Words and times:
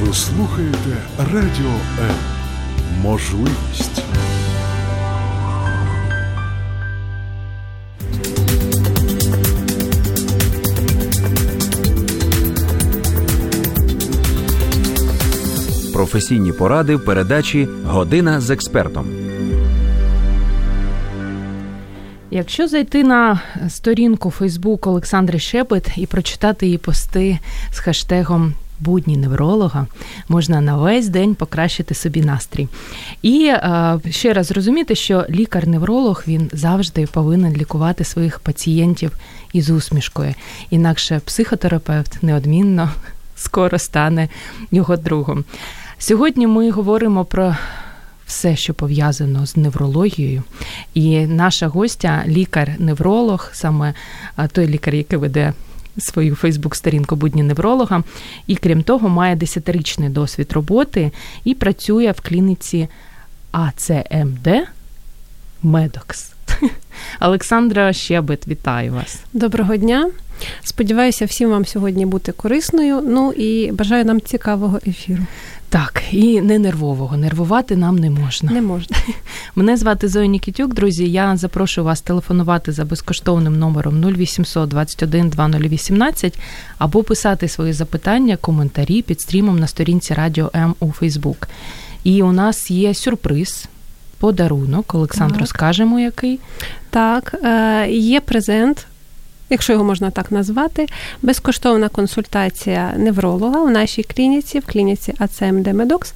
Ви 0.00 0.14
слухаєте 0.14 0.96
Радіо 1.18 1.72
М. 2.00 2.14
Можливість. 3.02 4.02
Професійні 15.92 16.52
поради 16.52 16.96
в 16.96 17.04
передачі 17.04 17.68
Година 17.84 18.40
з 18.40 18.50
експертом. 18.50 19.06
Якщо 22.30 22.68
зайти 22.68 23.04
на 23.04 23.40
сторінку 23.68 24.30
Фейсбук 24.30 24.86
Олександри 24.86 25.38
Шепет 25.38 25.88
і 25.96 26.06
прочитати 26.06 26.66
її 26.66 26.78
пости 26.78 27.38
з 27.72 27.78
хештегом 27.78 28.54
будні 28.80 29.16
невролога 29.16 29.86
можна 30.28 30.60
на 30.60 30.76
весь 30.76 31.08
день 31.08 31.34
покращити 31.34 31.94
собі 31.94 32.20
настрій. 32.22 32.68
І 33.22 33.46
е, 33.46 34.00
ще 34.10 34.32
раз 34.32 34.46
зрозуміти, 34.46 34.94
що 34.94 35.26
лікар-невролог 35.30 36.24
він 36.28 36.50
завжди 36.52 37.06
повинен 37.06 37.52
лікувати 37.52 38.04
своїх 38.04 38.38
пацієнтів 38.38 39.12
із 39.52 39.70
усмішкою. 39.70 40.34
Інакше 40.70 41.20
психотерапевт 41.24 42.22
неодмінно 42.22 42.90
скоро 43.36 43.78
стане 43.78 44.28
його 44.70 44.96
другом. 44.96 45.44
Сьогодні 45.98 46.46
ми 46.46 46.70
говоримо 46.70 47.24
про. 47.24 47.56
Все, 48.26 48.56
що 48.56 48.74
пов'язано 48.74 49.46
з 49.46 49.56
неврологією, 49.56 50.42
і 50.94 51.26
наша 51.26 51.68
гостя, 51.68 52.24
лікар-невролог, 52.26 53.50
саме 53.52 53.94
той 54.52 54.66
лікар, 54.66 54.94
який 54.94 55.18
веде 55.18 55.52
свою 55.98 56.34
Фейсбук-сторінку 56.34 57.16
будні 57.16 57.42
невролога, 57.42 58.02
і 58.46 58.56
крім 58.56 58.82
того, 58.82 59.08
має 59.08 59.36
десятирічний 59.36 60.08
досвід 60.08 60.52
роботи 60.52 61.10
і 61.44 61.54
працює 61.54 62.14
в 62.16 62.20
клініці 62.20 62.88
АЦМД 63.52 64.48
Медокс. 65.62 66.32
Олександра 67.20 67.92
Щебет, 67.92 68.48
вітаю 68.48 68.92
вас. 68.92 69.20
Доброго 69.32 69.76
дня. 69.76 70.10
Сподіваюся, 70.64 71.24
всім 71.24 71.50
вам 71.50 71.66
сьогодні 71.66 72.06
бути 72.06 72.32
корисною. 72.32 73.00
Ну 73.06 73.32
і 73.32 73.72
бажаю 73.72 74.04
нам 74.04 74.20
цікавого 74.20 74.80
ефіру. 74.86 75.22
Так, 75.68 76.02
і 76.12 76.40
не 76.40 76.58
нервового. 76.58 77.16
Нервувати 77.16 77.76
нам 77.76 77.98
не 77.98 78.10
можна. 78.10 78.52
Не 78.52 78.62
можна. 78.62 78.96
Мене 79.56 79.76
звати 79.76 80.08
Зоя 80.08 80.26
Нікітюк, 80.26 80.74
друзі. 80.74 81.10
Я 81.10 81.36
запрошую 81.36 81.84
вас 81.84 82.00
телефонувати 82.00 82.72
за 82.72 82.84
безкоштовним 82.84 83.58
номером 83.58 84.04
0800 84.04 84.68
21 84.68 85.28
2018 85.30 86.38
або 86.78 87.02
писати 87.02 87.48
свої 87.48 87.72
запитання, 87.72 88.36
коментарі 88.36 89.02
під 89.02 89.20
стрімом 89.20 89.58
на 89.58 89.66
сторінці 89.66 90.14
Радіо 90.14 90.50
М 90.54 90.74
у 90.80 90.92
Фейсбук. 90.92 91.48
І 92.04 92.22
у 92.22 92.32
нас 92.32 92.70
є 92.70 92.94
сюрприз. 92.94 93.68
Подарунок, 94.18 94.94
Олександр, 94.94 95.40
розкажемо 95.40 96.00
який. 96.00 96.40
Так, 96.90 97.34
е, 97.44 97.86
є 97.90 98.20
презент 98.20 98.86
якщо 99.50 99.72
його 99.72 99.84
можна 99.84 100.10
так 100.10 100.32
назвати, 100.32 100.86
безкоштовна 101.22 101.88
консультація 101.88 102.94
невролога 102.96 103.62
в 103.62 103.70
нашій 103.70 104.02
клініці, 104.02 104.58
в 104.58 104.66
клініці 104.66 105.14
АЦМД 105.18 105.66
Медокс. 105.74 106.14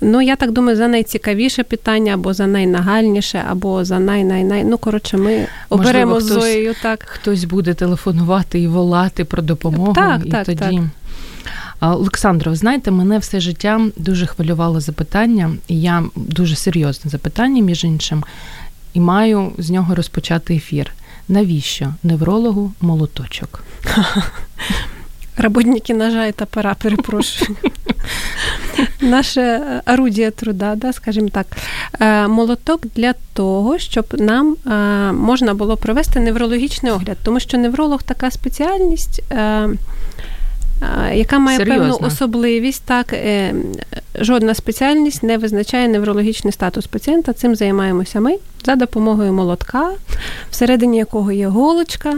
Ну, 0.00 0.22
я 0.22 0.36
так 0.36 0.52
думаю, 0.52 0.76
за 0.76 0.88
найцікавіше 0.88 1.62
питання, 1.62 2.14
або 2.14 2.34
за 2.34 2.46
найнагальніше, 2.46 3.44
або 3.50 3.84
за 3.84 3.98
най-най-най. 3.98 4.64
Ну, 4.64 4.78
коротше, 4.78 5.16
ми 5.16 5.46
оберемо 5.68 6.20
з 6.20 6.24
Зоєю. 6.24 6.74
так. 6.82 7.02
Хтось 7.02 7.44
буде 7.44 7.74
телефонувати 7.74 8.60
і 8.60 8.66
волати 8.66 9.24
про 9.24 9.42
допомогу. 9.42 9.92
Так, 9.92 10.20
і 10.24 10.30
так, 10.30 10.46
тоді. 10.46 10.58
так. 10.60 11.90
Олександро, 11.92 12.54
знаєте, 12.54 12.90
мене 12.90 13.18
все 13.18 13.40
життя 13.40 13.80
дуже 13.96 14.26
хвилювало 14.26 14.80
запитання, 14.80 15.50
і 15.68 15.80
я 15.80 16.04
дуже 16.16 16.56
серйозне 16.56 17.10
запитання, 17.10 17.62
між 17.62 17.84
іншим, 17.84 18.24
і 18.94 19.00
маю 19.00 19.52
з 19.58 19.70
нього 19.70 19.94
розпочати 19.94 20.54
ефір. 20.54 20.92
Навіщо 21.28 21.94
неврологу 22.02 22.72
молоточок? 22.80 23.64
Работники 25.36 25.94
ножа 25.94 26.26
і 26.26 26.32
топора, 26.32 26.74
перепрошую. 26.82 27.56
Наше 29.00 29.60
орудие 29.86 30.30
труда, 30.30 30.74
да, 30.74 30.92
скажімо 30.92 31.28
так, 31.28 31.46
е, 32.00 32.28
молоток 32.28 32.86
для 32.94 33.14
того, 33.32 33.78
щоб 33.78 34.06
нам 34.12 34.56
е, 34.66 34.70
можна 35.12 35.54
було 35.54 35.76
провести 35.76 36.20
неврологічний 36.20 36.92
огляд, 36.92 37.16
тому 37.22 37.40
що 37.40 37.58
невролог 37.58 38.02
така 38.02 38.30
спеціальність. 38.30 39.22
Е, 40.84 41.16
яка 41.16 41.38
має 41.38 41.58
Серйозно? 41.58 41.82
певну 41.82 42.06
особливість, 42.06 42.82
так 42.84 43.14
жодна 44.20 44.54
спеціальність 44.54 45.22
не 45.22 45.38
визначає 45.38 45.88
неврологічний 45.88 46.52
статус 46.52 46.86
пацієнта. 46.86 47.32
Цим 47.32 47.54
займаємося 47.54 48.20
ми 48.20 48.36
за 48.64 48.76
допомогою 48.76 49.32
молотка, 49.32 49.90
всередині 50.50 50.98
якого 50.98 51.32
є 51.32 51.48
голочка, 51.48 52.14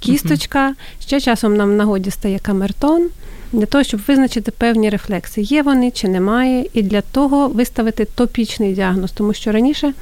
кісточка. 0.00 0.74
Ще 1.00 1.20
часом 1.20 1.56
нам 1.56 1.70
в 1.70 1.74
нагоді 1.74 2.10
стає 2.10 2.38
камертон. 2.38 3.08
Для 3.52 3.66
того, 3.66 3.84
щоб 3.84 4.00
визначити 4.08 4.50
певні 4.50 4.90
рефлекси, 4.90 5.40
є 5.40 5.62
вони 5.62 5.90
чи 5.90 6.08
немає, 6.08 6.66
і 6.72 6.82
для 6.82 7.00
того 7.00 7.48
виставити 7.48 8.04
топічний 8.04 8.74
діагноз, 8.74 9.12
тому 9.12 9.32
що 9.34 9.52
раніше 9.52 9.92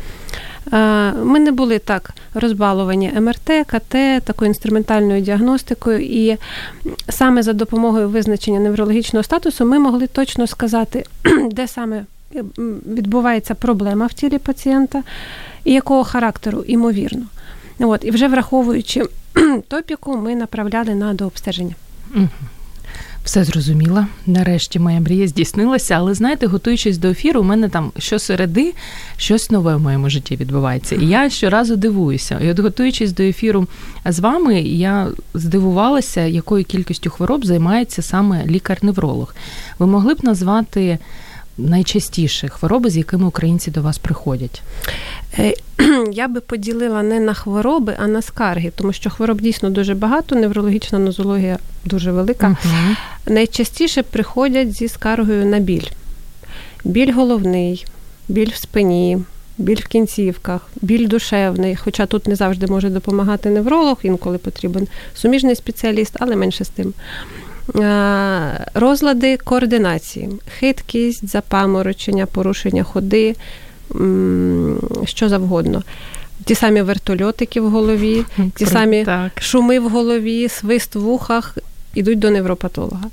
ми 1.25 1.41
не 1.41 1.53
були 1.53 1.79
так 1.79 2.11
розбаловані 2.35 3.13
МРТ, 3.21 3.51
КТ, 3.67 3.97
такою 4.25 4.49
інструментальною 4.49 5.21
діагностикою, 5.21 6.01
і 6.01 6.39
саме 7.09 7.43
за 7.43 7.53
допомогою 7.53 8.09
визначення 8.09 8.61
неврологічного 8.61 9.23
статусу 9.23 9.65
ми 9.65 9.79
могли 9.79 10.07
точно 10.07 10.47
сказати, 10.47 11.05
де 11.51 11.69
саме 11.69 12.05
відбувається 12.87 13.55
проблема 13.55 14.07
в 14.07 14.13
тілі 14.13 14.39
пацієнта 14.39 15.03
і 15.65 15.73
якого 15.73 16.05
характеру, 16.05 16.65
імовірно. 16.67 17.23
От, 17.79 18.05
І 18.05 18.11
вже 18.11 18.29
враховуючи 18.29 19.05
топіку, 19.69 20.17
ми 20.17 20.35
направляли 20.35 20.95
на 20.95 21.15
дообстеження. 21.15 21.75
Все 23.25 23.45
зрозуміла. 23.45 24.07
Нарешті 24.27 24.79
моя 24.79 25.01
мрія 25.01 25.29
здійснилася, 25.29 25.95
але 25.95 26.15
знаєте, 26.15 26.47
готуючись 26.47 26.99
до 26.99 27.09
ефіру, 27.09 27.41
у 27.41 27.45
мене 27.45 27.69
там 27.69 27.93
щосереди 27.99 28.75
щось 29.17 29.51
нове 29.51 29.77
в 29.77 29.81
моєму 29.81 30.11
житті 30.11 30.37
відбувається. 30.37 30.95
І 30.95 31.07
я 31.07 31.31
щоразу 31.31 31.77
дивуюся. 31.77 32.41
І 32.41 32.51
от 32.51 32.59
готуючись 32.59 33.13
до 33.13 33.23
ефіру 33.23 33.67
з 34.05 34.19
вами, 34.19 34.61
я 34.61 35.09
здивувалася, 35.35 36.21
якою 36.21 36.65
кількістю 36.65 37.11
хвороб 37.11 37.47
займається 37.47 38.03
саме 38.03 38.47
лікар-невролог. 38.47 39.35
Ви 39.79 39.87
могли 39.87 40.15
б 40.15 40.25
назвати 40.25 40.99
найчастіші 41.59 42.49
хвороби, 42.49 42.91
з 42.91 42.97
якими 42.97 43.27
українці 43.27 43.71
до 43.71 43.83
вас 43.83 43.99
приходять? 43.99 44.63
Е, 45.39 45.55
я 46.13 46.29
би 46.29 46.41
поділила 46.41 47.03
не 47.03 47.21
на 47.21 47.35
хвороби, 47.35 47.97
а 47.99 48.07
на 48.07 48.23
скарги, 48.23 48.73
тому 48.77 48.93
що 48.93 49.11
хвороб 49.11 49.41
дійсно 49.41 49.71
дуже 49.71 49.95
багато, 49.95 50.35
неврологічна 50.37 50.99
нозологія 50.99 51.59
дуже 51.85 52.13
велика. 52.13 52.47
Угу. 52.47 52.97
Найчастіше 53.27 54.03
приходять 54.03 54.73
зі 54.73 54.89
скаргою 54.89 55.47
на 55.47 55.59
біль. 55.59 55.87
Біль 56.85 57.13
головний, 57.13 57.87
біль 58.29 58.51
в 58.51 58.57
спині, 58.57 59.19
біль 59.59 59.81
в 59.81 59.87
кінцівках, 59.87 60.69
біль 60.83 61.09
душевний. 61.09 61.77
Хоча 61.77 62.07
тут 62.07 62.27
не 62.29 62.37
завжди 62.37 62.67
може 62.67 62.91
допомагати 62.91 63.51
невролог, 63.51 63.99
інколи 64.03 64.39
потрібен 64.39 64.89
суміжний 65.15 65.57
спеціаліст, 65.57 66.17
але 66.21 66.37
менше 66.37 66.65
з 66.65 66.69
тим. 66.69 66.95
Розлади 68.75 69.37
координації, 69.37 70.29
хиткість, 70.59 71.29
запаморочення, 71.29 72.27
порушення 72.27 72.83
ходи, 72.83 73.37
що 75.05 75.29
завгодно. 75.29 75.83
Ті 76.45 76.55
самі 76.55 76.83
вертольотики 76.83 77.61
в 77.61 77.71
голові, 77.71 78.25
ті 78.55 78.67
самі 78.67 79.05
так. 79.05 79.43
шуми 79.43 79.79
в 79.79 79.89
голові, 79.89 80.49
свист 80.49 80.95
в 80.95 81.09
ухах 81.09 81.59
ідуть 81.95 82.19
до 82.19 82.31
невропатолога. 82.31 83.05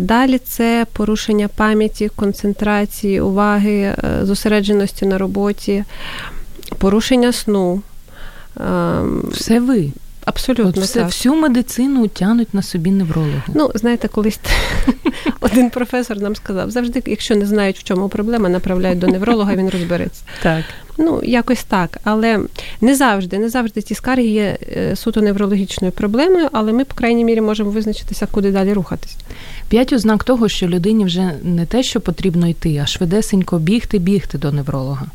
Далі 0.00 0.38
це 0.38 0.86
порушення 0.92 1.48
пам'яті, 1.48 2.08
концентрації, 2.16 3.20
уваги, 3.20 3.72
е, 3.72 3.96
зосередженості 4.22 5.06
на 5.06 5.18
роботі, 5.18 5.84
порушення 6.78 7.32
сну. 7.32 7.82
Все 9.32 9.60
ви. 9.60 9.90
Абсолютно 10.26 10.82
все, 10.82 11.00
так. 11.00 11.08
всю 11.08 11.34
медицину 11.34 12.08
тянуть 12.08 12.54
на 12.54 12.62
собі 12.62 12.90
неврологи. 12.90 13.42
Ну, 13.54 13.70
знаєте, 13.74 14.08
колись 14.08 14.40
один 15.40 15.70
професор 15.70 16.20
нам 16.20 16.36
сказав, 16.36 16.70
завжди, 16.70 17.02
якщо 17.06 17.36
не 17.36 17.46
знають, 17.46 17.78
в 17.78 17.82
чому 17.82 18.08
проблема, 18.08 18.48
направляють 18.48 18.98
до 18.98 19.06
невролога, 19.06 19.54
він 19.54 19.70
розбереться. 19.70 20.22
Так. 20.42 20.64
Ну, 20.98 21.20
якось 21.24 21.64
так. 21.64 21.98
Але 22.04 22.40
не 22.80 22.96
завжди, 22.96 23.38
не 23.38 23.48
завжди 23.48 23.82
ті 23.82 23.94
скарги 23.94 24.26
є 24.26 24.58
е, 24.76 24.96
суто 24.96 25.20
неврологічною 25.20 25.92
проблемою, 25.92 26.48
але 26.52 26.72
ми, 26.72 26.84
по 26.84 26.94
крайній 26.94 27.24
мірі, 27.24 27.40
можемо 27.40 27.70
визначитися, 27.70 28.26
куди 28.30 28.50
далі 28.50 28.72
рухатись. 28.72 29.16
П'ять 29.68 29.92
ознак 29.92 30.24
того, 30.24 30.48
що 30.48 30.68
людині 30.68 31.04
вже 31.04 31.32
не 31.42 31.66
те, 31.66 31.82
що 31.82 32.00
потрібно 32.00 32.48
йти, 32.48 32.80
а 32.82 32.86
швидесенько 32.86 33.58
бігти, 33.58 33.98
бігти 33.98 34.38
до 34.38 34.52
невролога. 34.52 35.06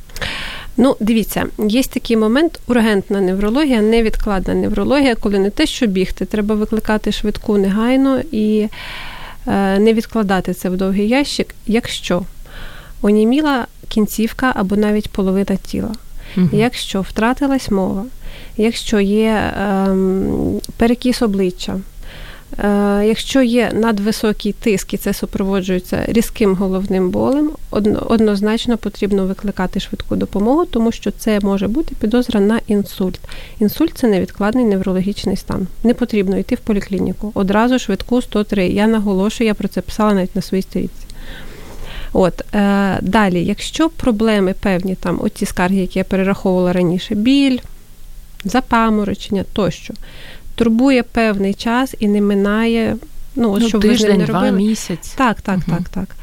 Ну, 0.77 0.95
дивіться, 0.99 1.45
є 1.67 1.83
такий 1.83 2.17
момент 2.17 2.59
ургентна 2.67 3.21
неврологія, 3.21 3.81
невідкладна 3.81 4.53
неврологія, 4.53 5.15
коли 5.15 5.39
не 5.39 5.49
те, 5.49 5.65
що 5.65 5.87
бігти, 5.87 6.25
треба 6.25 6.55
викликати 6.55 7.11
швидку 7.11 7.57
негайно 7.57 8.21
і 8.31 8.67
е, 9.47 9.79
не 9.79 9.93
відкладати 9.93 10.53
це 10.53 10.69
в 10.69 10.77
довгий 10.77 11.07
ящик, 11.07 11.55
якщо 11.67 12.21
оніміла 13.01 13.67
кінцівка 13.87 14.53
або 14.55 14.75
навіть 14.75 15.09
половина 15.09 15.55
тіла, 15.55 15.91
угу. 16.37 16.49
якщо 16.51 17.01
втратилась 17.01 17.71
мова, 17.71 18.05
якщо 18.57 18.99
є 18.99 19.53
ем, 19.57 20.61
перекіс 20.77 21.21
обличчя. 21.21 21.79
Е, 22.59 23.03
якщо 23.05 23.41
є 23.41 23.71
надвисокий 23.73 24.53
тиск 24.53 24.93
і 24.93 24.97
це 24.97 25.13
супроводжується 25.13 26.05
різким 26.07 26.55
головним 26.55 27.09
болем, 27.09 27.51
однозначно 28.09 28.77
потрібно 28.77 29.25
викликати 29.25 29.79
швидку 29.79 30.15
допомогу, 30.15 30.65
тому 30.65 30.91
що 30.91 31.11
це 31.11 31.39
може 31.39 31.67
бути 31.67 31.95
підозра 31.99 32.39
на 32.39 32.59
інсульт. 32.67 33.19
Інсульт 33.59 33.91
це 33.95 34.07
невідкладний 34.07 34.65
неврологічний 34.65 35.35
стан. 35.35 35.67
Не 35.83 35.93
потрібно 35.93 36.37
йти 36.37 36.55
в 36.55 36.59
поліклініку. 36.59 37.31
Одразу 37.33 37.79
швидку 37.79 38.21
103. 38.21 38.67
Я 38.67 38.87
наголошую, 38.87 39.47
я 39.47 39.53
про 39.53 39.67
це 39.67 39.81
писала 39.81 40.13
навіть 40.13 40.35
на 40.35 40.41
своїй 40.41 40.63
сторінці. 40.63 41.05
От 42.13 42.55
е, 42.55 42.99
далі, 43.01 43.45
якщо 43.45 43.89
проблеми 43.89 44.55
певні, 44.59 44.95
там 44.95 45.19
оці 45.21 45.45
скарги, 45.45 45.77
які 45.77 45.99
я 45.99 46.05
перераховувала 46.05 46.73
раніше, 46.73 47.15
біль, 47.15 47.59
запаморочення 48.43 49.45
тощо, 49.53 49.93
турбує 50.63 51.03
певний 51.03 51.53
час 51.53 51.95
і 51.99 52.07
не 52.07 52.21
минає. 52.21 52.97
Ну, 53.35 53.57
ну 53.61 53.67
що 53.67 53.79
тиждень, 53.79 54.11
ви 54.11 54.17
не 54.17 54.25
два 54.25 54.39
робили. 54.39 54.57
місяць. 54.57 55.13
Так, 55.15 55.41
так, 55.41 55.59
угу. 55.67 55.77
так, 55.77 55.89
так. 55.89 56.15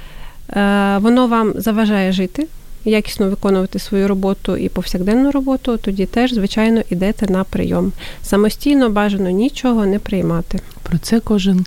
Е, 0.57 0.99
Воно 0.99 1.27
вам 1.27 1.53
заважає 1.57 2.13
жити, 2.13 2.47
якісно 2.85 3.31
виконувати 3.31 3.79
свою 3.79 4.09
роботу 4.09 4.57
і 4.57 4.69
повсякденну 4.69 5.31
роботу, 5.31 5.77
тоді 5.77 6.07
теж, 6.07 6.33
звичайно, 6.33 6.83
йдете 6.91 7.27
на 7.33 7.45
прийом. 7.45 7.93
Самостійно 8.23 8.91
бажано 8.91 9.31
нічого 9.31 9.87
не 9.87 9.99
приймати. 9.99 10.61
Про 10.83 10.99
це 10.99 11.21
кожен. 11.21 11.67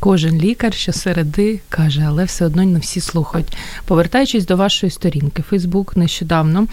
Кожен 0.00 0.40
лікар 0.40 0.74
щосереди 0.74 1.60
каже, 1.68 2.04
але 2.08 2.24
все 2.24 2.46
одно 2.46 2.64
не 2.64 2.78
всі 2.78 3.00
слухають. 3.00 3.56
Повертаючись 3.84 4.46
до 4.46 4.56
вашої 4.56 4.90
сторінки, 4.90 5.42
Фейсбук 5.42 5.96
нещодавно 5.96 6.66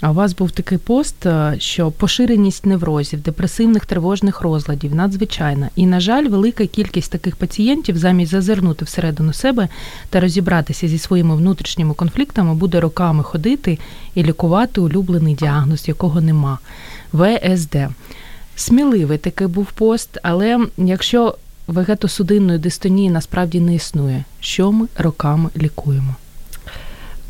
а 0.00 0.10
у 0.10 0.14
вас 0.14 0.34
був 0.34 0.50
такий 0.50 0.78
пост, 0.78 1.26
е, 1.26 1.54
що 1.58 1.90
поширеність 1.90 2.66
неврозів, 2.66 3.22
депресивних 3.22 3.86
тривожних 3.86 4.40
розладів 4.40 4.94
надзвичайна. 4.94 5.70
І, 5.76 5.86
на 5.86 6.00
жаль, 6.00 6.28
велика 6.28 6.66
кількість 6.66 7.12
таких 7.12 7.36
пацієнтів 7.36 7.98
замість 7.98 8.30
зазирнути 8.30 8.84
всередину 8.84 9.32
себе 9.32 9.68
та 10.10 10.20
розібратися 10.20 10.88
зі 10.88 10.98
своїми 10.98 11.36
внутрішніми 11.36 11.94
конфліктами, 11.94 12.54
буде 12.54 12.80
роками 12.80 13.22
ходити 13.22 13.78
і 14.14 14.22
лікувати 14.22 14.80
улюблений 14.80 15.34
діагноз, 15.34 15.88
якого 15.88 16.20
нема. 16.20 16.58
ВСД. 17.12 17.76
Сміливий 18.56 19.18
такий 19.18 19.46
був 19.46 19.72
пост, 19.72 20.18
але 20.22 20.66
якщо 20.76 21.36
вегетосудинної 21.66 22.58
дистонії 22.58 23.10
насправді 23.10 23.60
не 23.60 23.74
існує, 23.74 24.24
що 24.40 24.72
ми 24.72 24.86
роками 24.98 25.50
лікуємо? 25.56 26.14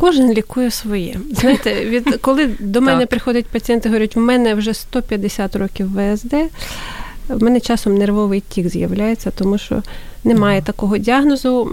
Кожен 0.00 0.32
лікує 0.32 0.70
своє. 0.70 1.16
Знаєте, 1.30 1.84
від 1.84 2.16
коли 2.20 2.50
до 2.58 2.80
мене 2.80 3.06
приходять 3.06 3.46
пацієнти, 3.46 3.88
говорять, 3.88 4.16
у 4.16 4.20
мене 4.20 4.54
вже 4.54 4.74
150 4.74 5.56
років 5.56 5.90
ВСД, 5.94 6.34
в 7.28 7.42
мене 7.42 7.60
часом 7.60 7.94
нервовий 7.94 8.40
тік 8.40 8.68
з'являється, 8.68 9.30
тому 9.30 9.58
що 9.58 9.82
немає 10.24 10.62
такого 10.62 10.98
діагнозу. 10.98 11.64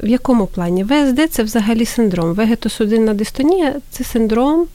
В 0.00 0.08
якому 0.08 0.46
плані? 0.46 0.84
ВСД 0.84 1.30
це 1.30 1.42
взагалі 1.42 1.84
синдром. 1.84 2.34
Вегетосудинна 2.34 3.14
дистонія 3.14 3.74
це 3.90 4.04
синдром 4.04 4.66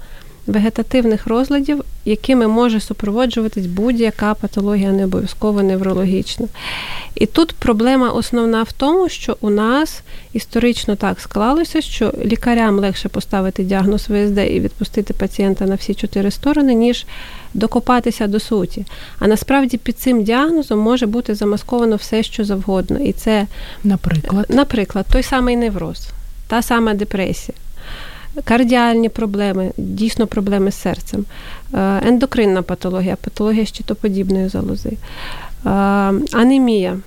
вегетативних 0.48 1.28
розладів, 1.28 1.84
якими 2.06 2.48
може 2.48 2.80
супроводжуватись 2.80 3.66
будь-яка 3.66 4.34
патологія, 4.34 4.92
не 4.92 5.06
обов'язково 5.06 5.64
неврологічна. 5.64 6.48
І 7.16 7.26
тут 7.26 7.54
проблема 7.54 8.10
основна 8.10 8.64
в 8.64 8.72
тому, 8.72 9.10
що 9.10 9.38
у 9.42 9.50
нас 9.50 10.02
історично 10.34 10.96
так 10.96 11.20
склалося, 11.20 11.82
що 11.82 12.14
лікарям 12.26 12.80
легше 12.80 13.10
поставити 13.10 13.64
діагноз 13.64 14.02
ВСД 14.02 14.38
і 14.38 14.60
відпустити 14.60 15.14
пацієнта 15.14 15.66
на 15.66 15.76
всі 15.76 15.94
чотири 15.94 16.32
сторони, 16.32 16.74
ніж 16.74 17.06
докопатися 17.54 18.28
до 18.28 18.40
суті. 18.40 18.86
А 19.20 19.28
насправді 19.28 19.78
під 19.78 20.00
цим 20.00 20.24
діагнозом 20.24 20.80
може 20.80 21.06
бути 21.06 21.36
замасковано 21.36 21.96
все, 21.96 22.24
що 22.24 22.46
завгодно. 22.46 23.00
І 23.00 23.14
це, 23.14 23.48
наприклад, 23.84 24.46
наприклад, 24.50 25.06
той 25.12 25.24
самий 25.24 25.56
невроз, 25.56 26.08
та 26.48 26.62
сама 26.62 26.94
депресія 26.94 27.58
кардіальні 28.44 29.10
проблеми, 29.10 29.72
дійсно 29.78 30.28
проблеми 30.28 30.72
з 30.72 30.82
серцем, 30.82 31.26
е, 31.74 32.02
ендокринна 32.08 32.62
патологія, 32.62 33.16
патологія 33.16 33.66
щитоподібної 33.66 34.50
залози, 34.50 34.92
е, 35.66 35.70
анемія. 36.32 36.98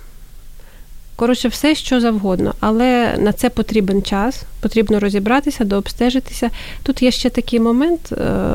Коротше, 1.17 1.49
все, 1.49 1.75
що 1.75 2.01
завгодно, 2.01 2.55
але 2.61 3.17
на 3.19 3.33
це 3.33 3.51
потрібен 3.51 4.03
час, 4.03 4.43
потрібно 4.61 5.01
розібратися, 5.01 5.65
дообстежитися. 5.65 6.51
Тут 6.83 7.03
є 7.03 7.11
ще 7.11 7.31
такий 7.31 7.61
момент. 7.61 8.13
Е, 8.13 8.47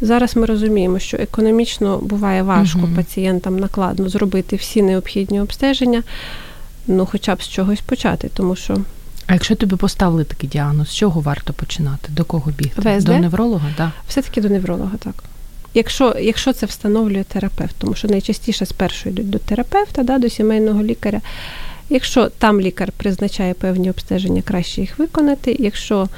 зараз 0.00 0.36
ми 0.36 0.46
розуміємо, 0.46 0.98
що 0.98 1.16
економічно 1.16 1.98
буває 1.98 2.42
важко 2.42 2.78
угу. 2.78 2.88
пацієнтам 2.96 3.58
накладно 3.58 4.08
зробити 4.08 4.56
всі 4.56 4.82
необхідні 4.82 5.40
обстеження, 5.40 6.02
ну 6.86 7.06
хоча 7.06 7.34
б 7.34 7.42
з 7.42 7.48
чогось 7.48 7.80
почати, 7.80 8.30
тому 8.34 8.56
що 8.56 8.76
а 9.28 9.34
якщо 9.34 9.54
тобі 9.54 9.76
поставили 9.76 10.24
такий 10.24 10.50
діагноз, 10.50 10.88
з 10.88 10.94
чого 10.94 11.20
варто 11.20 11.52
починати? 11.52 12.08
До 12.08 12.24
кого 12.24 12.50
бігти? 12.50 12.96
ВСД? 12.96 13.06
До 13.06 13.18
невролога? 13.18 13.68
Да. 13.76 13.92
Все-таки 14.08 14.40
до 14.40 14.48
невролога, 14.48 14.96
так. 14.98 15.24
Якщо 15.74 16.14
якщо 16.20 16.52
це 16.52 16.66
встановлює 16.66 17.24
терапевт, 17.24 17.74
тому 17.78 17.94
що 17.94 18.08
найчастіше 18.08 18.66
спершу 18.66 19.08
йдуть 19.08 19.30
до 19.30 19.38
терапевта, 19.38 20.02
да, 20.02 20.18
до 20.18 20.28
сімейного 20.28 20.82
лікаря. 20.82 21.20
Якщо 21.90 22.28
там 22.28 22.60
лікар 22.60 22.92
призначає 22.96 23.54
певні 23.54 23.90
обстеження, 23.90 24.42
краще 24.42 24.80
їх 24.80 24.98
виконати. 24.98 25.56
Якщо 25.58 26.08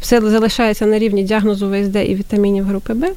все 0.00 0.20
залишається 0.30 0.86
на 0.86 0.98
рівні 0.98 1.22
діагнозу 1.22 1.70
ВСД 1.70 1.96
і 1.96 2.14
вітамінів 2.14 2.64
групи 2.64 2.94
Б 2.94 3.12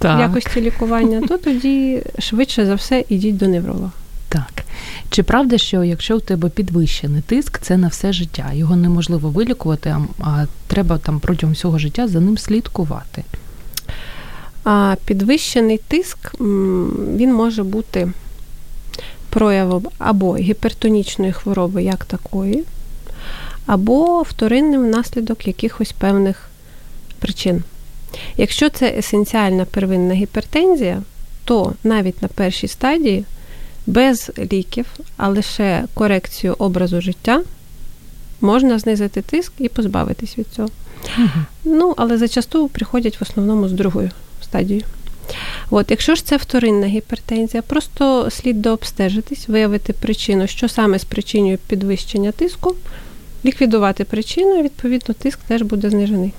в 0.00 0.20
якості 0.20 0.60
лікування, 0.60 1.22
то 1.28 1.38
тоді 1.38 2.02
швидше 2.18 2.66
за 2.66 2.74
все 2.74 3.04
йдіть 3.08 3.36
до 3.36 3.48
невролога. 3.48 3.92
Так. 4.34 4.64
Чи 5.10 5.22
правда, 5.22 5.58
що 5.58 5.84
якщо 5.84 6.16
в 6.16 6.20
тебе 6.20 6.48
підвищений 6.48 7.22
тиск, 7.22 7.58
це 7.58 7.76
на 7.76 7.88
все 7.88 8.12
життя? 8.12 8.50
Його 8.52 8.76
неможливо 8.76 9.28
вилікувати, 9.28 9.96
а 10.20 10.46
треба 10.66 10.98
там 10.98 11.20
протягом 11.20 11.54
всього 11.54 11.78
життя 11.78 12.08
за 12.08 12.20
ним 12.20 12.38
слідкувати? 12.38 13.24
А 14.64 14.96
Підвищений 15.04 15.78
тиск 15.88 16.34
він 17.16 17.34
може 17.34 17.62
бути 17.62 18.12
проявом 19.30 19.86
або 19.98 20.36
гіпертонічної 20.36 21.32
хвороби 21.32 21.82
як 21.82 22.04
такої, 22.04 22.64
або 23.66 24.22
вторинним 24.22 24.84
внаслідок 24.84 25.46
якихось 25.46 25.92
певних 25.92 26.48
причин. 27.18 27.62
Якщо 28.36 28.70
це 28.70 28.94
есенціальна 28.98 29.64
первинна 29.64 30.14
гіпертензія, 30.14 31.02
то 31.44 31.72
навіть 31.84 32.22
на 32.22 32.28
першій 32.28 32.68
стадії 32.68 33.24
без 33.86 34.30
ліків, 34.52 34.86
а 35.16 35.28
лише 35.28 35.84
корекцію 35.94 36.56
образу 36.58 37.00
життя 37.00 37.42
можна 38.40 38.78
знизити 38.78 39.22
тиск 39.22 39.52
і 39.58 39.68
позбавитись 39.68 40.38
від 40.38 40.46
цього. 40.48 40.68
Ну, 41.64 41.94
але 41.96 42.18
зачасту 42.18 42.68
приходять 42.68 43.20
в 43.20 43.22
основному 43.22 43.68
з 43.68 43.72
другою 43.72 44.10
стадією. 44.42 44.84
От, 45.70 45.90
Якщо 45.90 46.14
ж 46.14 46.24
це 46.24 46.36
вторинна 46.36 46.86
гіпертензія, 46.86 47.62
просто 47.62 48.30
слід 48.30 48.62
дообстежитись, 48.62 49.48
виявити 49.48 49.92
причину, 49.92 50.46
що 50.46 50.68
саме 50.68 50.98
спричинює 50.98 51.58
підвищення 51.66 52.32
тиску, 52.32 52.74
ліквідувати 53.44 54.04
причину, 54.04 54.58
і 54.58 54.62
відповідно 54.62 55.14
тиск 55.14 55.38
теж 55.38 55.62
буде 55.62 55.90
знижений. 55.90 56.32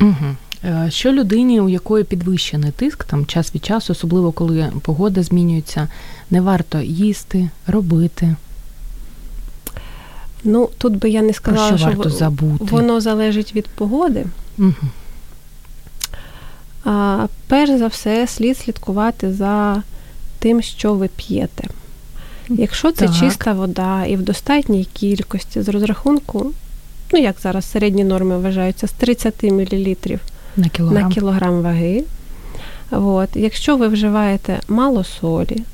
Угу. 0.00 0.36
Е, 0.66 0.90
що 0.90 1.12
людині, 1.12 1.60
у 1.60 1.68
якої 1.68 2.04
підвищений 2.04 2.70
тиск, 2.70 3.04
там 3.04 3.26
час 3.26 3.54
від 3.54 3.64
часу, 3.64 3.92
особливо 3.92 4.32
коли 4.32 4.72
погода 4.82 5.22
змінюється, 5.22 5.88
не 6.30 6.40
варто 6.40 6.78
їсти, 6.80 7.50
робити? 7.66 8.36
Ну, 10.44 10.68
тут 10.78 10.96
би 10.96 11.10
я 11.10 11.22
не 11.22 11.32
сказала, 11.32 11.68
Про 11.68 11.78
що, 11.78 11.88
що 11.88 11.96
варто 11.96 12.10
забути? 12.10 12.64
воно 12.64 13.00
залежить 13.00 13.54
від 13.54 13.68
погоди. 13.68 14.24
Угу. 14.58 14.74
А, 16.84 17.26
Перш 17.46 17.70
за 17.70 17.86
все, 17.86 18.26
слід 18.26 18.58
слідкувати 18.58 19.32
за 19.32 19.82
тим, 20.38 20.62
що 20.62 20.94
ви 20.94 21.08
п'єте. 21.16 21.64
Якщо 22.48 22.92
це 22.92 23.06
так. 23.06 23.16
чиста 23.16 23.52
вода 23.52 24.04
і 24.04 24.16
в 24.16 24.22
достатній 24.22 24.84
кількості 24.84 25.62
з 25.62 25.68
розрахунку, 25.68 26.52
ну 27.12 27.18
як 27.18 27.36
зараз 27.42 27.70
середні 27.70 28.04
норми 28.04 28.38
вважаються, 28.38 28.86
з 28.86 28.92
30 28.92 29.42
мл 29.42 29.96
на 30.56 30.68
кілограм, 30.68 31.02
на 31.02 31.14
кілограм 31.14 31.62
ваги. 31.62 32.04
От. 32.90 33.28
Якщо 33.34 33.76
ви 33.76 33.88
вживаєте 33.88 34.60
мало 34.68 35.04
солі, 35.04 35.64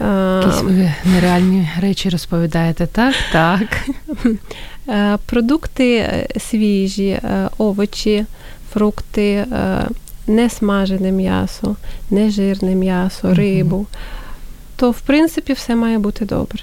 Якісь 0.00 0.62
ви 0.62 0.92
нереальні 1.04 1.68
речі 1.80 2.08
розповідаєте, 2.08 2.86
так? 2.86 3.14
Так. 3.32 3.88
Е, 4.88 5.18
продукти 5.26 5.96
е, 5.96 6.28
свіжі, 6.40 7.08
е, 7.08 7.48
овочі, 7.58 8.24
фрукти, 8.72 9.44
не 10.26 10.50
смажене 10.50 11.12
м'ясо, 11.12 11.76
нежирне 12.10 12.74
м'ясо, 12.74 13.34
рибу, 13.34 13.86
то 14.76 14.90
в 14.90 15.00
принципі 15.00 15.52
все 15.52 15.74
має 15.74 15.98
бути 15.98 16.24
добре. 16.24 16.62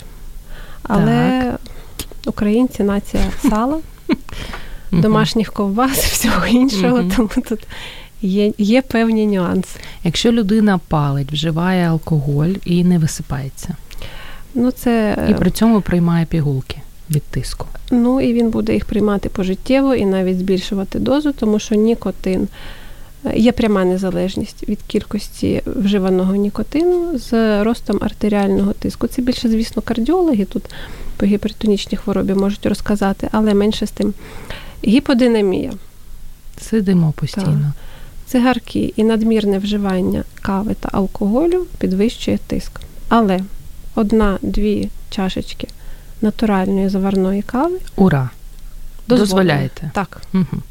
Але 0.83 1.41
так. 1.41 2.07
українці 2.25 2.83
нація 2.83 3.23
сала, 3.49 3.79
домашніх 5.01 5.53
ковбас, 5.53 5.97
всього 5.97 6.45
іншого, 6.45 7.03
тому 7.15 7.29
тут 7.49 7.59
є, 8.21 8.53
є 8.57 8.81
певні 8.81 9.27
нюанси. 9.27 9.79
Якщо 10.03 10.31
людина 10.31 10.79
палить, 10.87 11.31
вживає 11.31 11.89
алкоголь 11.89 12.53
і 12.65 12.83
не 12.83 12.99
висипається. 12.99 13.75
Ну, 14.55 14.71
це... 14.71 15.17
І 15.29 15.33
при 15.33 15.51
цьому 15.51 15.81
приймає 15.81 16.25
пігулки 16.25 16.77
від 17.09 17.23
тиску. 17.23 17.67
Ну 17.91 18.21
і 18.21 18.33
він 18.33 18.49
буде 18.49 18.73
їх 18.73 18.85
приймати 18.85 19.29
пожиттєво 19.29 19.95
і 19.95 20.05
навіть 20.05 20.39
збільшувати 20.39 20.99
дозу, 20.99 21.31
тому 21.31 21.59
що 21.59 21.75
нікотин 21.75 22.47
є 23.35 23.51
пряма 23.51 23.85
незалежність 23.85 24.69
від 24.69 24.79
кількості 24.87 25.61
вживаного 25.65 26.35
нікотину 26.35 27.17
з 27.17 27.63
ростом 27.63 27.97
артеріального 28.01 28.73
тиску. 28.73 29.07
Це 29.07 29.21
більше, 29.21 29.49
звісно, 29.49 29.81
кардіологи 29.81 30.45
тут 30.45 30.63
по 31.17 31.25
гіпертонічній 31.25 31.97
хворобі 31.97 32.33
можуть 32.33 32.65
розказати, 32.65 33.29
але 33.31 33.53
менше 33.53 33.87
з 33.87 33.91
тим. 33.91 34.13
Гіподинамія. 34.85 35.73
Сидимо 36.61 37.11
постійно. 37.11 37.45
Так. 37.45 37.71
Цигарки 38.25 38.93
і 38.95 39.03
надмірне 39.03 39.57
вживання 39.57 40.23
кави 40.41 40.75
та 40.79 40.89
алкоголю 40.91 41.65
підвищує 41.77 42.37
тиск. 42.37 42.71
Але 43.09 43.39
одна-дві 43.95 44.89
чашечки 45.09 45.67
натуральної 46.21 46.89
заварної 46.89 47.41
кави. 47.41 47.77
Ура! 47.95 48.29
Дозволяєте? 49.07 49.91
Так. 49.93 50.21
Угу. 50.33 50.61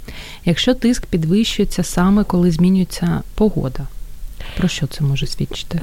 Якщо 0.44 0.74
тиск 0.74 1.06
підвищується 1.06 1.82
саме 1.82 2.24
коли 2.24 2.50
змінюється 2.50 3.22
погода, 3.34 3.86
про 4.56 4.68
що 4.68 4.86
це 4.86 5.04
може 5.04 5.26
свідчити? 5.26 5.80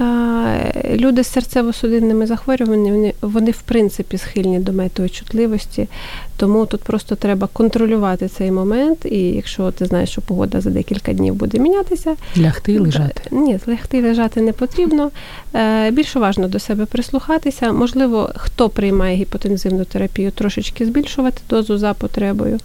Люди 0.94 1.24
з 1.24 1.36
серцево-судинними 1.36 2.26
захворюваннями 2.26 3.12
вони, 3.20 3.50
в 3.50 3.62
принципі 3.62 4.18
схильні 4.18 4.58
до 4.58 4.72
метеочутливості, 4.72 5.88
тому 6.36 6.66
тут 6.66 6.80
просто 6.80 7.14
треба 7.14 7.48
контролювати 7.52 8.28
цей 8.28 8.50
момент. 8.50 9.04
І 9.04 9.18
якщо 9.18 9.70
ти 9.70 9.86
знаєш, 9.86 10.10
що 10.10 10.20
погода 10.20 10.60
за 10.60 10.70
декілька 10.70 11.12
днів 11.12 11.34
буде 11.34 11.58
мінятися, 11.58 12.16
лягти 12.38 12.72
і 12.72 12.78
лежати. 12.78 13.22
Ні, 13.30 13.58
лягти 13.68 13.98
і 13.98 14.02
лежати 14.02 14.40
не 14.40 14.52
потрібно. 14.52 15.10
Е, 15.54 15.90
більш 15.90 16.16
уважно 16.16 16.48
до 16.48 16.58
себе 16.58 16.86
прислухатися. 16.86 17.72
Можливо, 17.72 18.30
хто 18.36 18.68
приймає 18.68 19.16
гіпотензивну 19.16 19.84
терапію, 19.84 20.30
трошечки 20.30 20.86
збільшувати 20.86 21.42
дозу 21.48 21.78
за 21.78 21.94
потребою. 21.94 22.58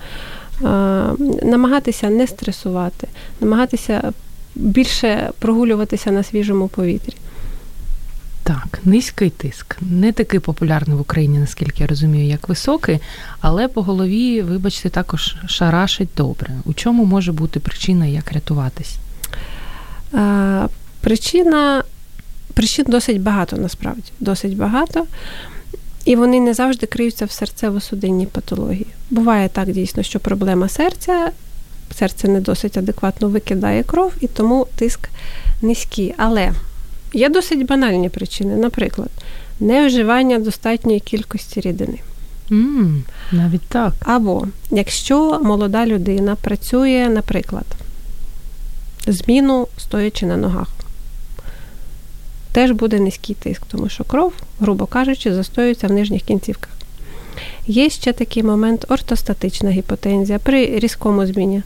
Е, 0.62 0.66
намагатися 1.44 2.10
не 2.10 2.28
стресувати, 2.28 3.08
намагатися 3.42 4.14
більше 4.56 5.32
прогулюватися 5.40 6.12
на 6.12 6.24
свіжому 6.24 6.68
повітрі. 6.68 7.14
Так, 8.44 8.80
низький 8.86 9.30
тиск. 9.30 9.78
Не 9.82 10.12
такий 10.12 10.40
популярний 10.40 10.98
в 10.98 11.02
Україні, 11.02 11.40
наскільки 11.40 11.84
я 11.84 11.88
розумію, 11.88 12.28
як 12.28 12.50
високий, 12.50 13.00
але 13.40 13.68
по 13.68 13.82
голові, 13.82 14.42
вибачте, 14.42 14.90
також 14.90 15.36
шарашить 15.48 16.10
добре. 16.18 16.50
У 16.66 16.74
чому 16.74 17.06
може 17.06 17.32
бути 17.32 17.60
причина, 17.60 18.06
як 18.06 18.32
рятуватись? 18.32 18.96
А, 20.14 20.68
Причина 21.02 21.84
причин 22.54 22.86
досить 22.88 23.22
багато, 23.22 23.58
насправді, 23.58 24.12
досить 24.20 24.58
багато. 24.58 25.06
І 26.06 26.16
вони 26.16 26.40
не 26.40 26.54
завжди 26.54 26.86
криються 26.86 27.26
в 27.26 27.30
серцево-судинній 27.30 28.26
патології. 28.26 28.88
Буває 29.10 29.50
так 29.50 29.72
дійсно, 29.72 30.04
що 30.04 30.20
проблема 30.20 30.70
серця 30.70 31.32
серце 31.94 32.28
не 32.28 32.42
досить 32.42 32.78
адекватно 32.78 33.30
викидає 33.30 33.84
кров, 33.84 34.14
і 34.22 34.28
тому 34.28 34.68
тиск 34.76 35.10
низький. 35.62 36.14
Але 36.18 36.54
є 37.14 37.30
досить 37.30 37.66
банальні 37.66 38.10
причини, 38.10 38.56
наприклад, 38.56 39.10
невживання 39.60 40.40
достатньої 40.40 41.00
кількості 41.00 41.62
рідини. 41.62 42.00
Mm, 42.50 43.02
навіть 43.32 43.62
так. 43.62 43.94
Або 44.00 44.48
якщо 44.72 45.40
молода 45.40 45.86
людина 45.86 46.36
працює, 46.36 47.10
наприклад, 47.14 47.66
зміну 49.08 49.68
стоячи 49.78 50.26
на 50.26 50.38
ногах, 50.38 50.68
теж 52.52 52.72
буде 52.72 53.00
низький 53.00 53.36
тиск, 53.36 53.62
тому 53.72 53.90
що 53.90 54.04
кров, 54.04 54.34
грубо 54.60 54.86
кажучи, 54.86 55.34
застоюється 55.34 55.88
в 55.88 55.92
нижніх 55.92 56.22
кінцівках. 56.22 56.75
Є 57.68 57.90
ще 57.90 58.14
такий 58.14 58.44
момент 58.44 58.86
ортостатична 58.90 59.70
гіпотензія 59.70 60.40
при 60.40 60.80
різкому 60.80 61.26
зміні 61.26 61.62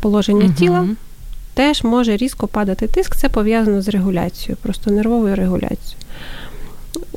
положення 0.00 0.44
угу. 0.44 0.54
тіла. 0.58 0.88
Теж 1.54 1.84
може 1.84 2.16
різко 2.16 2.46
падати 2.46 2.86
тиск, 2.86 3.16
це 3.16 3.28
пов'язано 3.28 3.82
з 3.82 3.88
регуляцією, 3.88 4.56
просто 4.62 4.90
нервовою 4.90 5.36
регуляцією. 5.36 5.96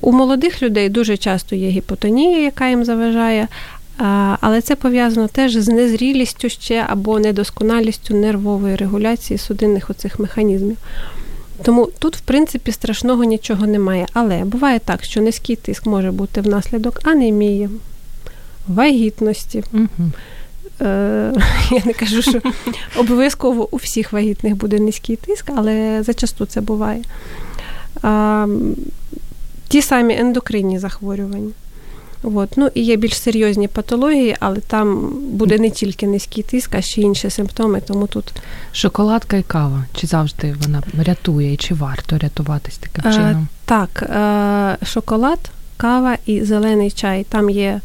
У 0.01 0.11
молодих 0.11 0.61
людей 0.61 0.89
дуже 0.89 1.17
часто 1.17 1.55
є 1.55 1.69
гіпотонія, 1.69 2.39
яка 2.39 2.69
їм 2.69 2.85
заважає, 2.85 3.47
але 4.41 4.61
це 4.61 4.75
пов'язано 4.75 5.27
теж 5.27 5.55
з 5.55 5.67
незрілістю 5.67 6.49
ще 6.49 6.85
або 6.89 7.19
недосконалістю 7.19 8.15
нервової 8.15 8.75
регуляції 8.75 9.37
судинних 9.37 9.89
оцих 9.89 10.19
механізмів. 10.19 10.77
Тому 11.63 11.89
тут, 11.99 12.17
в 12.17 12.21
принципі, 12.21 12.71
страшного 12.71 13.23
нічого 13.23 13.67
немає. 13.67 14.07
Але 14.13 14.43
буває 14.43 14.79
так, 14.79 15.03
що 15.03 15.21
низький 15.21 15.55
тиск 15.55 15.85
може 15.85 16.11
бути 16.11 16.41
внаслідок 16.41 16.99
анемії, 17.03 17.69
вагітності. 18.67 19.63
Угу. 19.73 20.11
Я 21.71 21.81
не 21.85 21.93
кажу, 21.93 22.21
що 22.21 22.41
обов'язково 22.97 23.67
у 23.71 23.77
всіх 23.77 24.13
вагітних 24.13 24.55
буде 24.55 24.79
низький 24.79 25.15
тиск, 25.15 25.51
але 25.55 26.03
зачасту 26.03 26.45
це 26.45 26.61
буває. 26.61 27.01
Ті 29.67 29.81
самі 29.81 30.15
ендокринні 30.15 30.79
захворювання. 30.79 31.51
От. 32.23 32.49
Ну, 32.57 32.69
І 32.73 32.83
є 32.83 32.95
більш 32.95 33.21
серйозні 33.21 33.67
патології, 33.67 34.35
але 34.39 34.57
там 34.57 35.09
буде 35.31 35.59
не 35.59 35.69
тільки 35.69 36.07
низький 36.07 36.43
тиск, 36.43 36.75
а 36.75 36.81
ще 36.81 37.01
інші 37.01 37.29
симптоми. 37.29 37.81
Тому 37.81 38.07
тут 38.07 38.33
шоколадка 38.71 39.37
і 39.37 39.43
кава. 39.43 39.85
Чи 39.93 40.07
завжди 40.07 40.55
вона 40.61 40.83
рятує, 41.03 41.53
і 41.53 41.57
чи 41.57 41.73
варто 41.73 42.17
рятуватись 42.17 42.77
таким 42.77 43.11
чином? 43.11 43.47
А, 43.67 43.69
так, 43.69 44.09
шоколад, 44.85 45.39
кава 45.77 46.17
і 46.25 46.43
зелений 46.43 46.91
чай. 46.91 47.25
Там 47.29 47.49
є 47.49 47.81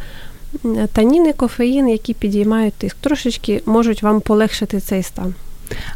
таніни, 0.92 1.32
кофеїн, 1.32 1.88
які 1.88 2.14
підіймають 2.14 2.74
тиск, 2.74 2.96
трошечки 3.00 3.62
можуть 3.66 4.02
вам 4.02 4.20
полегшити 4.20 4.80
цей 4.80 5.02
стан. 5.02 5.34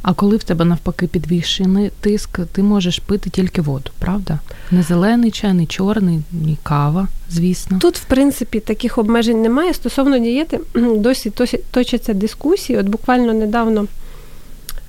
А 0.03 0.15
коли 0.15 0.37
в 0.37 0.45
тебе 0.45 0.65
навпаки 0.65 1.07
підвищений 1.07 1.91
тиск, 2.01 2.41
ти 2.53 2.63
можеш 2.63 2.99
пити 2.99 3.31
тільки 3.31 3.61
воду, 3.61 3.91
правда? 3.99 4.39
Не 4.71 4.83
зелений 4.83 5.31
чай, 5.31 5.53
не 5.53 5.67
чорний, 5.67 6.21
ні 6.33 6.59
кава, 6.63 7.09
звісно. 7.31 7.79
Тут, 7.79 7.99
в 7.99 8.05
принципі, 8.05 8.61
таких 8.61 8.99
обмежень 8.99 9.43
немає. 9.43 9.75
Стосовно 9.75 10.19
дієти, 10.19 10.61
досі 10.97 11.33
точаться 11.71 12.15
дискусії. 12.15 12.79
От 12.79 12.87
буквально 12.87 13.33
недавно 13.33 13.87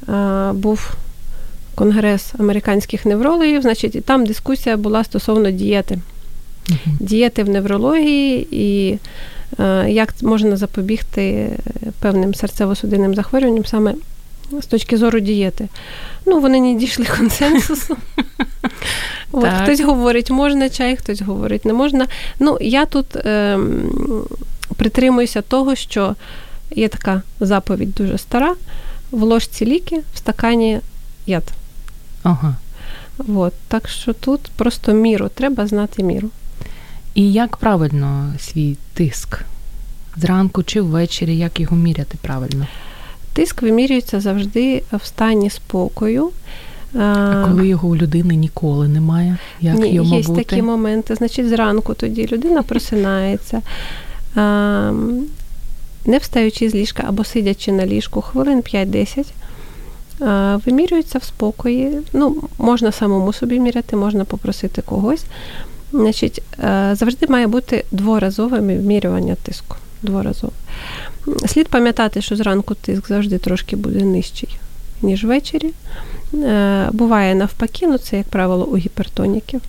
а, 0.08 0.52
був 0.56 0.92
конгрес 1.76 2.34
американських 2.40 3.06
неврологів, 3.06 3.62
значить, 3.62 3.96
і 3.96 4.02
там 4.02 4.26
дискусія 4.26 4.78
була 4.78 5.04
стосовно 5.04 5.52
дієти. 5.52 6.00
Угу. 6.70 6.98
Дієти 7.00 7.44
в 7.44 7.50
неврології 7.50 8.48
і 8.52 9.00
Е, 9.60 9.86
як 9.90 10.14
можна 10.22 10.58
запобігти 10.58 11.50
певним 12.00 12.32
серцево-судинним 12.32 13.16
захворюванням 13.16 13.66
саме 13.66 13.94
з 14.62 14.66
точки 14.66 14.98
зору 14.98 15.20
дієти. 15.20 15.68
Ну, 16.26 16.40
вони 16.40 16.62
не 16.62 16.74
дійшли 16.74 17.06
консенсусу. 17.18 17.98
От, 19.32 19.48
Хтось 19.64 19.80
говорить, 19.80 20.32
можна 20.32 20.70
чай, 20.70 20.96
хтось 20.96 21.22
говорить, 21.22 21.66
не 21.66 21.74
можна. 21.74 22.08
Ну, 22.40 22.58
я 22.62 22.86
тут 22.86 23.16
е, 23.16 23.60
притримуюся 24.76 25.42
того, 25.42 25.76
що 25.76 26.16
є 26.72 26.88
така 26.88 27.22
заповідь 27.40 27.94
дуже 27.94 28.18
стара: 28.18 28.56
в 29.12 29.24
ложці 29.24 29.66
ліки, 29.66 30.02
в 30.14 30.18
стакані 30.18 30.80
яд. 31.26 31.44
Ага. 32.24 32.56
От, 33.28 33.54
так 33.68 33.90
що 33.90 34.14
тут 34.14 34.42
просто 34.56 34.94
міру, 34.94 35.30
треба 35.36 35.68
знати 35.68 36.04
міру. 36.04 36.30
І 37.16 37.34
як 37.34 37.58
правильно 37.58 38.34
свій 38.40 38.78
тиск? 38.94 39.42
Зранку 40.18 40.64
чи 40.64 40.82
ввечері, 40.82 41.38
як 41.38 41.60
його 41.60 41.78
міряти 41.78 42.18
правильно? 42.22 42.68
Тиск 43.40 43.62
вимірюється 43.62 44.20
завжди 44.20 44.84
в 44.92 45.06
стані 45.06 45.50
спокою. 45.50 46.30
А 47.00 47.46
коли 47.48 47.68
його 47.68 47.88
у 47.88 47.96
людини 47.96 48.36
ніколи 48.36 48.88
немає, 48.88 49.38
як 49.62 49.78
Ні, 49.78 49.94
йому 49.94 50.16
є 50.16 50.24
бути? 50.24 50.44
такі 50.44 50.62
моменти. 50.62 51.16
Значить, 51.16 51.50
зранку 51.50 51.94
тоді 51.94 52.28
людина 52.32 52.64
просинається, 52.64 53.62
не 56.06 56.18
встаючи 56.22 56.70
з 56.70 56.76
ліжка 56.76 57.04
або 57.08 57.24
сидячи 57.24 57.72
на 57.72 57.86
ліжку 57.86 58.22
хвилин 58.22 58.60
5-10, 58.60 59.26
вимірюється 60.66 61.18
в 61.20 61.24
спокої. 61.24 61.98
Ну, 62.14 62.44
Можна 62.58 62.92
самому 62.92 63.34
собі 63.34 63.60
міряти, 63.60 63.96
можна 63.96 64.26
попросити 64.26 64.82
когось. 64.82 65.24
Значить, 65.92 66.42
е, 66.60 66.92
завжди 66.94 67.28
має 67.28 67.48
бути 67.48 67.86
дворазове 67.92 68.60
вимірювання 68.60 69.36
тиску. 69.36 69.76
Дворазове. 70.02 70.54
Слід 71.48 71.68
пам'ятати, 71.68 72.22
що 72.22 72.36
зранку 72.36 72.76
тиск 72.76 73.08
завжди 73.08 73.38
трошки 73.38 73.76
буде 73.76 74.04
нижчий, 74.04 74.50
ніж 75.02 75.24
ввечері. 75.24 75.74
Е, 76.34 76.90
буває 76.92 77.36
навпаки, 77.36 77.88
ну 77.88 77.98
це, 77.98 78.18
як 78.18 78.28
правило, 78.28 78.66
у 78.66 78.78
гіпертоніків. 78.78 79.62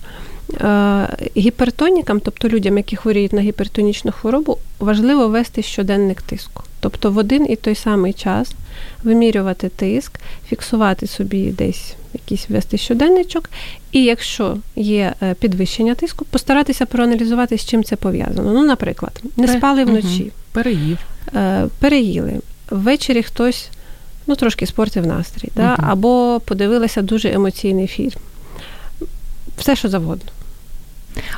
Гіпертонікам, 1.37 2.19
тобто 2.19 2.49
людям, 2.49 2.77
які 2.77 2.95
хворіють 2.95 3.33
на 3.33 3.41
гіпертонічну 3.41 4.11
хворобу, 4.11 4.57
важливо 4.79 5.27
вести 5.27 5.61
щоденник 5.61 6.21
тиску. 6.21 6.63
Тобто 6.79 7.11
в 7.11 7.17
один 7.17 7.45
і 7.49 7.55
той 7.55 7.75
самий 7.75 8.13
час 8.13 8.53
вимірювати 9.03 9.69
тиск, 9.69 10.19
фіксувати 10.47 11.07
собі 11.07 11.51
десь 11.51 11.95
якийсь 12.13 12.49
вести 12.49 12.77
щоденничок, 12.77 13.49
і 13.91 14.03
якщо 14.03 14.57
є 14.75 15.13
е, 15.21 15.33
підвищення 15.33 15.95
тиску, 15.95 16.25
постаратися 16.25 16.85
проаналізувати, 16.85 17.57
з 17.57 17.65
чим 17.65 17.83
це 17.83 17.95
пов'язано. 17.95 18.53
Ну, 18.53 18.65
наприклад, 18.65 19.23
не 19.37 19.47
спали 19.47 19.85
вночі, 19.85 20.31
переїв. 20.51 20.97
Е, 21.35 21.67
переїли. 21.79 22.39
Ввечері 22.69 23.23
хтось 23.23 23.69
ну, 24.27 24.35
трошки 24.35 24.65
спортив 24.65 25.05
настрій, 25.05 25.49
да? 25.55 25.75
або 25.79 26.41
подивилися 26.45 27.01
дуже 27.01 27.31
емоційний 27.31 27.87
фільм. 27.87 28.11
Все, 29.57 29.75
що 29.75 29.89
завгодно. 29.89 30.31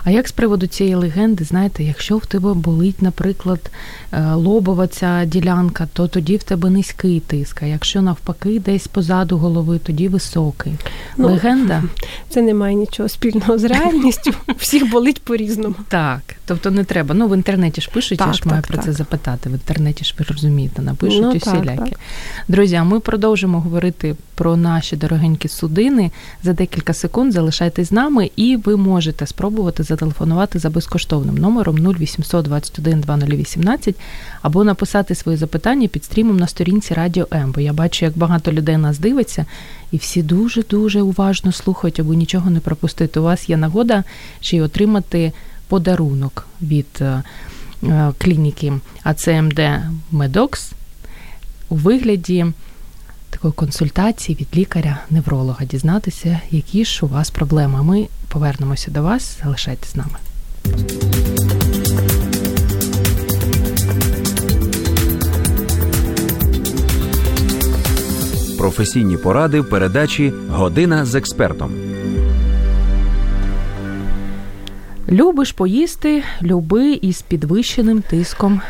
А 0.03 0.12
як 0.12 0.27
з 0.27 0.32
приводу 0.32 0.68
цієї 0.68 0.96
легенди, 0.96 1.44
знаєте, 1.44 1.84
якщо 1.84 2.18
в 2.18 2.25
тебе 2.25 2.53
болить, 2.53 3.01
наприклад, 3.01 3.72
е, 4.12 4.34
лобова 4.34 4.88
ця 4.88 5.25
ділянка, 5.25 5.88
то 5.94 6.08
тоді 6.08 6.38
в 6.38 6.44
тебе 6.44 6.70
низький 6.70 7.20
тиск. 7.20 7.63
А 7.63 7.65
якщо 7.65 8.01
навпаки, 8.01 8.60
десь 8.60 8.88
позаду 8.88 9.38
голови, 9.38 9.80
тоді 9.80 10.08
високий. 10.08 10.74
Ну, 11.18 11.27
Легенда 11.27 11.84
це 12.30 12.42
не 12.42 12.53
має 12.53 12.75
нічого 12.75 13.10
спільного 13.10 13.58
з 13.58 13.63
реальністю. 13.63 14.34
Всіх 14.58 14.92
болить 14.92 15.22
по-різному. 15.22 15.75
Так, 15.88 16.22
тобто 16.46 16.72
не 16.72 16.84
треба. 16.84 17.15
Ну 17.15 17.27
в 17.27 17.36
інтернеті 17.36 17.82
ж 17.82 17.89
пишуть, 17.94 18.18
так, 18.18 18.27
я 18.27 18.34
ж 18.34 18.39
так, 18.39 18.51
маю 18.51 18.62
так, 18.62 18.72
про 18.72 18.84
це 18.84 18.94
запитати. 18.94 19.50
В 19.50 19.53
інтернеті 19.53 20.06
ж 20.06 20.15
ви 20.20 20.25
розумієте, 20.30 20.82
напишуть 20.82 21.22
ну, 21.22 21.32
усілякі. 21.32 21.96
Друзі, 22.48 22.75
а 22.75 22.84
ми 22.84 23.00
продовжимо 23.00 23.60
говорити 23.60 24.15
про 24.36 24.58
наші 24.58 24.96
дорогенькі 24.96 25.48
судини 25.48 26.12
за 26.44 26.53
декілька 26.53 26.94
секунд. 26.94 27.34
Залишайтесь 27.34 27.88
з 27.88 27.92
нами, 27.92 28.32
і 28.36 28.56
ви 28.56 28.77
можете 28.77 29.27
спробувати 29.27 29.62
зателефонувати 29.72 30.60
за 30.60 30.70
безкоштовним 30.70 31.38
номером 31.38 31.77
0800 31.77 32.46
21 32.46 33.01
2018 33.01 33.96
або 34.41 34.63
написати 34.63 35.15
свої 35.15 35.38
запитання 35.38 35.88
під 35.88 36.05
стрімом 36.05 36.38
на 36.38 36.48
сторінці 36.48 36.93
Радіо 36.93 37.27
М. 37.34 37.51
Бо 37.51 37.62
я 37.62 37.74
бачу, 37.74 38.05
як 38.05 38.17
багато 38.17 38.51
людей 38.51 38.77
нас 38.77 39.00
дивиться, 39.00 39.46
і 39.91 39.98
всі 39.98 40.24
дуже 40.24 40.63
дуже 40.63 41.01
уважно 41.01 41.51
слухають, 41.51 42.00
аби 42.00 42.15
нічого 42.15 42.50
не 42.50 42.60
пропустити. 42.60 43.20
У 43.20 43.24
вас 43.24 43.50
є 43.50 43.58
нагода 43.58 44.03
ще 44.39 44.58
й 44.58 44.62
отримати 44.62 45.32
подарунок 45.67 46.48
від 46.62 46.88
е, 47.01 47.24
е, 47.84 48.12
клініки 48.17 48.74
АЦМД 49.03 49.60
Медокс 50.12 50.72
у 51.70 51.75
вигляді 51.75 52.46
такої 53.34 53.54
консультації 53.54 54.38
від 54.42 54.48
лікаря-невролога, 54.56 55.66
дізнатися, 55.66 56.40
які 56.52 56.86
ж 56.86 57.06
у 57.06 57.10
вас 57.10 57.30
проблеми. 57.30 57.84
Ми 57.84 58.08
повернемося 58.28 58.92
до 58.92 59.02
вас, 59.02 59.38
залишайтесь 59.44 59.92
з 59.92 59.96
нами. 59.96 60.18
Професійні 68.58 69.18
поради 69.18 69.62
в 69.62 69.70
передачі 69.70 70.34
Година 70.50 71.06
з 71.06 71.16
експертом. 71.16 71.72
Любиш 75.10 75.52
поїсти, 75.52 76.24
люби 76.42 76.94
із 76.94 77.22
підвищеним 77.22 78.02
тиском 78.02 78.62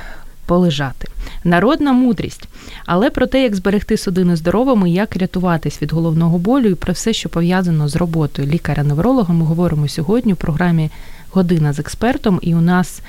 полежати. 0.46 1.08
Народна 1.44 1.94
мудрість. 1.94 2.48
Але 2.86 3.10
про 3.10 3.28
те, 3.28 3.44
як 3.44 3.56
зберегти 3.56 3.98
судини 3.98 4.36
здоровими, 4.36 4.90
як 4.90 5.16
рятуватись 5.16 5.82
від 5.82 5.92
головного 5.92 6.38
болю 6.38 6.70
і 6.70 6.76
про 6.76 6.94
все, 6.94 7.14
що 7.14 7.30
пов'язано 7.30 7.88
з 7.88 7.96
роботою 7.96 8.48
лікаря-невролога, 8.48 9.34
ми 9.34 9.46
говоримо 9.46 9.88
сьогодні 9.88 10.34
у 10.34 10.36
програмі 10.36 10.90
Година 11.32 11.74
з 11.74 11.80
експертом. 11.80 12.40
І 12.42 12.56
у 12.56 12.62
нас 12.62 13.02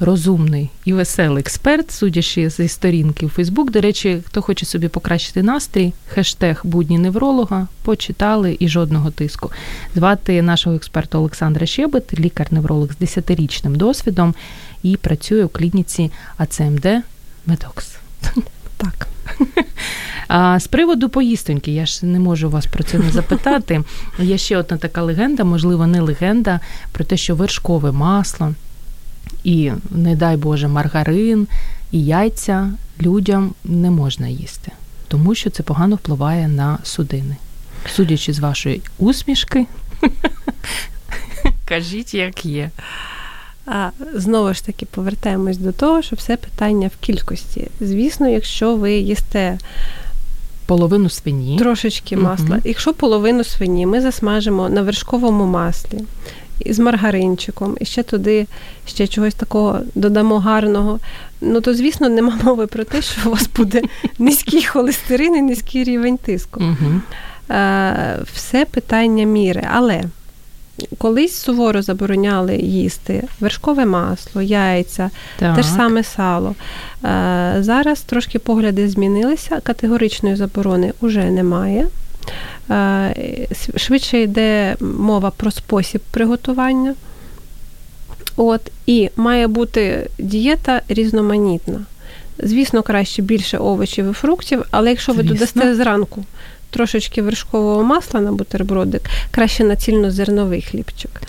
розумний 0.00 0.70
і 0.84 0.92
веселий 0.92 1.40
експерт, 1.40 1.90
судячи 1.90 2.50
зі 2.50 2.68
сторінки 2.68 3.26
у 3.26 3.28
Фейсбук. 3.28 3.70
До 3.70 3.80
речі, 3.80 4.18
хто 4.26 4.42
хоче 4.42 4.66
собі 4.66 4.88
покращити 4.88 5.42
настрій, 5.42 5.92
хештег 6.08 6.60
будні 6.64 6.98
невролога, 6.98 7.68
почитали 7.82 8.56
і 8.60 8.68
жодного 8.68 9.10
тиску. 9.10 9.50
Звати 9.94 10.42
нашого 10.42 10.76
експерта 10.76 11.18
Олександра 11.18 11.66
Щебет, 11.66 12.20
лікар-невролог 12.20 12.88
з 12.92 13.02
10-річним 13.02 13.76
досвідом 13.76 14.34
і 14.82 14.96
працює 14.96 15.44
у 15.44 15.48
клініці 15.48 16.10
АЦМД 16.36 16.86
Медокс. 17.46 17.96
Так. 18.76 19.08
А 20.28 20.60
З 20.60 20.66
приводу 20.66 21.08
поїстоньки, 21.08 21.72
я 21.72 21.86
ж 21.86 22.06
не 22.06 22.18
можу 22.20 22.50
вас 22.50 22.66
про 22.66 22.84
це 22.84 22.98
не 22.98 23.10
запитати. 23.10 23.84
Є 24.18 24.38
ще 24.38 24.56
одна 24.56 24.76
така 24.76 25.02
легенда, 25.02 25.44
можливо, 25.44 25.86
не 25.86 26.00
легенда, 26.00 26.60
про 26.92 27.04
те, 27.04 27.16
що 27.16 27.34
вершкове 27.34 27.92
масло 27.92 28.54
і, 29.44 29.72
не 29.90 30.16
дай 30.16 30.36
Боже, 30.36 30.68
маргарин 30.68 31.46
і 31.92 32.04
яйця 32.04 32.70
людям 33.00 33.54
не 33.64 33.90
можна 33.90 34.28
їсти, 34.28 34.72
тому 35.08 35.34
що 35.34 35.50
це 35.50 35.62
погано 35.62 35.96
впливає 35.96 36.48
на 36.48 36.78
судини. 36.82 37.36
Судячи 37.94 38.32
з 38.32 38.38
вашої 38.38 38.82
усмішки, 38.98 39.66
кажіть, 41.64 42.14
як 42.14 42.46
є. 42.46 42.70
А 43.66 43.90
знову 44.14 44.54
ж 44.54 44.66
таки 44.66 44.86
повертаємось 44.86 45.58
до 45.58 45.72
того, 45.72 46.02
що 46.02 46.16
все 46.16 46.36
питання 46.36 46.90
в 46.94 47.04
кількості. 47.04 47.68
Звісно, 47.80 48.28
якщо 48.28 48.76
ви 48.76 48.92
їсте 48.92 49.58
половину 50.66 51.10
свині, 51.10 51.58
трошечки 51.58 52.16
масла, 52.16 52.56
угу. 52.56 52.60
якщо 52.64 52.94
половину 52.94 53.44
свині 53.44 53.86
ми 53.86 54.00
засмажимо 54.00 54.68
на 54.68 54.82
вершковому 54.82 55.46
маслі 55.46 55.98
з 56.66 56.78
маргаринчиком, 56.78 57.76
і 57.80 57.84
ще 57.84 58.02
туди 58.02 58.46
ще 58.86 59.06
чогось 59.06 59.34
такого 59.34 59.78
додамо 59.94 60.38
гарного, 60.38 60.98
ну 61.40 61.60
то 61.60 61.74
звісно 61.74 62.08
нема 62.08 62.38
мови 62.44 62.66
про 62.66 62.84
те, 62.84 63.02
що 63.02 63.28
у 63.28 63.30
вас 63.30 63.48
буде 63.56 63.82
низький 64.18 64.64
холестерин 64.64 65.36
і 65.36 65.42
низький 65.42 65.84
рівень 65.84 66.16
тиску. 66.16 66.60
Угу. 66.60 67.00
Все 68.34 68.64
питання 68.70 69.24
міри. 69.24 69.68
Але 69.72 70.02
колись 70.98 71.40
суворо 71.40 71.82
забороняли 71.82 72.56
їсти 72.56 73.24
вершкове 73.40 73.86
масло, 73.86 74.42
яйця, 74.42 75.10
так. 75.38 75.56
те 75.56 75.62
ж 75.62 75.68
саме 75.68 76.02
сало. 76.02 76.54
Е, 77.04 77.56
зараз 77.60 78.00
трошки 78.00 78.38
погляди 78.38 78.88
змінилися, 78.88 79.60
категоричної 79.62 80.36
заборони 80.36 80.92
вже 81.02 81.30
немає. 81.30 81.86
Е, 82.70 83.14
швидше 83.76 84.20
йде 84.20 84.76
мова 84.80 85.30
про 85.30 85.50
спосіб 85.50 86.00
приготування. 86.10 86.94
От, 88.36 88.60
І 88.86 89.10
має 89.16 89.46
бути 89.46 90.10
дієта 90.18 90.82
різноманітна. 90.88 91.80
Звісно, 92.38 92.82
краще 92.82 93.22
більше 93.22 93.58
овочів 93.58 94.10
і 94.10 94.12
фруктів, 94.12 94.64
але 94.70 94.90
якщо 94.90 95.12
ви 95.12 95.22
Звісно. 95.22 95.34
додасте 95.34 95.74
зранку 95.74 96.24
трошечки 96.72 97.22
вершкового 97.22 97.82
масла 97.82 98.20
на 98.20 98.32
бутербродик, 98.32 99.02
краще 99.30 99.64
на 99.64 99.76
цільнозерновий 99.76 100.62
хлібчик. 100.62 101.22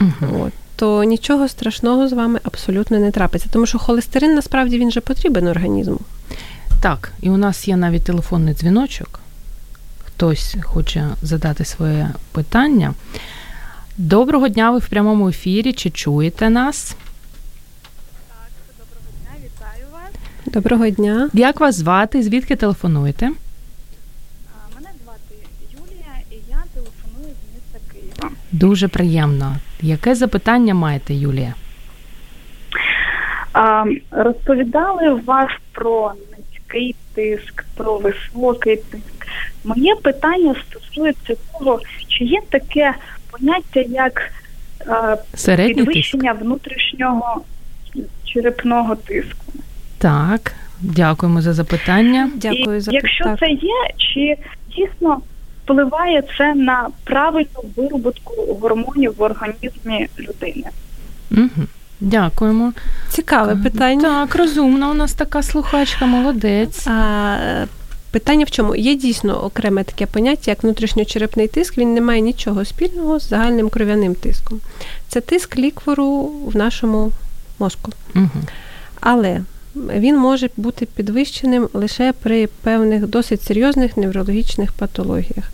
Угу. 0.00 0.42
От. 0.46 0.52
То 0.76 1.04
нічого 1.04 1.48
страшного 1.48 2.08
з 2.08 2.12
вами 2.12 2.40
абсолютно 2.42 2.98
не 2.98 3.10
трапиться, 3.10 3.48
тому 3.52 3.66
що 3.66 3.78
холестерин 3.78 4.34
насправді 4.34 4.78
він 4.78 4.90
же 4.90 5.00
потрібен 5.00 5.46
організму. 5.46 6.00
Так, 6.80 7.12
і 7.20 7.30
у 7.30 7.36
нас 7.36 7.68
є 7.68 7.76
навіть 7.76 8.04
телефонний 8.04 8.54
дзвіночок. 8.54 9.20
Хтось 10.04 10.56
хоче 10.62 11.08
задати 11.22 11.64
своє 11.64 12.08
питання. 12.32 12.94
Доброго 13.96 14.48
дня, 14.48 14.70
ви 14.70 14.78
в 14.78 14.88
прямому 14.88 15.28
ефірі. 15.28 15.72
Чи 15.72 15.90
чуєте 15.90 16.50
нас? 16.50 16.96
Так, 18.28 18.50
доброго 18.78 19.10
дня, 19.22 19.30
вітаю 19.44 19.86
вас. 19.92 20.54
Доброго 20.54 20.90
дня. 20.90 21.30
Як 21.32 21.60
вас 21.60 21.76
звати? 21.76 22.22
Звідки 22.22 22.56
телефонуєте? 22.56 23.30
Дуже 28.52 28.88
приємно. 28.88 29.56
Яке 29.82 30.14
запитання 30.14 30.74
маєте, 30.74 31.14
Юлія? 31.14 31.54
А, 33.52 33.84
Розповідали 34.10 35.14
вас 35.14 35.50
про 35.72 36.12
низький 36.30 36.94
тиск, 37.14 37.64
про 37.76 37.98
високий 37.98 38.76
тиск. 38.76 39.26
Моє 39.64 39.94
питання 39.94 40.54
стосується 40.70 41.34
того, 41.52 41.80
чи 42.08 42.24
є 42.24 42.40
таке 42.50 42.94
поняття 43.30 43.80
як 43.80 44.32
а, 44.86 45.16
підвищення 45.56 46.32
тиск? 46.32 46.44
внутрішнього 46.44 47.42
черепного 48.24 48.96
тиску. 48.96 49.52
Так, 49.98 50.52
дякуємо 50.80 51.40
за 51.40 51.52
запитання. 51.52 52.30
Дякую 52.36 52.76
І 52.76 52.80
за 52.80 52.92
Якщо 52.92 53.24
так. 53.24 53.38
це 53.38 53.46
є, 53.46 53.90
чи 53.96 54.36
дійсно 54.76 55.20
впливає 55.68 56.22
це 56.38 56.54
на 56.54 56.88
правильну 57.04 57.64
вироботку 57.76 58.58
гормонів 58.60 59.14
в 59.18 59.22
організмі 59.22 60.08
людини. 60.18 60.66
Угу. 61.30 61.66
Дякуємо. 62.00 62.72
Цікаве 63.08 63.56
питання. 63.56 64.26
Так, 64.26 64.36
розумна 64.36 64.90
у 64.90 64.94
нас 64.94 65.12
така 65.12 65.42
слухачка, 65.42 66.06
молодець. 66.06 66.86
А, 66.86 67.66
Питання 68.10 68.44
в 68.44 68.50
чому? 68.50 68.76
Є 68.76 68.94
дійсно 68.94 69.44
окреме 69.44 69.84
таке 69.84 70.06
поняття, 70.06 70.50
як 70.50 70.62
внутрішньочерепний 70.62 71.48
тиск, 71.48 71.78
він 71.78 71.94
не 71.94 72.00
має 72.00 72.20
нічого 72.20 72.64
спільного 72.64 73.20
з 73.20 73.28
загальним 73.28 73.68
кров'яним 73.68 74.14
тиском. 74.14 74.60
Це 75.08 75.20
тиск 75.20 75.58
ліквору 75.58 76.22
в 76.46 76.56
нашому 76.56 77.12
мозку. 77.58 77.92
Угу. 78.14 78.28
Але 79.00 79.40
він 79.94 80.18
може 80.18 80.50
бути 80.56 80.86
підвищеним 80.86 81.68
лише 81.72 82.12
при 82.12 82.46
певних 82.46 83.06
досить 83.06 83.42
серйозних 83.42 83.96
неврологічних 83.96 84.72
патологіях. 84.72 85.52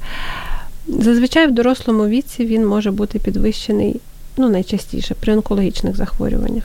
Зазвичай 0.88 1.46
в 1.46 1.52
дорослому 1.52 2.08
віці 2.08 2.46
він 2.46 2.66
може 2.66 2.90
бути 2.90 3.18
підвищений 3.18 4.00
ну, 4.36 4.48
найчастіше 4.48 5.14
при 5.14 5.32
онкологічних 5.32 5.96
захворюваннях. 5.96 6.64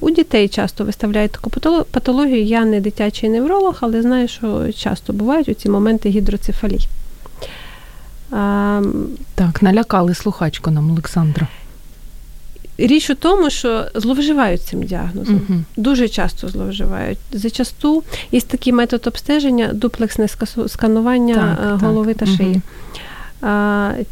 У 0.00 0.10
дітей 0.10 0.48
часто 0.48 0.84
виставляють 0.84 1.32
таку 1.32 1.50
патологію. 1.84 2.42
Я 2.42 2.64
не 2.64 2.80
дитячий 2.80 3.30
невролог, 3.30 3.78
але 3.80 4.02
знаю, 4.02 4.28
що 4.28 4.72
часто 4.72 5.12
бувають 5.12 5.48
у 5.48 5.54
ці 5.54 5.68
моменти 5.68 6.08
гідроцефалії. 6.08 6.88
Так, 9.34 9.62
налякали 9.62 10.14
слухачку 10.14 10.70
нам, 10.70 10.90
Олександра. 10.90 11.48
Річ 12.86 13.10
у 13.10 13.14
тому, 13.14 13.50
що 13.50 13.84
зловживають 13.94 14.62
цим 14.62 14.82
діагнозом. 14.82 15.40
uh 15.48 15.62
Дуже 15.76 16.08
часто 16.08 16.48
зловживають. 16.48 17.18
Зачасту 17.32 18.02
є 18.32 18.40
такий 18.40 18.72
метод 18.72 19.06
обстеження, 19.06 19.70
дуплексне 19.72 20.28
сканування 20.66 21.58
так, 21.60 21.80
голови 21.80 22.14
так. 22.14 22.28
та 22.28 22.36
шиї. 22.36 22.54
uh 22.54 22.62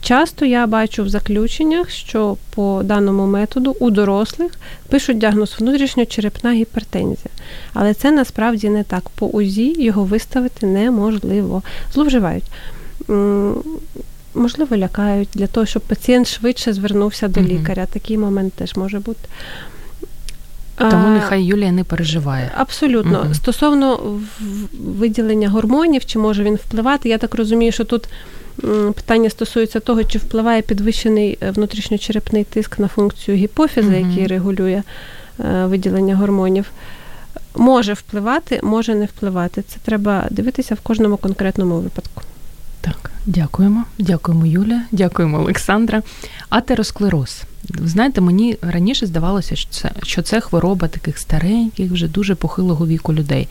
Часто 0.02 0.44
я 0.44 0.66
бачу 0.66 1.04
в 1.04 1.08
заключеннях, 1.08 1.90
що 1.90 2.36
по 2.54 2.80
даному 2.84 3.26
методу 3.26 3.76
у 3.80 3.90
дорослих 3.90 4.52
пишуть 4.88 5.18
діагноз 5.18 5.56
внутрішньочерепна 5.58 6.52
гіпертензія. 6.52 7.34
Але 7.74 7.94
це 7.94 8.10
насправді 8.10 8.68
не 8.68 8.84
так. 8.84 9.08
По 9.08 9.26
УЗІ 9.26 9.82
його 9.82 10.04
виставити 10.04 10.66
неможливо. 10.66 11.62
Зловживають. 11.92 12.44
Можливо, 14.34 14.76
лякають 14.76 15.28
для 15.34 15.46
того, 15.46 15.66
щоб 15.66 15.82
пацієнт 15.82 16.28
швидше 16.28 16.72
звернувся 16.72 17.28
до 17.28 17.40
лікаря. 17.40 17.86
Такий 17.86 18.18
момент 18.18 18.52
теж 18.52 18.76
може 18.76 18.98
бути. 18.98 19.28
Тому 20.76 21.08
нехай 21.08 21.42
Юлія 21.42 21.72
не 21.72 21.84
переживає. 21.84 22.50
Абсолютно. 22.56 23.22
Угу. 23.24 23.34
Стосовно 23.34 24.20
виділення 24.72 25.48
гормонів, 25.48 26.06
чи 26.06 26.18
може 26.18 26.44
він 26.44 26.54
впливати, 26.54 27.08
я 27.08 27.18
так 27.18 27.34
розумію, 27.34 27.72
що 27.72 27.84
тут 27.84 28.08
питання 28.94 29.30
стосується 29.30 29.80
того, 29.80 30.04
чи 30.04 30.18
впливає 30.18 30.62
підвищений 30.62 31.38
е, 31.42 31.50
внутрішньочерепний 31.50 32.44
тиск 32.44 32.78
на 32.78 32.88
функцію 32.88 33.36
гіпофіза, 33.36 33.88
угу. 33.88 34.08
який 34.08 34.26
регулює 34.26 34.82
е, 35.40 35.66
виділення 35.66 36.16
гормонів. 36.16 36.70
Може 37.56 37.92
впливати, 37.92 38.60
може 38.62 38.94
не 38.94 39.04
впливати. 39.04 39.62
Це 39.62 39.76
треба 39.84 40.26
дивитися 40.30 40.74
в 40.74 40.80
кожному 40.80 41.16
конкретному 41.16 41.80
випадку. 41.80 42.22
Дякуємо. 43.30 43.84
Дякуємо, 43.98 44.46
Юля, 44.46 44.82
дякуємо, 44.92 45.38
Олександра. 45.38 46.02
Атеросклероз. 46.48 47.42
Знаєте, 47.84 48.20
мені 48.20 48.56
раніше 48.62 49.06
здавалося, 49.06 49.56
що 49.56 49.70
це 49.70 49.90
що 50.02 50.22
це 50.22 50.40
хвороба 50.40 50.88
таких 50.88 51.18
стареньких, 51.18 51.90
вже 51.92 52.08
дуже 52.08 52.34
похилого 52.34 52.86
віку 52.86 53.14
людей. 53.14 53.48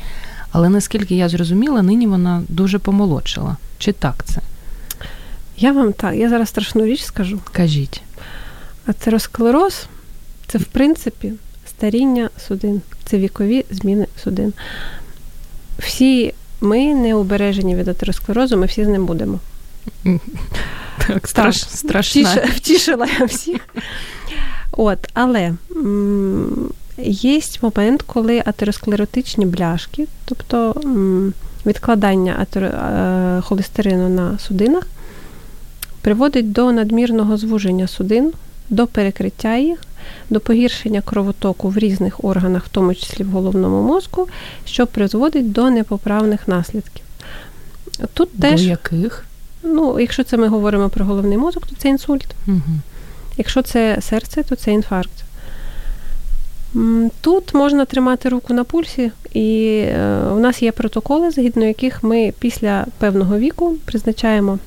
Але 0.52 0.70
наскільки 0.70 1.16
я 1.16 1.30
зрозуміла, 1.30 1.82
нині 1.82 2.08
вона 2.08 2.44
дуже 2.50 2.80
помолодшила. 2.80 3.58
Чи 3.78 3.92
так 3.92 4.24
це? 4.26 4.42
Я 5.58 5.72
вам 5.72 5.94
так, 5.94 6.16
я 6.16 6.30
зараз 6.30 6.50
страшну 6.50 6.86
річ 6.86 7.04
скажу. 7.04 7.40
Кажіть. 7.52 8.02
Атеросклероз 8.86 9.86
це, 10.48 10.58
в 10.58 10.66
принципі, 10.66 11.34
старіння 11.70 12.30
судин, 12.48 12.82
це 13.06 13.18
вікові 13.18 13.66
зміни 13.72 14.08
судин. 14.24 14.54
Всі 15.78 16.34
ми 16.62 16.96
не 16.96 17.16
обережені 17.16 17.76
від 17.76 17.88
атеросклерозу, 17.88 18.58
ми 18.58 18.66
всі 18.66 18.86
з 18.86 18.88
ним 18.88 19.06
будемо. 19.06 19.40
Так, 21.08 21.28
страш, 21.28 21.62
страшна. 21.70 22.36
Втішила 22.56 23.08
я 23.20 23.26
всіх. 23.26 23.68
От, 24.72 25.00
Але 25.14 25.54
м- 25.76 26.70
є 27.04 27.42
момент, 27.62 28.02
коли 28.02 28.44
атеросклеротичні 28.46 29.46
бляшки, 29.46 30.08
тобто 30.26 30.76
м- 30.86 31.34
відкладання 31.66 32.46
атер- 32.46 32.76
е- 32.76 33.42
холестерину 33.42 34.10
на 34.10 34.40
судинах, 34.40 34.88
приводить 36.02 36.52
до 36.52 36.72
надмірного 36.72 37.38
звуження 37.38 37.88
судин, 37.88 38.32
до 38.70 38.88
перекриття 38.88 39.58
їх, 39.58 39.80
до 40.30 40.40
погіршення 40.40 41.02
кровотоку 41.02 41.70
в 41.70 41.78
різних 41.78 42.24
органах, 42.24 42.66
в 42.66 42.70
тому 42.70 42.96
числі 42.96 43.24
в 43.24 43.30
головному 43.30 43.84
мозку, 43.84 44.28
що 44.66 44.88
призводить 44.88 45.52
до 45.52 45.70
непоправних 45.70 46.48
наслідків. 46.48 47.06
Тут 48.14 48.30
до 48.34 48.48
теж, 48.48 48.66
яких? 48.66 49.26
Ну, 49.64 50.00
Якщо 50.00 50.24
це 50.24 50.38
ми 50.38 50.48
говоримо 50.48 50.90
про 50.90 51.06
головний 51.06 51.38
мозок, 51.38 51.68
то 51.68 51.76
це 51.76 51.90
інсульт. 51.90 52.36
Угу. 52.48 52.62
Якщо 53.38 53.62
це 53.62 53.98
серце, 54.02 54.44
то 54.44 54.56
це 54.56 54.72
інфаркт. 54.72 55.24
Тут 57.22 57.54
можна 57.54 57.86
тримати 57.86 58.30
руку 58.30 58.54
на 58.54 58.64
пульсі, 58.64 59.12
і 59.34 59.80
е, 59.86 60.20
у 60.36 60.40
нас 60.40 60.62
є 60.62 60.72
протоколи, 60.72 61.32
згідно 61.32 61.66
яких 61.66 62.04
ми 62.04 62.34
після 62.40 62.86
певного 62.98 63.38
віку 63.38 63.76
призначаємо 63.86 64.60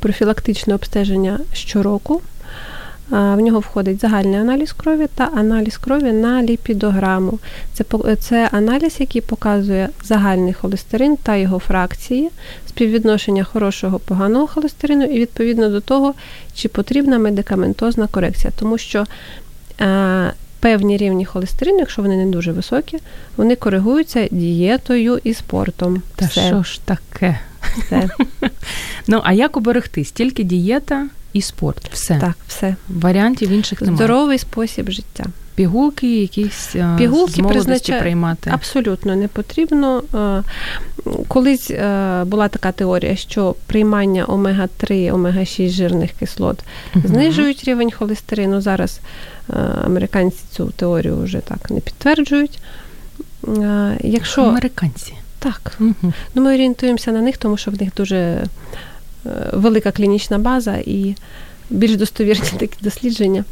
профілактичне 0.00 0.74
обстеження 0.74 1.40
щороку. 1.52 2.22
В 3.10 3.36
нього 3.36 3.60
входить 3.60 4.00
загальний 4.00 4.40
аналіз 4.40 4.72
крові 4.72 5.06
та 5.14 5.24
аналіз 5.24 5.76
крові 5.76 6.12
на 6.12 6.42
ліпідограму. 6.42 7.38
Це 7.72 7.84
це 8.20 8.48
аналіз, 8.52 8.96
який 8.98 9.22
показує 9.22 9.88
загальний 10.04 10.52
холестерин 10.52 11.16
та 11.16 11.36
його 11.36 11.58
фракції, 11.58 12.30
співвідношення 12.68 13.44
хорошого 13.44 13.98
поганого 13.98 14.46
холестерину 14.46 15.04
і 15.04 15.20
відповідно 15.20 15.68
до 15.68 15.80
того, 15.80 16.14
чи 16.54 16.68
потрібна 16.68 17.18
медикаментозна 17.18 18.06
корекція. 18.06 18.52
Тому 18.58 18.78
що 18.78 19.04
е, 19.80 20.32
певні 20.60 20.96
рівні 20.96 21.24
холестерину, 21.24 21.78
якщо 21.78 22.02
вони 22.02 22.16
не 22.16 22.26
дуже 22.26 22.52
високі, 22.52 22.98
вони 23.36 23.56
коригуються 23.56 24.28
дієтою 24.30 25.20
і 25.24 25.34
спортом. 25.34 26.02
Та 26.16 26.26
Все. 26.26 26.40
що 26.40 26.62
ж 26.62 26.80
таке? 26.84 27.38
Все. 27.78 28.08
Ну, 29.06 29.20
а 29.24 29.32
як 29.32 29.56
оберегтись? 29.56 30.12
Тільки 30.12 30.42
дієта 30.42 31.06
і 31.34 31.42
спорт. 31.42 31.90
Все. 31.92 32.18
Так, 32.18 32.36
все. 32.48 32.76
Варіантів 32.88 33.50
інших 33.50 33.80
немає. 33.80 33.96
Здоровий 33.96 34.38
спосіб 34.38 34.90
життя. 34.90 35.24
Пігулки 35.54 36.20
якісь 36.20 36.76
Пігулки 36.98 37.42
з 37.42 37.46
признача... 37.46 38.00
приймати? 38.00 38.50
Абсолютно 38.54 39.16
не 39.16 39.28
потрібно. 39.28 40.02
Колись 41.28 41.70
була 42.26 42.48
така 42.48 42.72
теорія, 42.72 43.16
що 43.16 43.54
приймання 43.66 44.24
омега-3, 44.24 45.14
омега-6 45.14 45.68
жирних 45.68 46.12
кислот 46.12 46.64
угу. 46.94 47.08
знижують 47.08 47.64
рівень 47.64 47.90
холестерину. 47.90 48.60
Зараз 48.60 49.00
американці 49.84 50.38
цю 50.50 50.66
теорію 50.66 51.22
вже 51.22 51.38
так 51.38 51.70
не 51.70 51.80
підтверджують. 51.80 52.58
Якщо... 54.00 54.42
Американці. 54.42 55.14
Так. 55.38 55.72
Угу. 55.80 56.12
Ну, 56.34 56.42
Ми 56.42 56.54
орієнтуємося 56.54 57.12
на 57.12 57.20
них, 57.20 57.36
тому 57.36 57.56
що 57.56 57.70
в 57.70 57.80
них 57.80 57.90
дуже 57.96 58.16
е, 58.16 58.46
велика 59.52 59.92
клінічна 59.92 60.38
база 60.38 60.76
і 60.76 61.14
більш 61.70 61.96
достовірні 61.96 62.48
такі 62.58 62.76
дослідження. 62.80 63.44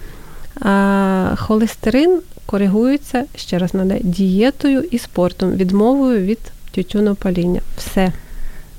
А 0.60 1.34
холестерин 1.38 2.20
коригується, 2.46 3.24
ще 3.36 3.58
раз 3.58 3.74
нагадаю, 3.74 4.00
дієтою 4.04 4.82
і 4.90 4.98
спортом, 4.98 5.52
відмовою 5.52 6.20
від 6.20 6.38
тютюнопаління. 6.70 7.60
Все. 7.76 8.12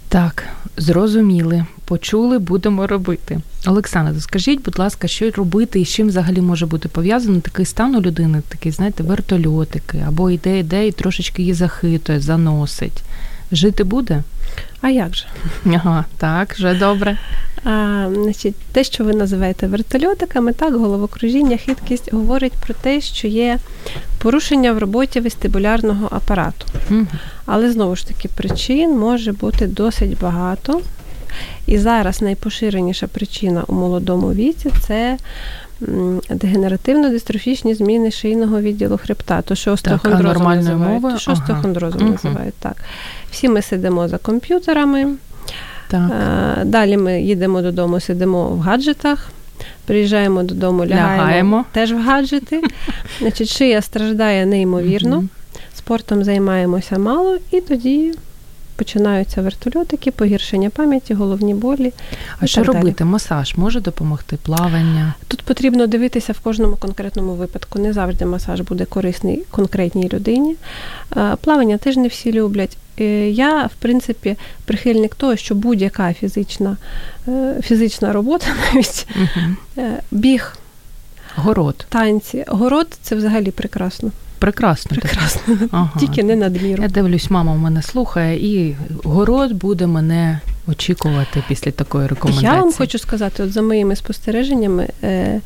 Так, 0.09 0.43
зрозуміли, 0.77 1.65
почули, 1.85 2.39
будемо 2.39 2.87
робити. 2.87 3.39
Олександр, 3.67 4.21
скажіть, 4.21 4.63
будь 4.63 4.79
ласка, 4.79 5.07
що 5.07 5.31
робити 5.31 5.79
і 5.79 5.85
з 5.85 5.89
чим 5.89 6.07
взагалі 6.07 6.41
може 6.41 6.65
бути 6.65 6.89
пов'язано 6.89 7.39
такий 7.39 7.65
стан 7.65 7.95
у 7.95 8.01
людини, 8.01 8.41
такий, 8.49 8.71
знаєте, 8.71 9.03
вертольотики, 9.03 10.03
або 10.07 10.29
йде, 10.29 10.59
йде 10.59 10.87
і 10.87 10.91
трошечки 10.91 11.41
її 11.41 11.53
захитує, 11.53 12.19
заносить. 12.19 13.03
Жити 13.51 13.83
буде? 13.83 14.23
А 14.81 14.89
як 14.89 15.15
же? 15.15 15.25
Ага, 15.65 16.05
так, 16.17 16.53
вже 16.53 16.73
добре. 16.73 17.17
А, 17.63 18.07
значить, 18.13 18.55
Те, 18.71 18.83
що 18.83 19.03
ви 19.03 19.13
називаєте 19.13 19.67
вертольотиками, 19.67 20.53
так, 20.53 20.75
головокружіння, 20.75 21.57
хиткість 21.57 22.13
говорить 22.13 22.53
про 22.53 22.73
те, 22.73 23.01
що 23.01 23.27
є 23.27 23.59
порушення 24.17 24.73
в 24.73 24.77
роботі 24.77 25.19
вестибулярного 25.19 26.07
апарату. 26.11 26.65
Угу. 26.89 27.05
Але 27.45 27.71
знову 27.71 27.95
ж 27.95 28.07
таки, 28.07 28.27
причин 28.27 28.97
може 28.97 29.31
бути 29.31 29.67
досить 29.67 30.19
багато. 30.19 30.81
І 31.67 31.77
зараз 31.77 32.21
найпоширеніша 32.21 33.07
причина 33.07 33.63
у 33.67 33.73
молодому 33.73 34.33
віці 34.33 34.71
це 34.87 35.17
дегенеративно-дистрофічні 36.29 37.75
зміни 37.75 38.11
шийного 38.11 38.61
відділу 38.61 38.97
хребта, 38.97 39.41
то 39.41 39.55
що 39.55 39.71
остеохондрозом 39.71 40.43
називають. 40.43 41.01
То, 41.01 41.17
що 41.17 41.31
ага. 41.31 41.41
остеохондрозом 41.41 42.09
називають. 42.09 42.53
Так. 42.59 42.75
Всі 43.31 43.49
ми 43.49 43.61
сидимо 43.61 44.07
за 44.07 44.17
комп'ютерами. 44.17 45.13
Так. 45.87 46.11
Далі 46.65 46.97
ми 46.97 47.21
їдемо 47.21 47.61
додому, 47.61 47.99
сидимо 47.99 48.47
в 48.49 48.59
гаджетах. 48.59 49.29
Приїжджаємо 49.85 50.43
додому, 50.43 50.85
лягаємо, 50.85 51.23
лягаємо. 51.23 51.65
теж 51.71 51.91
в 51.91 51.97
гаджети. 51.97 52.61
Значить, 53.19 53.49
Шия 53.49 53.81
страждає 53.81 54.45
неймовірно. 54.45 55.23
спортом 55.75 56.23
займаємося 56.23 56.99
мало, 56.99 57.37
і 57.51 57.61
тоді 57.61 58.13
починаються 58.75 59.41
вертольотики, 59.41 60.11
погіршення 60.11 60.69
пам'яті, 60.69 61.13
головні 61.13 61.53
болі. 61.53 61.93
А 62.39 62.47
що 62.47 62.63
робити? 62.63 63.05
Масаж 63.05 63.55
може 63.55 63.81
допомогти? 63.81 64.37
Плавання? 64.43 65.13
Тут 65.27 65.41
потрібно 65.41 65.87
дивитися 65.87 66.33
в 66.33 66.39
кожному 66.39 66.75
конкретному 66.75 67.33
випадку. 67.33 67.79
Не 67.79 67.93
завжди 67.93 68.25
масаж 68.25 68.61
буде 68.61 68.85
корисний 68.85 69.43
конкретній 69.51 70.09
людині. 70.13 70.55
Е, 71.17 71.35
плавання 71.41 71.77
теж 71.77 71.97
не 71.97 72.07
всі 72.07 72.31
люблять. 72.31 72.77
Е, 72.99 73.29
я, 73.29 73.65
в 73.65 73.75
принципі, 73.79 74.35
прихильник 74.65 75.15
того, 75.15 75.35
що 75.35 75.55
будь-яка 75.55 76.13
фізична 76.13 76.77
е, 77.27 77.55
фізична 77.63 78.13
робота, 78.13 78.45
навіть 78.73 79.07
угу. 79.15 79.83
біг, 80.11 80.57
город, 81.35 81.85
танці, 81.89 82.45
город 82.47 82.97
це 83.01 83.15
взагалі 83.15 83.51
прекрасно. 83.51 84.11
Прекрасно. 84.43 84.97
Прекрасно. 84.97 85.57
Ага. 85.71 85.91
Тільки 85.99 86.23
не 86.23 86.35
надміру. 86.35 86.83
Я 86.83 86.89
дивлюсь, 86.89 87.29
мама 87.29 87.53
в 87.53 87.57
мене 87.57 87.81
слухає, 87.81 88.55
і 88.55 88.75
город 89.03 89.53
буде 89.53 89.87
мене 89.87 90.39
очікувати 90.67 91.43
після 91.47 91.71
такої 91.71 92.07
рекомендації. 92.07 92.51
Я 92.53 92.61
вам 92.61 92.73
хочу 92.73 92.99
сказати, 92.99 93.43
от 93.43 93.51
за 93.51 93.61
моїми 93.61 93.95
спостереженнями. 93.95 94.87
Е- 95.03 95.41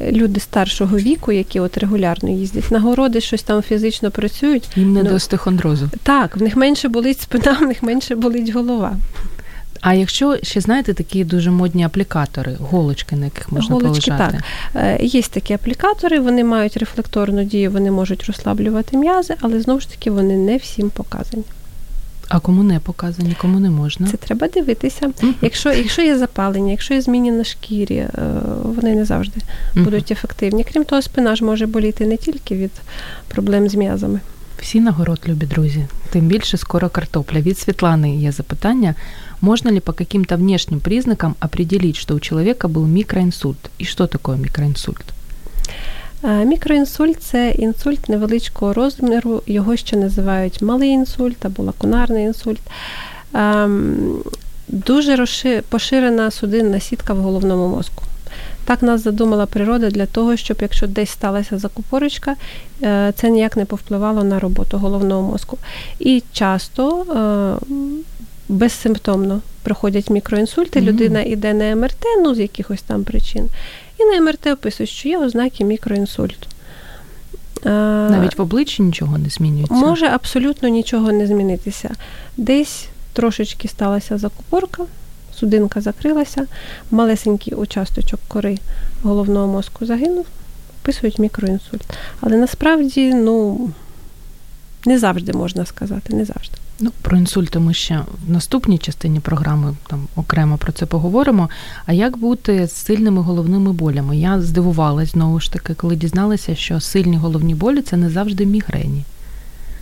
Люди 0.00 0.40
старшого 0.40 0.96
віку, 0.96 1.32
які 1.32 1.60
от 1.60 1.78
регулярно 1.78 2.30
їздять 2.30 2.70
на 2.70 2.80
городи, 2.80 3.20
щось 3.20 3.42
там 3.42 3.62
фізично 3.62 4.10
працюють. 4.10 4.68
Їм 4.76 4.92
не 4.92 5.02
ну, 5.02 5.10
до 5.10 5.18
стихондрозу. 5.18 5.88
Так, 6.02 6.36
в 6.36 6.42
них 6.42 6.56
менше 6.56 6.88
болить 6.88 7.20
спина, 7.20 7.58
в 7.60 7.62
них 7.62 7.82
менше 7.82 8.14
болить 8.14 8.48
голова. 8.48 8.96
А 9.86 9.94
якщо 9.94 10.38
ще 10.42 10.60
знаєте 10.60 10.94
такі 10.94 11.24
дуже 11.24 11.50
модні 11.50 11.84
аплікатори, 11.84 12.56
голочки, 12.60 13.16
на 13.16 13.24
яких 13.24 13.52
можна 13.52 13.74
голочки, 13.74 14.10
полежати? 14.10 14.40
Так. 14.72 14.82
Е, 14.82 15.04
є 15.04 15.22
такі 15.22 15.52
аплікатори, 15.54 16.20
вони 16.20 16.44
мають 16.44 16.76
рефлекторну 16.76 17.44
дію, 17.44 17.70
вони 17.70 17.90
можуть 17.90 18.24
розслаблювати 18.24 18.96
м'язи, 18.96 19.34
але 19.40 19.60
знову 19.60 19.80
ж 19.80 19.90
таки 19.90 20.10
вони 20.10 20.36
не 20.36 20.56
всім 20.56 20.90
показані. 20.90 21.44
А 22.28 22.40
кому 22.40 22.62
не 22.62 22.80
показані, 22.80 23.36
кому 23.40 23.60
не 23.60 23.70
можна? 23.70 24.06
Це 24.06 24.16
треба 24.16 24.48
дивитися. 24.48 25.06
Uh-huh. 25.06 25.32
Якщо 25.42 25.72
якщо 25.72 26.02
є 26.02 26.18
запалення, 26.18 26.70
якщо 26.70 26.94
є 26.94 27.00
зміни 27.00 27.30
на 27.32 27.44
шкірі, 27.44 27.96
е, 27.96 28.10
вони 28.62 28.94
не 28.94 29.04
завжди 29.04 29.40
uh-huh. 29.40 29.84
будуть 29.84 30.10
ефективні. 30.10 30.64
Крім 30.72 30.84
того, 30.84 31.02
спина 31.02 31.36
ж 31.36 31.44
може 31.44 31.66
боліти 31.66 32.06
не 32.06 32.16
тільки 32.16 32.56
від 32.56 32.72
проблем 33.28 33.68
з 33.68 33.74
м'язами. 33.74 34.20
Всі 34.60 34.80
на 34.80 34.90
город, 34.90 35.20
любі 35.28 35.46
друзі. 35.46 35.86
Тим 36.10 36.26
більше 36.26 36.56
скоро 36.56 36.88
картопля. 36.88 37.40
Від 37.40 37.58
Світлани 37.58 38.16
є 38.16 38.32
запитання. 38.32 38.94
Можно 39.40 39.70
ли 39.70 39.80
по 39.80 39.92
каким-то 39.92 40.36
внешним 40.36 40.80
признакам 40.80 41.34
определить, 41.40 41.96
что 41.96 42.14
у 42.14 42.20
человека 42.20 42.68
был 42.68 42.86
микроинсульт? 42.86 43.70
И 43.80 43.84
что 43.84 44.06
такое 44.06 44.36
микроинсульт? 44.36 45.04
Мікроінсульт 46.22 47.22
це 47.22 47.50
інсульт 47.50 48.08
невеличкого 48.08 48.72
розміру, 48.72 49.42
його 49.46 49.76
ще 49.76 49.96
називають 49.96 50.62
малий 50.62 50.90
інсульт 50.90 51.44
або 51.44 51.62
лакунарний 51.62 52.24
інсульт. 52.24 52.60
Дуже 54.68 55.26
поширена 55.68 56.30
судинна 56.30 56.80
сітка 56.80 57.14
в 57.14 57.16
головному 57.16 57.68
мозку. 57.68 58.02
Так 58.66 58.82
нас 58.82 59.02
задумала 59.02 59.46
природа 59.46 59.90
для 59.90 60.06
того, 60.06 60.36
щоб 60.36 60.56
якщо 60.60 60.86
десь 60.86 61.10
сталася 61.10 61.58
закупорочка, 61.58 62.36
е, 62.82 63.12
це 63.16 63.30
ніяк 63.30 63.56
не 63.56 63.64
повпливало 63.64 64.24
на 64.24 64.38
роботу 64.38 64.78
головного 64.78 65.22
мозку. 65.22 65.58
І 65.98 66.22
часто 66.32 67.02
е, 67.02 67.76
безсимптомно 68.48 69.40
проходять 69.62 70.10
мікроінсульти, 70.10 70.80
mm-hmm. 70.80 70.84
людина 70.84 71.22
йде 71.22 71.54
на 71.54 71.76
МРТ, 71.76 72.04
ну 72.22 72.34
з 72.34 72.38
якихось 72.38 72.82
там 72.82 73.04
причин, 73.04 73.48
і 74.00 74.04
на 74.04 74.20
МРТ 74.20 74.46
описують, 74.46 74.90
що 74.90 75.08
є 75.08 75.18
ознаки 75.18 75.64
мікроінсульту. 75.64 76.46
Навіть 77.64 78.38
в 78.38 78.42
обличчі 78.42 78.82
нічого 78.82 79.18
не 79.18 79.28
змінюється? 79.28 79.74
Може 79.74 80.06
абсолютно 80.06 80.68
нічого 80.68 81.12
не 81.12 81.26
змінитися. 81.26 81.90
Десь 82.36 82.88
трошечки 83.12 83.68
сталася 83.68 84.18
закупорка, 84.18 84.82
судинка 85.38 85.80
закрилася, 85.80 86.46
малесенький 86.90 87.54
участочок 87.54 88.20
кори 88.28 88.58
головного 89.02 89.46
мозку 89.46 89.86
загинув, 89.86 90.26
описують 90.82 91.18
мікроінсульт. 91.18 91.82
Але 92.20 92.36
насправді, 92.36 93.14
ну, 93.14 93.70
не 94.86 94.98
завжди 94.98 95.32
можна 95.32 95.66
сказати, 95.66 96.16
не 96.16 96.24
завжди. 96.24 96.56
Ну, 96.80 96.90
про 97.02 97.16
інсульти 97.16 97.58
ми 97.58 97.74
ще 97.74 98.00
в 98.26 98.30
наступній 98.30 98.78
частині 98.78 99.20
програми 99.20 99.76
там 99.86 100.08
окремо 100.16 100.58
про 100.58 100.72
це 100.72 100.86
поговоримо. 100.86 101.50
А 101.86 101.92
як 101.92 102.18
бути 102.18 102.66
з 102.66 102.72
сильними 102.72 103.22
головними 103.22 103.72
болями? 103.72 104.16
Я 104.16 104.40
здивувалась 104.40 105.10
знову 105.10 105.40
ж 105.40 105.52
таки, 105.52 105.74
коли 105.74 105.96
дізналася, 105.96 106.54
що 106.54 106.80
сильні 106.80 107.16
головні 107.16 107.54
болі 107.54 107.82
це 107.82 107.96
не 107.96 108.10
завжди 108.10 108.46
мігрені. 108.46 109.04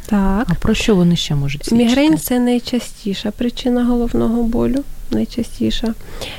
Так. 0.07 0.47
А 0.51 0.55
про 0.55 0.75
що 0.75 0.95
вони 0.95 1.17
ще 1.17 1.35
можуть 1.35 1.65
свідчити? 1.65 1.85
Мігрень 1.85 2.19
це 2.19 2.39
найчастіша 2.39 3.31
причина 3.31 3.85
головного 3.85 4.43
болю. 4.43 4.85
Найчастіша. 5.11 5.95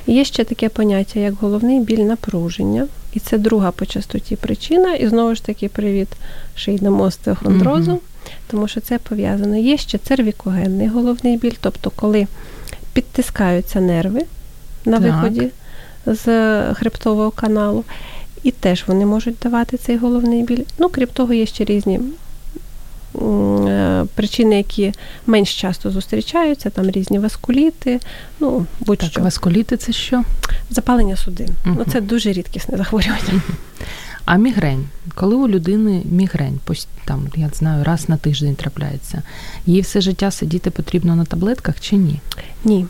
Є 0.07 0.25
ще 0.25 0.43
таке 0.43 0.69
поняття, 0.69 1.19
як 1.19 1.33
головний 1.33 1.79
біль 1.79 2.03
напруження. 2.03 2.87
І 3.13 3.19
це 3.19 3.37
друга 3.37 3.71
по 3.71 3.85
частоті 3.85 4.35
причина. 4.35 4.93
І 4.93 5.07
знову 5.07 5.35
ж 5.35 5.43
таки, 5.43 5.69
привіт 5.69 6.07
шийному 6.55 7.03
остеохондрозу. 7.03 7.91
Угу 7.91 8.01
тому 8.47 8.67
що 8.67 8.81
це 8.81 8.97
пов'язано. 8.97 9.57
Є 9.57 9.77
ще 9.77 9.97
цервікогенний 9.97 10.87
головний 10.87 11.37
біль, 11.37 11.55
тобто 11.61 11.91
коли 11.95 12.27
підтискаються 12.93 13.81
нерви 13.81 14.21
на 14.85 14.99
так. 14.99 15.01
виході 15.01 15.49
з 16.05 16.25
хребтового 16.73 17.31
каналу, 17.31 17.83
і 18.43 18.51
теж 18.51 18.83
вони 18.87 19.05
можуть 19.05 19.35
давати 19.43 19.77
цей 19.77 19.97
головний 19.97 20.43
біль. 20.43 20.63
Ну, 20.77 20.89
крім 20.89 21.07
того, 21.07 21.33
є 21.33 21.45
ще 21.45 21.63
різні. 21.63 21.99
Е, 23.21 24.05
причини, 24.15 24.57
які 24.57 24.93
менш 25.27 25.61
часто 25.61 25.91
зустрічаються, 25.91 26.69
там 26.69 26.91
різні 26.91 27.19
васкуліти, 27.19 27.99
ну 28.39 28.65
будь-що. 28.79 29.09
Так, 29.09 29.23
Васкуліти 29.23 29.77
це 29.77 29.91
що? 29.93 30.23
Запалення 30.69 31.15
судин. 31.15 31.49
Угу. 31.65 31.75
Ну, 31.79 31.85
Це 31.91 32.01
дуже 32.01 32.31
рідкісне 32.31 32.77
захворювання. 32.77 33.41
а 34.25 34.35
мігрень, 34.35 34.87
коли 35.15 35.35
у 35.35 35.47
людини 35.47 36.01
мігрень, 36.11 36.59
там, 37.05 37.27
я 37.35 37.49
знаю, 37.53 37.83
раз 37.83 38.09
на 38.09 38.17
тиждень 38.17 38.55
трапляється, 38.55 39.21
їй 39.65 39.81
все 39.81 40.01
життя 40.01 40.31
сидіти 40.31 40.71
потрібно 40.71 41.15
на 41.15 41.25
таблетках 41.25 41.79
чи 41.79 41.95
ні? 41.95 42.19
Ні. 42.63 42.85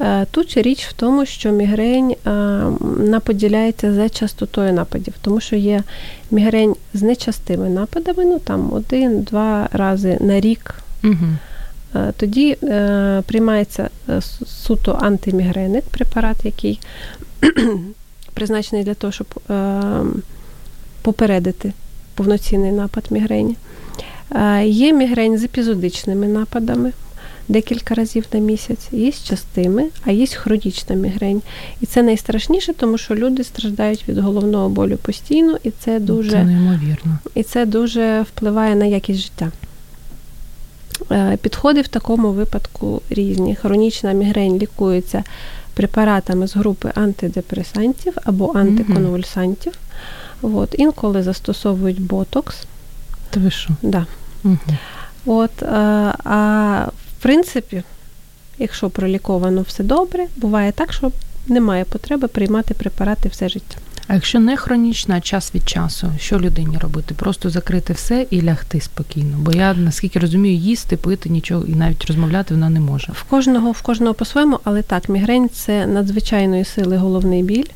Е, 0.00 0.26
тут 0.30 0.56
річ 0.56 0.86
в 0.86 0.92
тому, 0.92 1.26
що 1.26 1.50
мігрень 1.50 2.10
е, 2.10 2.30
наподіляється 2.98 3.92
за 3.92 4.08
частотою 4.08 4.72
нападів, 4.72 5.14
тому 5.20 5.40
що 5.40 5.56
є 5.56 5.82
мігрень 6.30 6.76
з 6.94 7.02
нечастими 7.02 7.68
нападами, 7.68 8.24
ну 8.24 8.38
там 8.38 8.72
один-два 8.72 9.68
рази 9.72 10.18
на 10.20 10.40
рік. 10.40 10.74
Угу. 11.04 11.26
Тоді 12.16 12.56
е, 12.62 13.22
приймається 13.26 13.90
суто 14.46 14.98
антимігреник, 15.02 15.84
препарат, 15.84 16.36
який 16.44 16.80
призначений 18.34 18.84
для 18.84 18.94
того, 18.94 19.12
щоб 19.12 19.26
попередити 21.02 21.72
повноцінний 22.14 22.72
напад 22.72 23.04
мігрені. 23.10 23.56
Є 24.64 24.92
мігрень 24.92 25.38
з 25.38 25.44
епізодичними 25.44 26.26
нападами 26.26 26.92
декілька 27.48 27.94
разів 27.94 28.24
на 28.32 28.40
місяць, 28.40 28.88
є 28.92 29.12
з 29.12 29.24
частими, 29.24 29.84
а 30.04 30.10
є 30.10 30.26
хронічна 30.26 30.96
мігрень. 30.96 31.42
І 31.80 31.86
це 31.86 32.02
найстрашніше, 32.02 32.74
тому 32.74 32.98
що 32.98 33.14
люди 33.14 33.44
страждають 33.44 34.08
від 34.08 34.18
головного 34.18 34.68
болю 34.68 34.96
постійно, 34.96 35.58
і 35.64 35.70
це 35.70 36.00
дуже 36.00 36.30
це 36.30 36.44
неймовірно. 36.44 37.18
І 37.34 37.42
це 37.42 37.66
дуже 37.66 38.22
впливає 38.22 38.74
на 38.74 38.84
якість 38.84 39.20
життя. 39.20 39.52
Підходи 41.42 41.80
в 41.80 41.88
такому 41.88 42.32
випадку 42.32 43.02
різні. 43.10 43.54
Хронічна 43.54 44.12
мігрень 44.12 44.58
лікується 44.58 45.24
препаратами 45.74 46.48
з 46.48 46.56
групи 46.56 46.92
антидепресантів 46.94 48.12
або 48.24 48.52
антиконвульсантів. 48.54 49.72
От, 50.42 50.74
Інколи 50.78 51.22
застосовують 51.22 52.00
ботокс. 52.00 52.56
То 53.30 53.40
ви 53.40 53.50
що? 53.50 53.70
Да. 53.82 54.06
Угу. 54.44 54.58
От, 55.26 55.62
а, 55.62 56.12
е, 56.14 56.22
а 56.24 56.86
принципі, 57.26 57.82
якщо 58.58 58.90
проліковано 58.90 59.62
все 59.62 59.84
добре, 59.84 60.26
буває 60.36 60.72
так, 60.72 60.92
що 60.92 61.12
немає 61.46 61.84
потреби 61.84 62.28
приймати 62.28 62.74
препарати 62.74 63.28
все 63.28 63.48
життя. 63.48 63.78
А 64.08 64.14
якщо 64.14 64.40
не 64.40 64.56
хронічна, 64.56 65.16
а 65.16 65.20
час 65.20 65.54
від 65.54 65.68
часу, 65.68 66.12
що 66.18 66.40
людині 66.40 66.78
робити? 66.78 67.14
Просто 67.14 67.50
закрити 67.50 67.92
все 67.92 68.26
і 68.30 68.42
лягти 68.42 68.80
спокійно. 68.80 69.36
Бо 69.38 69.52
я 69.52 69.74
наскільки 69.74 70.18
розумію, 70.18 70.56
їсти, 70.56 70.96
пити 70.96 71.28
нічого 71.28 71.64
і 71.66 71.74
навіть 71.74 72.04
розмовляти 72.04 72.54
вона 72.54 72.70
не 72.70 72.80
може. 72.80 73.12
В 73.12 73.22
кожного 73.22 73.72
в 73.72 73.82
кожного 73.82 74.14
по-своєму, 74.14 74.60
але 74.64 74.82
так, 74.82 75.08
мігрень 75.08 75.48
це 75.48 75.86
надзвичайної 75.86 76.64
сили 76.64 76.96
головний 76.96 77.42
біль 77.42 77.70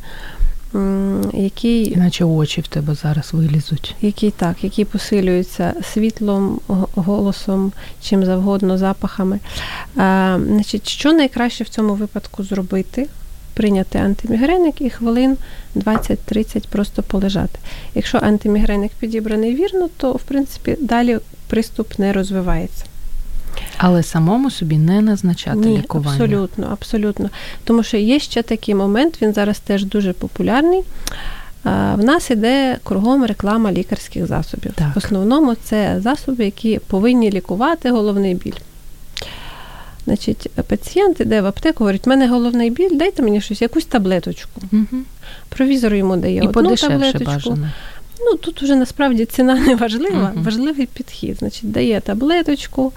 який 1.32 1.92
Іначе 1.92 2.24
очі 2.24 2.60
в 2.60 2.68
тебе 2.68 2.94
зараз 2.94 3.32
вилізуть. 3.32 3.94
Який 4.00 4.30
так, 4.30 4.64
який 4.64 4.84
посилюється 4.84 5.74
світлом, 5.92 6.60
голосом, 6.94 7.72
чим 8.02 8.24
завгодно, 8.24 8.78
запахами. 8.78 9.38
А, 9.96 10.38
значить, 10.46 10.88
Що 10.88 11.12
найкраще 11.12 11.64
в 11.64 11.68
цьому 11.68 11.94
випадку 11.94 12.44
зробити? 12.44 13.08
прийняти 13.54 13.98
антимігреник 13.98 14.80
і 14.80 14.90
хвилин 14.90 15.36
20-30 15.76 16.68
просто 16.68 17.02
полежати. 17.02 17.58
Якщо 17.94 18.18
антимігреник 18.22 18.92
підібраний 18.98 19.54
вірно, 19.54 19.88
то 19.96 20.12
в 20.12 20.22
принципі 20.22 20.76
далі 20.80 21.18
приступ 21.48 21.98
не 21.98 22.12
розвивається. 22.12 22.84
Але 23.78 24.02
самому 24.02 24.50
собі 24.50 24.78
не 24.78 25.00
назначати 25.00 25.58
Ні, 25.58 25.78
лікування. 25.78 26.10
Абсолютно, 26.10 26.68
абсолютно. 26.72 27.30
Тому 27.64 27.82
що 27.82 27.96
є 27.96 28.18
ще 28.18 28.42
такий 28.42 28.74
момент, 28.74 29.22
він 29.22 29.32
зараз 29.34 29.58
теж 29.58 29.84
дуже 29.84 30.12
популярний. 30.12 30.82
В 31.64 32.04
нас 32.04 32.30
іде 32.30 32.78
кругом 32.84 33.24
реклама 33.24 33.72
лікарських 33.72 34.26
засобів. 34.26 34.72
Так. 34.74 34.94
В 34.94 34.98
основному 34.98 35.54
це 35.54 35.96
засоби, 36.00 36.44
які 36.44 36.78
повинні 36.78 37.30
лікувати 37.30 37.90
головний 37.90 38.34
біль. 38.34 38.52
Значить, 40.04 40.50
пацієнт 40.68 41.20
іде 41.20 41.40
в 41.40 41.46
аптеку, 41.46 41.78
говорить, 41.84 42.06
в 42.06 42.08
мене 42.08 42.28
головний 42.28 42.70
біль, 42.70 42.90
дайте 42.92 43.22
мені 43.22 43.40
щось, 43.40 43.62
якусь 43.62 43.84
таблеточку. 43.84 44.60
Угу. 44.72 45.02
Провізор 45.48 45.94
йому 45.94 46.16
дає 46.16 46.36
І 46.36 46.46
одну 46.46 46.76
таблеточку. 46.76 47.24
бажано. 47.24 47.68
Ну, 48.20 48.36
тут 48.36 48.62
вже 48.62 48.76
насправді 48.76 49.24
ціна 49.24 49.54
не 49.54 49.74
важлива, 49.74 50.32
Мгм. 50.34 50.42
важливий 50.44 50.86
підхід. 50.86 51.36
Значить, 51.38 51.72
дає 51.72 52.00
таблеточку, 52.00 52.92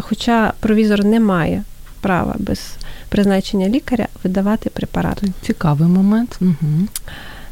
хоча 0.00 0.52
провізор 0.60 1.04
не 1.04 1.20
має 1.20 1.62
права 2.00 2.34
без 2.38 2.60
призначення 3.08 3.68
лікаря 3.68 4.08
видавати 4.24 4.70
препарати. 4.70 5.32
Цікавий 5.42 5.88
момент. 5.88 6.38
Угу. 6.40 6.88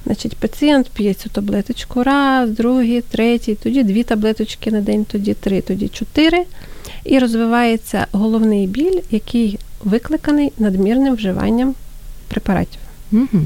Значить, 0.07 0.37
пацієнт 0.37 0.89
п'є 0.89 1.15
цю 1.15 1.29
таблеточку 1.29 2.03
раз, 2.03 2.51
другий, 2.51 3.01
третій, 3.01 3.55
тоді 3.55 3.83
дві 3.83 4.03
таблеточки 4.03 4.71
на 4.71 4.81
день, 4.81 5.05
тоді 5.05 5.35
три, 5.35 5.61
тоді 5.61 5.89
чотири. 5.89 6.45
І 7.05 7.19
розвивається 7.19 8.07
головний 8.13 8.67
біль, 8.67 9.01
який 9.11 9.59
викликаний 9.85 10.53
надмірним 10.59 11.15
вживанням 11.15 11.75
препаратів. 12.29 12.81
Угу. 13.13 13.41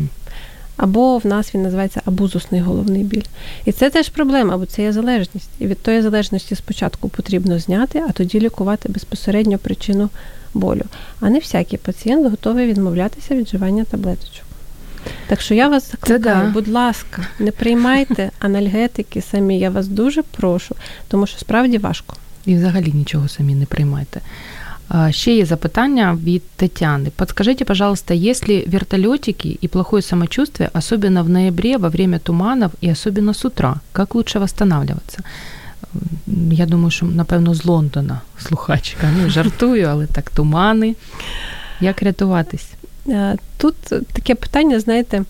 Або 0.76 1.18
в 1.18 1.26
нас 1.26 1.54
він 1.54 1.62
називається 1.62 2.02
абузусний 2.04 2.60
головний 2.60 3.02
біль. 3.02 3.22
І 3.64 3.72
це 3.72 3.90
теж 3.90 4.08
проблема, 4.08 4.56
бо 4.56 4.66
це 4.66 4.82
є 4.82 4.92
залежність. 4.92 5.50
І 5.58 5.66
від 5.66 5.82
тої 5.82 6.02
залежності 6.02 6.54
спочатку 6.54 7.08
потрібно 7.08 7.58
зняти, 7.58 8.02
а 8.08 8.12
тоді 8.12 8.40
лікувати 8.40 8.88
безпосередньо 8.88 9.58
причину 9.58 10.10
болю. 10.54 10.84
А 11.20 11.30
не 11.30 11.38
всякий 11.38 11.78
пацієнт 11.78 12.30
готовий 12.30 12.66
відмовлятися 12.66 13.34
від 13.34 13.46
вживання 13.46 13.84
таблеточок. 13.84 14.44
Так 15.26 15.40
що 15.40 15.54
я 15.54 15.68
вас 15.68 15.90
закликаю, 15.90 16.46
да. 16.46 16.52
будь 16.52 16.68
ласка, 16.68 17.26
не 17.38 17.50
приймайте 17.50 18.30
анальгетики 18.38 19.22
самі. 19.22 19.58
Я 19.58 19.70
вас 19.70 19.88
дуже 19.88 20.22
прошу, 20.22 20.74
тому 21.08 21.26
що 21.26 21.38
справді 21.38 21.78
важко. 21.78 22.16
І 22.46 22.56
взагалі 22.56 22.92
нічого 22.92 23.28
самі 23.28 23.54
не 23.54 23.66
приймайте. 23.66 24.20
Ще 25.10 25.34
є 25.34 25.46
запитання 25.46 26.18
від 26.24 26.42
Тетяни. 26.56 27.10
Подскажите, 27.16 27.64
пожалуйста, 27.64 28.14
если 28.14 28.64
вертолетики 28.66 29.58
и 29.64 29.68
плохое 29.68 30.02
самочувствие, 30.02 30.70
особенно 30.74 31.22
в 31.22 31.28
ноябре 31.28 31.76
во 31.76 31.88
время 31.88 32.18
туманов 32.18 32.70
и 32.80 32.90
особенно 32.90 33.34
с 33.34 33.44
утра, 33.44 33.74
как 33.92 34.14
лучше 34.14 34.38
восстанавливаться? 34.38 35.22
Я 36.50 36.66
думаю, 36.66 36.90
що, 36.90 37.06
напевно, 37.06 37.54
з 37.54 37.64
Лондона 37.64 38.20
слухачка. 38.38 39.10
Ну, 39.22 39.30
жартую, 39.30 39.88
але 39.90 40.06
так, 40.06 40.30
тумани. 40.30 40.94
Як 41.80 42.02
рятуватись? 42.02 42.68
Е, 43.08 43.36
Тут 43.56 43.74
таке 44.12 44.34
питання, 44.34 44.80
знаєте, 44.80 45.24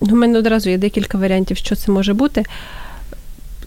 у 0.00 0.16
мене 0.16 0.38
одразу 0.38 0.70
є 0.70 0.78
декілька 0.78 1.18
варіантів, 1.18 1.56
що 1.56 1.76
це 1.76 1.92
може 1.92 2.14
бути. 2.14 2.44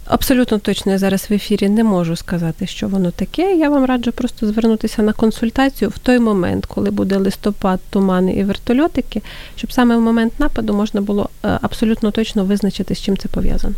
Абсолютно 0.10 0.60
точно 0.60 0.92
я 0.92 0.98
зараз 0.98 1.26
в 1.30 1.34
ефірі 1.34 1.70
не 1.70 1.84
можу 1.84 2.16
сказати, 2.16 2.68
що 2.68 2.88
воно 2.88 3.12
таке. 3.12 3.56
Я 3.56 3.70
вам 3.70 3.86
раджу 3.86 4.12
просто 4.12 4.48
звернутися 4.48 5.02
на 5.02 5.14
консультацію 5.14 5.90
в 5.90 5.98
той 6.00 6.20
момент, 6.20 6.66
коли 6.66 6.92
буде 6.92 7.18
листопад, 7.18 7.80
тумани 7.90 8.34
і 8.34 8.44
вертольотики, 8.44 9.22
щоб 9.56 9.72
саме 9.72 9.98
в 9.98 10.02
момент 10.02 10.40
нападу 10.40 10.74
можна 10.74 11.02
було 11.02 11.30
е, 11.46 11.60
абсолютно 11.62 12.12
точно 12.12 12.46
визначити, 12.46 12.96
з 12.96 13.02
чим 13.02 13.18
це 13.18 13.28
пов'язано. 13.28 13.76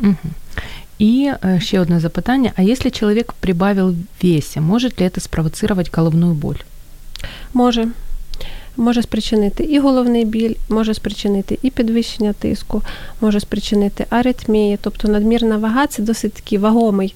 Угу. 0.00 0.16
І 0.98 1.32
е, 1.44 1.60
ще 1.60 1.80
одне 1.80 2.00
запитання. 2.00 2.52
А 2.56 2.62
если 2.62 2.90
человек 2.90 3.32
прибавил 3.32 3.90
в 3.90 4.24
весе, 4.24 4.60
может 4.60 5.00
ли 5.00 5.06
это 5.06 5.20
спровоцировать 5.20 5.90
головную 5.96 6.34
боль? 6.34 6.58
Може. 7.54 7.88
Може 8.76 9.02
спричинити 9.02 9.64
і 9.64 9.78
головний 9.78 10.24
біль, 10.24 10.54
може 10.68 10.94
спричинити 10.94 11.58
і 11.62 11.70
підвищення 11.70 12.32
тиску, 12.32 12.82
може 13.20 13.40
спричинити 13.40 14.06
аритмії, 14.10 14.78
тобто 14.82 15.08
надмірна 15.08 15.58
вага 15.58 15.86
це 15.86 16.02
досить 16.02 16.32
такий 16.32 16.58
вагомий, 16.58 17.14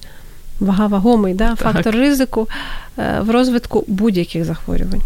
вага 0.59 0.87
вагомий 0.87 1.33
да, 1.33 1.55
фактор 1.55 1.95
ризику 1.95 2.47
е, 2.97 3.19
в 3.21 3.29
розвитку 3.29 3.83
будь-яких 3.87 4.45
захворювань. 4.45 5.01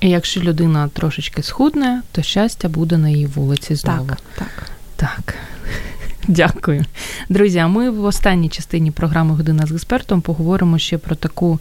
І 0.00 0.08
якщо 0.10 0.40
людина 0.40 0.88
трошечки 0.88 1.42
схудне, 1.42 2.02
то 2.12 2.22
щастя 2.22 2.68
буде 2.68 2.98
на 2.98 3.08
її 3.08 3.26
вулиці 3.26 3.74
знову. 3.74 4.06
Так, 4.08 4.22
так. 4.34 4.70
Так. 4.96 5.34
Дякую. 6.28 6.84
Друзі, 7.28 7.58
а 7.58 7.68
ми 7.68 7.90
в 7.90 8.04
останній 8.04 8.48
частині 8.48 8.90
програми 8.90 9.34
Година 9.34 9.66
з 9.66 9.72
експертом 9.72 10.20
поговоримо 10.20 10.78
ще 10.78 10.98
про 10.98 11.16
таку 11.16 11.60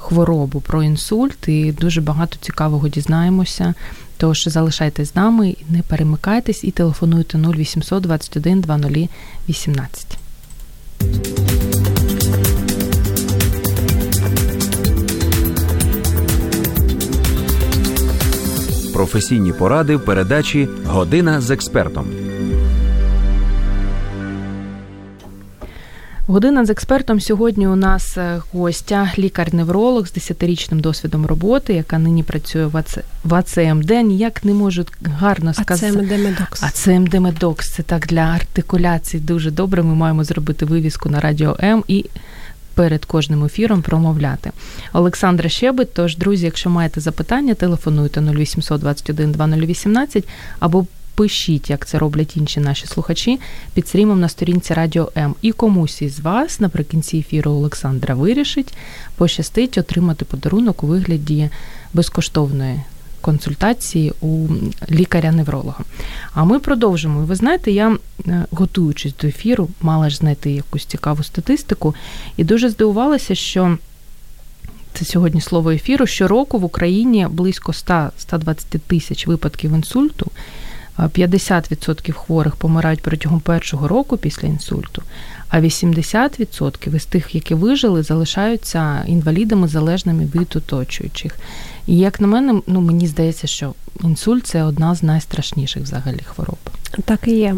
хворобу, 0.00 0.60
про 0.60 0.82
інсульт, 0.82 1.48
і 1.48 1.72
дуже 1.72 2.00
багато 2.00 2.36
цікавого 2.40 2.88
дізнаємося. 2.88 3.74
Тож 4.16 4.44
залишайтесь 4.46 5.12
з 5.12 5.16
нами, 5.16 5.56
не 5.68 5.82
перемикайтесь 5.82 6.64
і 6.64 6.70
телефонуйте 6.70 7.38
0800 7.38 8.02
21 8.02 8.60
20 8.60 9.08
18. 9.48 10.18
Професійні 18.92 19.52
поради 19.52 19.96
в 19.96 20.04
передачі 20.04 20.68
Година 20.86 21.40
з 21.40 21.50
експертом. 21.50 22.19
Година 26.30 26.64
з 26.64 26.70
експертом 26.70 27.20
сьогодні 27.20 27.66
у 27.66 27.76
нас 27.76 28.18
е, 28.18 28.42
гостя, 28.52 29.12
лікар-невролог 29.18 30.06
з 30.06 30.12
10-річним 30.16 30.80
досвідом 30.80 31.26
роботи, 31.26 31.74
яка 31.74 31.98
нині 31.98 32.22
працює 32.22 32.66
в 32.66 32.76
АЦ... 32.76 32.98
в 33.24 33.34
АЦМД. 33.34 33.90
Ніяк 33.90 34.44
не 34.44 34.54
можу 34.54 34.84
гарно 35.04 35.50
А 35.50 35.54
сказати. 35.54 35.92
це 35.92 35.98
медемедокс. 35.98 36.62
АЦМД 36.62 37.14
Медокс. 37.14 37.70
Це 37.70 37.82
так 37.82 38.06
для 38.06 38.20
артикуляції 38.20 39.22
дуже 39.22 39.50
добре. 39.50 39.82
Ми 39.82 39.94
маємо 39.94 40.24
зробити 40.24 40.64
вивіску 40.64 41.08
на 41.08 41.20
радіо 41.20 41.56
М 41.62 41.84
і 41.88 42.06
перед 42.74 43.04
кожним 43.04 43.44
ефіром 43.44 43.82
промовляти. 43.82 44.50
Олександра 44.92 45.48
Щебет. 45.48 45.94
Тож, 45.94 46.16
друзі, 46.16 46.44
якщо 46.44 46.70
маєте 46.70 47.00
запитання, 47.00 47.54
телефонуйте 47.54 48.20
0800 48.20 48.80
21 48.80 49.32
2018 49.32 50.28
або 50.58 50.86
пишіть, 51.20 51.70
як 51.70 51.86
це 51.86 51.98
роблять 51.98 52.36
інші 52.36 52.60
наші 52.60 52.86
слухачі, 52.86 53.40
під 53.74 53.88
стрімом 53.88 54.20
на 54.20 54.28
сторінці 54.28 54.74
Радіо 54.74 55.12
М. 55.16 55.34
І 55.42 55.52
комусь 55.52 56.02
із 56.02 56.20
вас 56.20 56.60
наприкінці 56.60 57.18
ефіру 57.18 57.50
Олександра 57.50 58.14
вирішить, 58.14 58.74
пощастить 59.16 59.78
отримати 59.78 60.24
подарунок 60.24 60.84
у 60.84 60.86
вигляді 60.86 61.50
безкоштовної 61.94 62.80
консультації 63.20 64.12
у 64.20 64.48
лікаря-невролога. 64.90 65.84
А 66.34 66.44
ми 66.44 66.58
продовжимо. 66.58 67.22
І 67.22 67.24
ви 67.24 67.34
знаєте, 67.34 67.70
я, 67.70 67.96
е, 68.26 68.46
готуючись 68.50 69.14
до 69.16 69.28
ефіру, 69.28 69.68
мала 69.82 70.10
ж 70.10 70.16
знайти 70.16 70.50
якусь 70.50 70.84
цікаву 70.84 71.22
статистику, 71.22 71.94
і 72.36 72.44
дуже 72.44 72.68
здивувалася, 72.68 73.34
що. 73.34 73.78
Це 74.92 75.04
сьогодні 75.04 75.40
слово 75.40 75.70
ефіру. 75.70 76.06
Щороку 76.06 76.58
в 76.58 76.64
Україні 76.64 77.26
близько 77.30 77.72
100-120 77.72 78.78
тисяч 78.78 79.26
випадків 79.26 79.72
інсульту. 79.72 80.30
50% 81.06 82.12
хворих 82.12 82.56
помирають 82.56 83.02
протягом 83.02 83.40
першого 83.40 83.88
року 83.88 84.16
після 84.16 84.48
інсульту, 84.48 85.02
а 85.48 85.60
80% 85.60 86.96
із 86.96 87.04
тих, 87.04 87.34
які 87.34 87.54
вижили, 87.54 88.02
залишаються 88.02 89.04
інвалідами 89.06 89.68
залежними 89.68 90.24
від 90.34 90.56
оточуючих. 90.56 91.36
І 91.86 91.98
як 91.98 92.20
на 92.20 92.26
мене, 92.26 92.60
ну 92.66 92.80
мені 92.80 93.06
здається, 93.06 93.46
що 93.46 93.74
інсульт 94.04 94.46
це 94.46 94.62
одна 94.62 94.94
з 94.94 95.02
найстрашніших 95.02 95.82
взагалі 95.82 96.20
хвороб. 96.24 96.58
Так 97.04 97.20
і 97.26 97.30
є. 97.30 97.56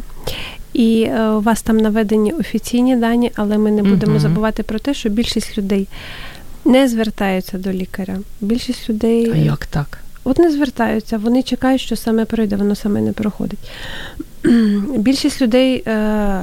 І 0.73 1.03
е, 1.03 1.29
у 1.29 1.41
вас 1.41 1.63
там 1.63 1.77
наведені 1.77 2.33
офіційні 2.33 2.97
дані, 2.97 3.33
але 3.35 3.59
ми 3.59 3.71
не 3.71 3.83
будемо 3.83 4.13
Мгм. 4.13 4.21
забувати 4.21 4.63
про 4.63 4.79
те, 4.79 4.95
що 4.95 5.09
більшість 5.09 5.59
людей 5.59 5.89
не 6.65 6.89
звертаються 6.89 7.59
до 7.59 7.73
лікаря. 7.73 8.19
Більшість 8.41 8.91
людей 8.91 9.31
А 9.35 9.37
як 9.37 9.67
так? 9.67 9.99
От 10.25 10.39
не 10.39 10.51
звертаються, 10.51 11.19
вони 11.19 11.43
чекають, 11.43 11.81
що 11.81 11.97
саме 11.97 12.25
пройде, 12.25 12.57
воно 12.57 12.75
саме 12.75 13.01
не 13.01 13.13
проходить. 13.13 13.59
Більшість 14.97 15.43
людей, 15.43 15.83
е, 15.87 16.43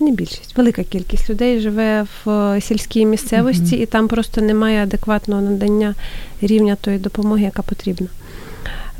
не 0.00 0.10
більшість, 0.10 0.56
велика 0.56 0.82
кількість 0.84 1.30
людей 1.30 1.60
живе 1.60 2.06
в 2.24 2.60
сільській 2.60 3.06
місцевості, 3.06 3.74
Мгм. 3.74 3.82
і 3.82 3.86
там 3.86 4.08
просто 4.08 4.40
немає 4.40 4.82
адекватного 4.82 5.42
надання 5.42 5.94
рівня 6.42 6.76
тої 6.80 6.98
допомоги, 6.98 7.42
яка 7.42 7.62
потрібна. 7.62 8.06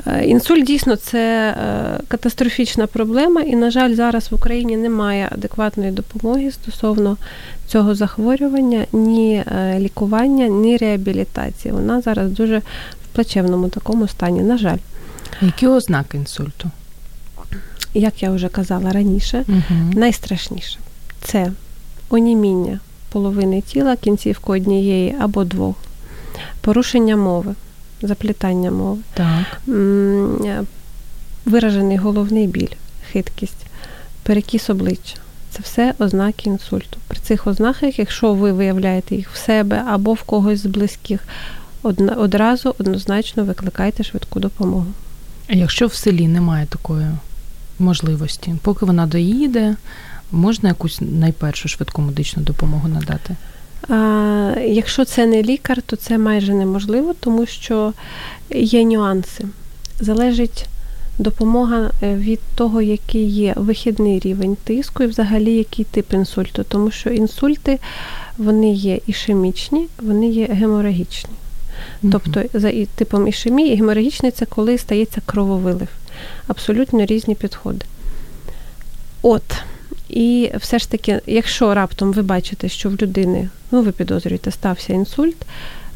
Е, 0.07 0.25
Інсульт 0.25 0.65
дійсно 0.65 0.97
це 0.97 1.49
е, 1.49 2.01
катастрофічна 2.09 2.87
проблема, 2.87 3.41
і, 3.41 3.57
на 3.57 3.71
жаль, 3.71 3.95
зараз 3.95 4.33
в 4.33 4.35
Україні 4.35 4.77
немає 4.77 5.29
адекватної 5.33 5.91
допомоги 5.91 6.51
стосовно 6.51 7.17
цього 7.67 7.95
захворювання, 7.95 8.87
ні 8.93 9.45
е, 9.47 9.77
лікування, 9.81 10.47
ні 10.47 10.77
реабілітації. 10.77 11.75
Вона 11.75 12.01
зараз 12.01 12.31
дуже 12.31 12.63
плачевному 13.15 13.69
такому 13.69 14.09
стані, 14.09 14.43
на 14.43 14.59
жаль. 14.59 14.79
Які 15.43 15.67
ознаки 15.67 16.17
інсульту? 16.17 16.71
Як 17.95 18.23
я 18.23 18.31
вже 18.31 18.49
казала 18.49 18.93
раніше, 18.93 19.45
Угу. 19.49 19.93
найстрашніше 19.95 20.79
це 21.23 21.53
оніміння 22.11 22.79
половини 23.13 23.61
тіла, 23.61 23.97
кінцівку 23.97 24.53
однієї 24.53 25.17
або 25.21 25.45
двох, 25.45 25.77
порушення 26.61 27.17
мови, 27.17 27.55
заплітання 28.03 28.71
мови, 28.71 29.01
Так. 29.15 29.61
виражений 31.45 31.97
головний 31.97 32.47
біль, 32.47 32.75
хиткість, 33.13 33.67
перекіс 34.23 34.71
обличчя. 34.71 35.17
Це 35.51 35.59
все 35.63 35.95
ознаки 35.99 36.49
інсульту. 36.51 36.99
При 37.09 37.19
цих 37.21 37.47
ознаках, 37.47 37.99
якщо 37.99 38.35
ви 38.35 38.53
виявляєте 38.53 39.17
їх 39.17 39.31
в 39.31 39.37
себе 39.37 39.83
або 39.89 40.13
в 40.13 40.23
когось 40.23 40.63
з 40.63 40.67
близьких, 40.67 41.21
одразу 42.17 42.75
однозначно 42.79 43.45
викликайте 43.45 44.05
швидку 44.05 44.41
допомогу. 44.41 44.87
А 45.49 45.55
якщо 45.55 45.87
в 45.87 45.95
селі 45.95 46.29
немає 46.29 46.67
такої 46.67 47.07
можливості, 47.79 48.55
поки 48.63 48.87
вона 48.87 49.07
доїде, 49.07 49.77
можна 50.33 50.69
якусь 50.69 50.99
найпершу 51.01 51.69
швидку 51.69 52.03
медичну 52.03 52.43
допомогу 52.43 52.89
надати? 52.89 53.37
А, 53.89 53.95
якщо 54.67 55.05
це 55.05 55.27
не 55.27 55.43
лікар, 55.43 55.83
то 55.83 55.97
це 55.97 56.19
майже 56.19 56.55
неможливо, 56.55 57.15
тому 57.21 57.47
що 57.47 57.93
є 58.51 58.85
нюанси. 58.85 59.45
Залежить 60.01 60.67
допомога 61.19 61.91
е, 62.03 62.15
від 62.15 62.41
того, 62.55 62.83
який 62.83 63.29
є 63.29 63.55
вихідний 63.57 64.19
рівень 64.19 64.57
тиску 64.65 65.03
і 65.03 65.07
взагалі 65.07 65.55
який 65.55 65.85
тип 65.85 66.13
інсульту. 66.13 66.65
Тому 66.69 66.91
що 66.91 67.11
інсульти 67.11 67.79
вони 68.39 68.73
є 68.73 69.01
ішемічні, 69.07 69.87
вони 70.03 70.29
є 70.29 70.47
геморагічні. 70.47 71.31
Тобто 72.13 72.43
за 72.55 72.73
типом 72.87 73.29
ішемії, 73.29 73.77
геморагічний 73.77 74.33
це 74.33 74.47
коли 74.47 74.79
стається 74.79 75.21
крововилив. 75.27 75.89
Абсолютно 76.47 77.05
різні 77.05 77.35
підходи. 77.35 77.87
От. 79.23 79.43
І 80.09 80.51
все 80.61 80.79
ж 80.79 80.91
таки, 80.91 81.21
якщо 81.27 81.75
раптом 81.75 82.13
ви 82.13 82.23
бачите, 82.23 82.69
що 82.69 82.91
в 82.91 82.93
людини, 82.93 83.49
ну 83.71 83.83
ви 83.83 83.93
підозрюєте, 83.93 84.51
стався 84.51 84.93
інсульт, 84.93 85.37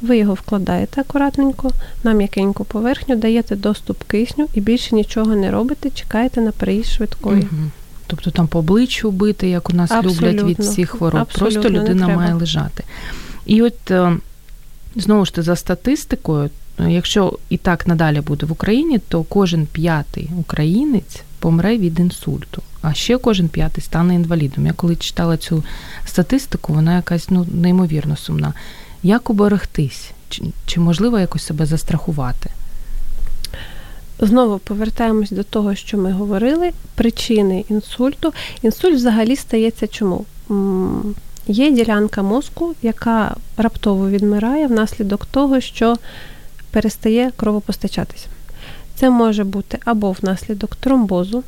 ви 0.02 0.18
його 0.18 0.34
вкладаєте 0.34 1.00
акуратненько 1.00 1.70
на 2.04 2.12
м'якеньку 2.12 2.64
поверхню, 2.64 3.16
даєте 3.16 3.56
доступ 3.56 4.02
кисню 4.02 4.48
і 4.54 4.60
більше 4.60 4.94
нічого 4.94 5.34
не 5.34 5.50
робите, 5.50 5.90
чекаєте 5.90 6.40
на 6.40 6.52
приїзд 6.52 6.90
швидкої. 6.90 7.42
Мгм. 7.42 7.70
Тобто 8.06 8.30
там 8.30 8.46
по 8.46 8.58
обличчю 8.58 9.10
бити, 9.10 9.48
як 9.48 9.70
у 9.70 9.72
нас 9.72 9.90
Абсолютно. 9.90 10.28
люблять 10.28 10.44
від 10.44 10.58
всіх 10.58 10.90
хвороб. 10.90 11.20
Абсолютно 11.20 11.62
Просто 11.62 11.80
людина 11.80 12.08
має 12.08 12.34
лежати. 12.34 12.84
І 13.46 13.62
от 13.62 13.90
е, 13.90 14.16
знову 14.96 15.24
ж 15.24 15.32
таки, 15.32 15.42
за 15.42 15.56
статистикою, 15.56 16.50
якщо 16.78 17.38
і 17.48 17.56
так 17.56 17.86
надалі 17.86 18.20
буде 18.20 18.46
в 18.46 18.52
Україні, 18.52 18.98
то 19.08 19.22
кожен 19.22 19.66
п'ятий 19.66 20.30
українець 20.38 21.22
помре 21.38 21.78
від 21.78 22.00
інсульту, 22.00 22.62
а 22.82 22.94
ще 22.94 23.18
кожен 23.18 23.48
п'ятий 23.48 23.84
стане 23.84 24.14
інвалідом. 24.14 24.66
Я 24.66 24.72
коли 24.72 24.96
читала 24.96 25.36
цю 25.36 25.64
статистику, 26.06 26.72
вона 26.72 26.96
якась 26.96 27.30
ну 27.30 27.46
неймовірно 27.52 28.16
сумна. 28.16 28.54
Як 29.02 29.30
уберегтись? 29.30 30.10
Чи, 30.28 30.42
чи 30.66 30.80
можливо 30.80 31.18
якось 31.18 31.46
себе 31.46 31.66
застрахувати? 31.66 32.50
Знову 34.20 34.58
повертаємось 34.58 35.30
до 35.30 35.42
того, 35.42 35.74
що 35.74 35.98
ми 35.98 36.12
говорили. 36.12 36.70
Причини 36.94 37.64
інсульту. 37.68 38.32
Інсульт 38.62 38.94
взагалі 38.94 39.36
стається 39.36 39.86
чому? 39.86 40.24
Є 41.48 41.70
ділянка 41.70 42.22
мозку, 42.22 42.74
яка 42.82 43.36
раптово 43.56 44.10
відмирає 44.10 44.66
внаслідок 44.66 45.26
того, 45.26 45.60
що 45.60 45.96
перестає 46.70 47.30
кровопостачатися. 47.36 48.26
Це 48.94 49.10
може 49.10 49.44
бути 49.44 49.78
або 49.84 50.12
внаслідок 50.12 50.76
тромбозу, 50.76 51.44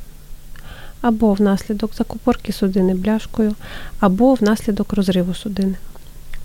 або 1.01 1.35
внаслідок 1.35 1.95
закупорки 1.95 2.53
судини 2.53 2.95
бляшкою, 2.95 3.55
або 4.01 4.35
внаслідок 4.35 4.93
розриву 4.93 5.35
судини. 5.35 5.75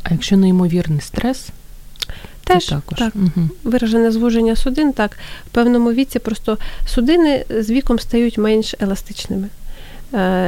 А 0.03 0.10
якщо 0.12 0.38
неймовірний 0.38 1.01
стрес, 1.01 1.49
Теж 2.43 2.66
також. 2.66 2.99
так. 2.99 3.14
Угу. 3.16 3.49
виражене 3.64 4.12
звуження 4.12 4.56
судин, 4.56 4.93
так, 4.93 5.18
в 5.47 5.49
певному 5.49 5.91
віці 5.91 6.20
просто 6.20 6.58
судини 6.88 7.45
з 7.62 7.70
віком 7.70 7.99
стають 7.99 8.38
менш 8.38 8.76
еластичними, 8.80 9.47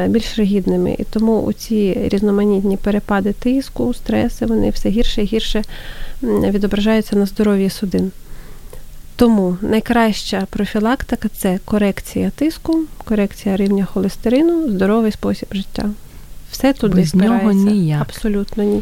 більш 0.08 0.38
ригідними. 0.38 0.96
І 1.00 1.04
тому 1.04 1.54
ці 1.54 2.10
різноманітні 2.12 2.78
перепади 2.78 3.34
тиску, 3.34 3.94
стреси, 3.94 4.46
вони 4.46 4.70
все 4.70 4.90
гірше 4.90 5.22
і 5.22 5.26
гірше 5.26 5.62
відображаються 6.24 7.16
на 7.16 7.26
здоров'ї 7.26 7.70
судин. 7.70 8.12
Тому 9.16 9.58
найкраща 9.62 10.48
профілактика 10.50 11.30
це 11.30 11.60
корекція 11.66 12.30
тиску, 12.30 12.80
корекція 13.06 13.58
рівня 13.58 13.86
холестерину, 13.86 14.70
здоровий 14.70 15.12
спосіб 15.12 15.50
життя. 15.52 15.90
Все 16.52 16.74
туди 16.74 16.96
Без 16.96 17.16
нього 17.16 17.52
ніяк. 17.52 18.02
Абсолютно 18.02 18.64
ні. 18.64 18.82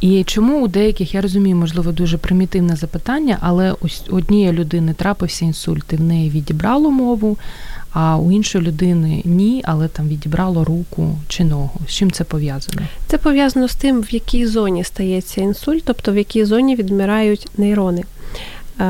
І 0.00 0.24
чому 0.24 0.64
у 0.64 0.68
деяких, 0.68 1.14
я 1.14 1.20
розумію, 1.20 1.56
можливо, 1.56 1.92
дуже 1.92 2.18
примітивне 2.18 2.76
запитання, 2.76 3.38
але 3.40 3.74
ось 3.80 4.02
однієї 4.10 4.52
людини 4.52 4.94
трапився 4.94 5.44
інсульт, 5.44 5.92
і 5.92 5.96
в 5.96 6.00
неї 6.00 6.30
відібрало 6.30 6.90
мову, 6.90 7.38
а 7.98 8.16
у 8.16 8.32
іншої 8.32 8.64
людини 8.64 9.22
ні, 9.24 9.62
але 9.64 9.88
там 9.88 10.08
відібрало 10.08 10.64
руку 10.64 11.18
чи 11.28 11.44
ногу. 11.44 11.80
З 11.88 11.90
чим 11.90 12.10
це 12.10 12.24
пов'язано? 12.24 12.82
Це 13.06 13.18
пов'язано 13.18 13.68
з 13.68 13.74
тим, 13.74 14.00
в 14.00 14.14
якій 14.14 14.46
зоні 14.46 14.84
стається 14.84 15.40
інсульт, 15.40 15.82
тобто 15.84 16.12
в 16.12 16.16
якій 16.16 16.44
зоні 16.44 16.76
відмирають 16.76 17.48
нейрони. 17.58 18.00
Е, 18.00 18.84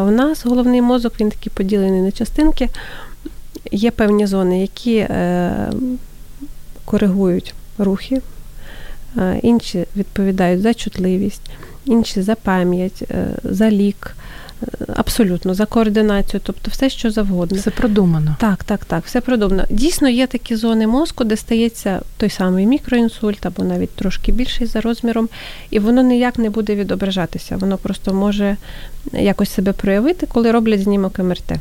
У 0.00 0.10
нас 0.10 0.44
головний 0.44 0.82
мозок 0.82 1.12
він 1.20 1.30
такий 1.30 1.52
поділений 1.54 2.00
на 2.00 2.12
частинки. 2.12 2.68
Є 3.72 3.90
певні 3.90 4.26
зони, 4.26 4.60
які 4.60 4.96
е, 4.96 5.70
коригують 6.84 7.54
рухи, 7.78 8.20
е, 9.16 9.40
інші 9.42 9.84
відповідають 9.96 10.62
за 10.62 10.74
чутливість, 10.74 11.50
інші 11.84 12.22
за 12.22 12.34
пам'ять, 12.34 13.04
е, 13.10 13.26
за 13.44 13.70
лік, 13.70 14.16
е, 14.16 14.23
абсолютно 14.96 15.54
за 15.54 15.66
координацію, 15.66 16.40
тобто 16.44 16.70
все, 16.70 16.90
що 16.90 17.10
завгодно. 17.10 17.58
Все 17.58 17.70
продумано. 17.70 18.36
Так, 18.40 18.64
так, 18.64 18.84
так, 18.84 19.04
все 19.04 19.20
продумано. 19.20 19.64
Дійсно, 19.70 20.08
є 20.08 20.26
такі 20.26 20.56
зони 20.56 20.86
мозку, 20.86 21.24
де 21.24 21.36
стається 21.36 22.00
той 22.16 22.30
самий 22.30 22.66
мікроінсульт, 22.66 23.46
або 23.46 23.64
навіть 23.64 23.90
трошки 23.90 24.32
більший 24.32 24.66
за 24.66 24.80
розміром, 24.80 25.28
і 25.70 25.78
воно 25.78 26.02
ніяк 26.02 26.38
не 26.38 26.50
буде 26.50 26.74
відображатися. 26.74 27.56
Воно 27.56 27.78
просто 27.78 28.14
може 28.14 28.56
якось 29.12 29.50
себе 29.50 29.72
проявити, 29.72 30.26
коли 30.26 30.50
роблять 30.50 30.82
знімок 30.82 31.18
МРТ. 31.18 31.52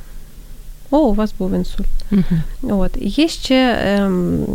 О, 0.91 0.97
у 0.97 1.13
вас 1.13 1.33
був 1.39 1.53
інсульт. 1.53 1.87
Угу. 2.11 2.79
От. 2.79 2.91
Є 3.01 3.27
ще 3.27 3.77
ем, 3.85 4.45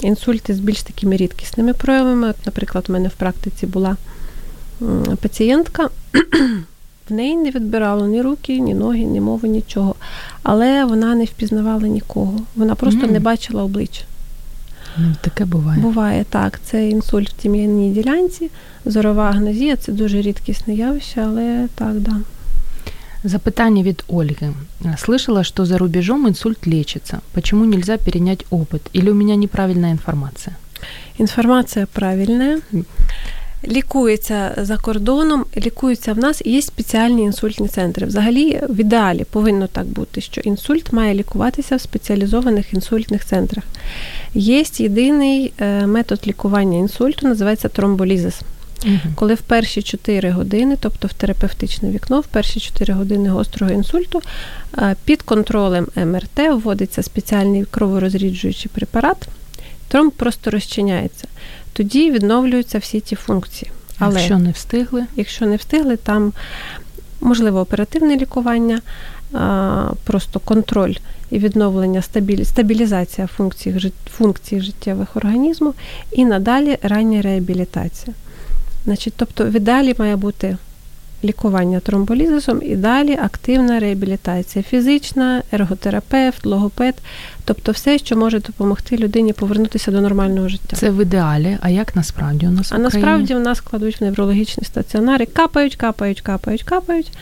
інсульти 0.00 0.54
з 0.54 0.60
більш 0.60 0.82
такими 0.82 1.16
рідкісними 1.16 1.72
проявами. 1.74 2.28
От, 2.28 2.46
наприклад, 2.46 2.84
у 2.88 2.92
мене 2.92 3.08
в 3.08 3.12
практиці 3.12 3.66
була 3.66 3.96
пацієнтка, 5.20 5.88
в 7.10 7.12
неї 7.12 7.36
не 7.36 7.50
відбирало 7.50 8.06
ні 8.06 8.22
руки, 8.22 8.60
ні 8.60 8.74
ноги, 8.74 8.98
ні 8.98 9.20
мови, 9.20 9.48
нічого. 9.48 9.94
Але 10.42 10.84
вона 10.84 11.14
не 11.14 11.24
впізнавала 11.24 11.88
нікого. 11.88 12.34
Вона 12.56 12.74
просто 12.74 13.00
Мгм. 13.00 13.12
не 13.12 13.20
бачила 13.20 13.62
обличчя. 13.62 14.02
Ну, 14.98 15.14
таке 15.20 15.44
буває. 15.44 15.80
Буває 15.80 16.24
так, 16.30 16.60
це 16.64 16.88
інсульт 16.88 17.28
в 17.28 17.32
тім'яній 17.32 17.90
ділянці, 17.90 18.50
зорова 18.84 19.28
агнозія 19.28 19.76
це 19.76 19.92
дуже 19.92 20.20
рідкісне 20.22 20.74
явище, 20.74 21.22
але 21.26 21.68
так, 21.74 21.94
да. 22.00 22.16
Запитание 23.24 23.84
від 23.84 24.04
Ольги. 24.08 24.52
Слышала, 24.96 25.44
что 25.44 25.66
за 25.66 25.78
рубежом 25.78 26.26
инсульт 26.26 26.66
лечится. 26.66 27.20
Почему 27.32 27.64
нельзя 27.64 27.96
перенять 27.98 28.46
опыт? 28.50 28.80
Или 28.96 29.10
у 29.10 29.14
меня 29.14 29.36
неправильная 29.36 29.90
информация? 29.92 30.54
Інформація 31.18 31.86
правильна. 31.92 32.58
Лікується 33.68 34.54
за 34.56 34.76
кордоном, 34.76 35.44
лікується 35.56 36.12
в 36.12 36.18
нас, 36.18 36.42
і 36.44 36.52
є 36.52 36.62
спеціальні 36.62 37.22
інсультні 37.22 37.68
центри. 37.68 38.06
Взагалі, 38.06 38.60
в 38.68 38.80
ідеалі 38.80 39.24
повинно 39.24 39.66
так 39.66 39.86
бути, 39.86 40.20
що 40.20 40.40
інсульт 40.40 40.92
має 40.92 41.14
лікуватися 41.14 41.76
в 41.76 41.80
спеціалізованих 41.80 42.74
інсультних 42.74 43.24
центрах. 43.24 43.64
Є 44.34 44.64
єдиний 44.78 45.52
е, 45.60 45.86
метод 45.86 46.20
лікування 46.26 46.78
інсульту, 46.78 47.28
називається 47.28 47.68
тромболізис. 47.68 48.40
Угу. 48.84 48.98
Коли 49.14 49.34
в 49.34 49.40
перші 49.40 49.82
4 49.82 50.30
години, 50.30 50.76
тобто 50.80 51.08
в 51.08 51.12
терапевтичне 51.12 51.90
вікно, 51.90 52.20
в 52.20 52.26
перші 52.26 52.60
4 52.60 52.94
години 52.94 53.28
гострого 53.28 53.72
інсульту, 53.72 54.22
е, 54.78 54.96
під 55.04 55.22
контролем 55.22 55.86
МРТ 55.96 56.38
вводиться 56.52 57.02
спеціальний 57.02 57.64
кроворозріджуючий 57.64 58.70
препарат, 58.74 59.28
тромб 59.88 60.12
просто 60.12 60.50
розчиняється. 60.50 61.28
Тоді 61.72 62.10
відновлюються 62.10 62.78
всі 62.78 63.00
ті 63.00 63.16
функції. 63.16 63.70
Але 63.98 64.14
Якщо 64.18 64.38
не 64.38 64.50
встигли, 64.50 65.04
якщо 65.16 65.46
не 65.46 65.56
встигли, 65.56 65.96
там 65.96 66.32
можливо 67.20 67.60
оперативне 67.60 68.16
лікування, 68.16 68.80
просто 70.04 70.40
контроль 70.40 70.94
і 71.30 71.38
відновлення, 71.38 72.00
стабілі- 72.00 72.44
стабілізація 72.44 73.26
функцій, 73.26 73.70
жит- 73.70 74.10
функцій 74.16 74.60
життєвих 74.60 75.16
організму 75.16 75.74
і 76.12 76.24
надалі 76.24 76.78
рання 76.82 77.22
реабілітація. 77.22 78.14
Значить, 78.84 79.14
тобто 79.16 79.44
в 79.44 79.52
ідеалі 79.56 79.94
має 79.98 80.16
бути 80.16 80.56
лікування 81.24 81.80
тромболізисом 81.80 82.62
і 82.62 82.76
далі 82.76 83.12
активна 83.12 83.78
реабілітація, 83.78 84.62
фізична, 84.62 85.42
ерготерапевт, 85.52 86.46
логопед, 86.46 86.94
тобто 87.44 87.72
все, 87.72 87.98
що 87.98 88.16
може 88.16 88.40
допомогти 88.40 88.96
людині 88.96 89.32
повернутися 89.32 89.90
до 89.90 90.00
нормального 90.00 90.48
життя. 90.48 90.76
Це 90.76 90.90
в 90.90 91.02
ідеалі. 91.02 91.58
А 91.60 91.68
як 91.68 91.96
насправді 91.96 92.46
у 92.46 92.50
нас? 92.50 92.72
А 92.72 92.76
в 92.76 92.80
насправді 92.80 93.34
в 93.34 93.40
нас 93.40 93.60
кладуть 93.60 94.00
в 94.00 94.04
неврологічні 94.04 94.64
стаціонари, 94.64 95.26
капають, 95.26 95.76
капають, 95.76 96.20
капають, 96.20 96.62
капають, 96.62 97.12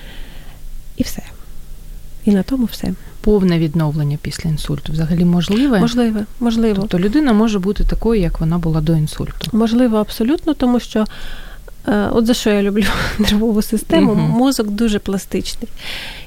і 0.96 1.02
все. 1.02 1.22
І 2.24 2.30
на 2.30 2.42
тому 2.42 2.64
все. 2.64 2.92
повне 3.20 3.58
відновлення 3.58 4.18
після 4.22 4.50
інсульту 4.50 4.92
взагалі 4.92 5.24
можливе? 5.24 5.80
Можливо, 5.80 6.20
можливо. 6.40 6.80
Тобто 6.80 6.98
людина 6.98 7.32
може 7.32 7.58
бути 7.58 7.84
такою, 7.84 8.20
як 8.20 8.40
вона 8.40 8.58
була 8.58 8.80
до 8.80 8.92
інсульту. 8.92 9.50
Можливо, 9.52 9.96
абсолютно, 9.96 10.54
тому 10.54 10.80
що 10.80 11.04
от 12.12 12.26
за 12.26 12.34
що 12.34 12.50
я 12.50 12.62
люблю 12.62 12.84
нервову 13.18 13.62
систему, 13.62 14.14
Мгм. 14.14 14.22
мозок 14.30 14.70
дуже 14.70 14.98
пластичний. 14.98 15.68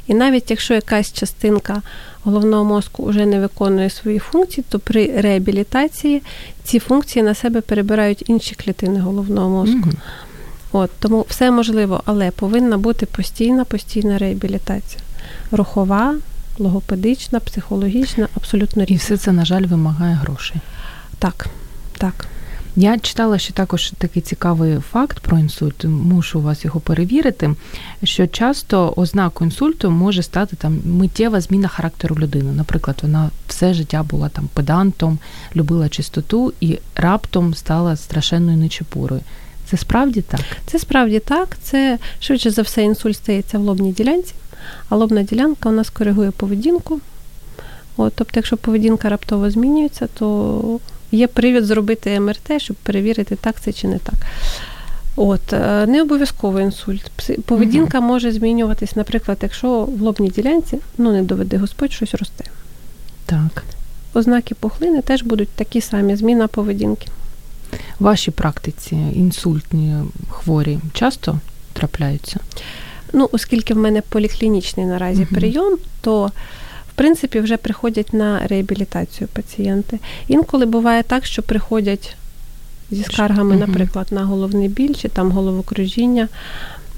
І 0.07 0.13
навіть 0.13 0.51
якщо 0.51 0.73
якась 0.73 1.13
частинка 1.13 1.81
головного 2.23 2.63
мозку 2.63 3.05
вже 3.05 3.25
не 3.25 3.39
виконує 3.39 3.89
свої 3.89 4.19
функції, 4.19 4.65
то 4.69 4.79
при 4.79 5.21
реабілітації 5.21 6.21
ці 6.63 6.79
функції 6.79 7.23
на 7.23 7.33
себе 7.35 7.61
перебирають 7.61 8.23
інші 8.29 8.55
клітини 8.55 8.99
головного 8.99 9.49
мозку. 9.49 9.77
Мгм. 9.77 9.93
От 10.71 10.91
тому 10.99 11.25
все 11.29 11.51
можливо, 11.51 12.01
але 12.05 12.31
повинна 12.31 12.77
бути 12.77 13.05
постійна, 13.05 13.65
постійна 13.65 14.17
реабілітація. 14.17 15.01
Рухова, 15.51 16.15
логопедична, 16.59 17.39
психологічна, 17.39 18.27
абсолютно 18.37 18.83
І 18.83 18.95
все 18.95 19.17
це, 19.17 19.31
на 19.31 19.45
жаль, 19.45 19.63
вимагає 19.63 20.15
грошей. 20.15 20.57
Так, 21.19 21.47
так. 21.97 22.27
Я 22.75 22.99
читала 22.99 23.37
ще 23.37 23.53
також 23.53 23.93
такий 23.97 24.21
цікавий 24.21 24.79
факт 24.79 25.19
про 25.19 25.39
інсульт. 25.39 25.85
Мушу 25.85 26.41
вас 26.41 26.65
його 26.65 26.79
перевірити. 26.79 27.55
Що 28.03 28.27
часто 28.27 28.93
ознакою 28.95 29.49
інсульту 29.49 29.91
може 29.91 30.23
стати 30.23 30.55
там 30.55 30.79
миттєва 30.85 31.41
зміна 31.41 31.67
характеру 31.67 32.15
людини. 32.15 32.51
Наприклад, 32.51 32.99
вона 33.01 33.29
все 33.47 33.73
життя 33.73 34.03
була 34.03 34.29
там 34.29 34.49
педантом, 34.53 35.19
любила 35.55 35.89
чистоту 35.89 36.53
і 36.59 36.79
раптом 36.95 37.53
стала 37.53 37.95
страшенною 37.95 38.57
нечепурою. 38.57 39.21
Це 39.65 39.77
справді 39.77 40.21
так? 40.21 40.41
Це 40.65 40.79
справді 40.79 41.19
так. 41.19 41.57
Це 41.61 41.99
швидше 42.19 42.51
за 42.51 42.61
все 42.61 42.83
інсульт 42.83 43.15
стається 43.15 43.57
в 43.57 43.61
лобній 43.61 43.91
ділянці, 43.91 44.33
а 44.89 44.95
лобна 44.95 45.23
ділянка 45.23 45.69
у 45.69 45.71
нас 45.71 45.89
коригує 45.89 46.31
поведінку. 46.31 46.99
От, 47.97 48.13
тобто, 48.15 48.33
якщо 48.35 48.57
поведінка 48.57 49.09
раптово 49.09 49.49
змінюється, 49.49 50.07
то 50.07 50.79
є 51.11 51.27
привід 51.27 51.65
зробити 51.65 52.19
МРТ, 52.19 52.51
щоб 52.61 52.75
перевірити, 52.75 53.35
так 53.35 53.61
це 53.61 53.73
чи 53.73 53.87
не 53.87 53.97
так. 53.97 54.15
От, 55.15 55.53
е, 55.53 55.85
не 55.87 56.01
обов'язково 56.01 56.59
інсульт. 56.59 57.11
Поведінка 57.45 58.01
може 58.01 58.31
змінюватись, 58.31 58.95
наприклад, 58.95 59.37
якщо 59.41 59.81
в 59.81 60.01
лобній 60.01 60.29
ділянці, 60.29 60.77
ну 60.97 61.11
не 61.11 61.23
доведе 61.23 61.57
Господь, 61.57 61.91
щось 61.91 62.13
росте. 62.13 62.43
Так. 63.25 63.63
Ознаки 64.13 64.55
пухлини 64.55 65.01
теж 65.01 65.23
будуть 65.23 65.49
такі 65.49 65.81
самі, 65.81 66.15
зміна 66.15 66.47
поведінки. 66.47 67.07
В 67.99 68.03
вашій 68.03 68.31
практиці 68.31 68.95
інсультні 69.15 69.95
хворі 70.29 70.79
часто 70.93 71.39
трапляються? 71.73 72.39
Ну, 73.13 73.29
оскільки 73.31 73.73
в 73.73 73.77
мене 73.77 74.01
поліклінічний 74.01 74.85
наразі 74.85 75.21
Мгм. 75.21 75.35
прийом, 75.35 75.77
то 76.01 76.31
в 76.91 76.93
принципі 76.93 77.39
вже 77.39 77.57
приходять 77.57 78.13
на 78.13 78.47
реабілітацію 78.47 79.27
пацієнти. 79.33 79.99
Інколи 80.27 80.65
буває 80.65 81.03
так, 81.03 81.25
що 81.25 81.41
приходять 81.41 82.15
зі 82.91 83.03
скаргами, 83.03 83.55
наприклад, 83.55 84.07
на 84.11 84.25
головний 84.25 84.67
біль 84.67 84.93
чи 84.93 85.07
там 85.07 85.31
головокружіння, 85.31 86.27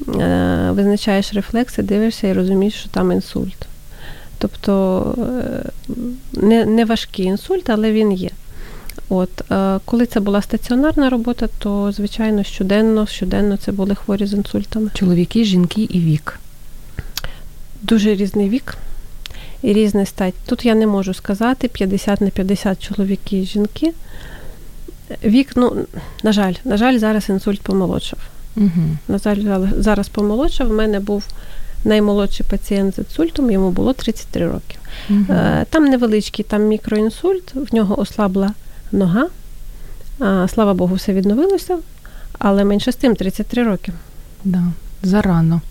е, 0.07 0.69
визначаєш 0.71 1.33
рефлекси, 1.33 1.83
дивишся 1.83 2.27
і 2.27 2.33
розумієш, 2.33 2.73
що 2.73 2.89
там 2.89 3.11
інсульт. 3.11 3.67
Тобто 4.37 5.15
е, 5.17 5.69
не, 6.33 6.65
не 6.65 6.85
важкий 6.85 7.25
інсульт, 7.25 7.69
але 7.69 7.91
він 7.91 8.11
є. 8.11 8.29
От, 9.09 9.51
е, 9.51 9.79
коли 9.85 10.05
це 10.05 10.19
була 10.19 10.41
стаціонарна 10.41 11.09
робота, 11.09 11.47
то 11.59 11.91
звичайно 11.91 12.43
щоденно, 12.43 13.07
щоденно 13.07 13.57
це 13.57 13.71
були 13.71 13.95
хворі 13.95 14.25
з 14.25 14.33
інсультами. 14.33 14.89
Чоловіки, 14.93 15.43
жінки 15.43 15.81
і 15.81 15.99
вік. 15.99 16.39
дуже 17.81 18.15
різний 18.15 18.49
вік 18.49 18.77
і 19.63 19.73
різна 19.73 20.05
стать. 20.05 20.33
Тут 20.45 20.65
я 20.65 20.75
не 20.75 20.87
можу 20.87 21.13
сказати 21.13 21.67
50 21.67 22.21
на 22.21 22.29
50 22.29 22.87
чоловіки 22.87 23.39
і 23.39 23.45
жінки. 23.45 23.93
Вік, 25.23 25.51
ну, 25.55 25.85
на 26.23 26.31
жаль, 26.31 26.53
на 26.65 26.77
жаль, 26.77 26.97
зараз 26.97 27.29
інсульт 27.29 27.61
помолодшав. 27.61 28.19
Угу. 28.55 28.97
На 29.07 29.17
жаль, 29.17 29.67
зараз 29.77 30.09
помолодшав. 30.09 30.67
В 30.67 30.73
мене 30.73 30.99
був 30.99 31.25
наймолодший 31.85 32.45
пацієнт 32.49 32.95
з 32.95 32.97
інсультом, 32.97 33.51
йому 33.51 33.71
було 33.71 33.93
33 33.93 34.47
роки. 34.47 34.77
Угу. 35.09 35.25
Там 35.69 35.85
невеличкий 35.85 36.45
там 36.45 36.63
мікроінсульт, 36.63 37.53
в 37.55 37.75
нього 37.75 37.99
ослабла 37.99 38.53
нога. 38.91 39.27
Слава 40.47 40.73
Богу, 40.73 40.95
все 40.95 41.13
відновилося, 41.13 41.77
але 42.39 42.63
менше 42.63 42.91
з 42.91 42.95
тим 42.95 43.15
33 43.15 43.63
роки. 43.63 43.91
Да, 44.43 44.63
зарано. 45.03 45.61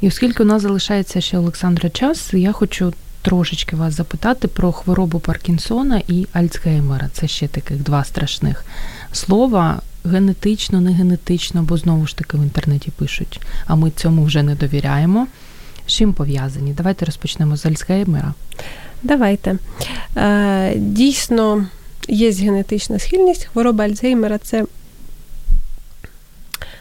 І 0.00 0.08
оскільки 0.08 0.42
у 0.42 0.46
нас 0.46 0.62
залишається 0.62 1.20
ще 1.20 1.38
Олександра 1.38 1.90
час, 1.90 2.32
я 2.32 2.52
хочу 2.52 2.92
трошечки 3.26 3.76
вас 3.76 3.94
запитати 3.94 4.48
про 4.48 4.72
хворобу 4.72 5.18
Паркінсона 5.18 6.02
і 6.08 6.26
Альцгеймера. 6.32 7.10
Це 7.12 7.28
ще 7.28 7.48
таких 7.48 7.82
два 7.82 8.04
страшних 8.04 8.64
слова. 9.12 9.82
Генетично, 10.04 10.80
не 10.80 10.92
генетично, 10.92 11.62
бо 11.62 11.76
знову 11.76 12.06
ж 12.06 12.16
таки 12.16 12.36
в 12.36 12.42
інтернеті 12.42 12.90
пишуть, 12.90 13.40
а 13.66 13.74
ми 13.74 13.90
цьому 13.90 14.24
вже 14.24 14.42
не 14.42 14.54
довіряємо. 14.54 15.26
З 15.86 15.92
чим 15.92 16.12
пов'язані? 16.12 16.72
Давайте 16.72 17.04
розпочнемо 17.04 17.56
з 17.56 17.66
Альцгеймера. 17.66 18.34
Давайте. 19.02 19.58
Е, 20.16 20.74
Дійсно, 20.76 21.66
є 22.08 22.30
генетична 22.30 22.98
схильність. 22.98 23.44
Хвороба 23.44 23.84
Альцгеймера 23.84 24.38
це 24.38 24.64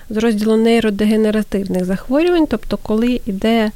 з 0.10 0.18
розділу 0.18 0.58
нейродегенеративних 0.58 1.86
захворювань, 1.86 2.48
тобто 2.48 2.78
коли 2.78 3.22
йде 3.26 3.72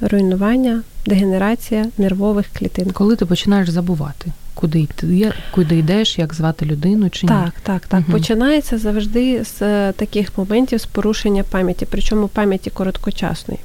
руйнування, 0.00 0.82
дегенерація 1.06 1.86
нервових 1.98 2.46
клітин. 2.58 2.90
Коли 2.90 3.16
ти 3.16 3.26
починаєш 3.26 3.68
забувати, 3.68 4.32
куди 4.54 4.80
йти, 4.80 5.32
куди 5.54 5.78
йдеш, 5.78 6.18
як 6.18 6.34
звати 6.34 6.66
людину 6.66 7.10
чи 7.10 7.26
ні? 7.26 7.28
Так, 7.28 7.52
так, 7.62 7.86
так. 7.86 8.00
Угу. 8.00 8.12
Починається 8.12 8.78
завжди 8.78 9.44
з 9.44 9.62
е, 9.62 9.92
таких 9.92 10.38
моментів 10.38 10.80
з 10.80 10.86
порушення 10.86 11.42
пам'яті, 11.42 11.86
причому 11.90 12.28
пам'яті 12.28 12.70
короткочасної. 12.70 13.60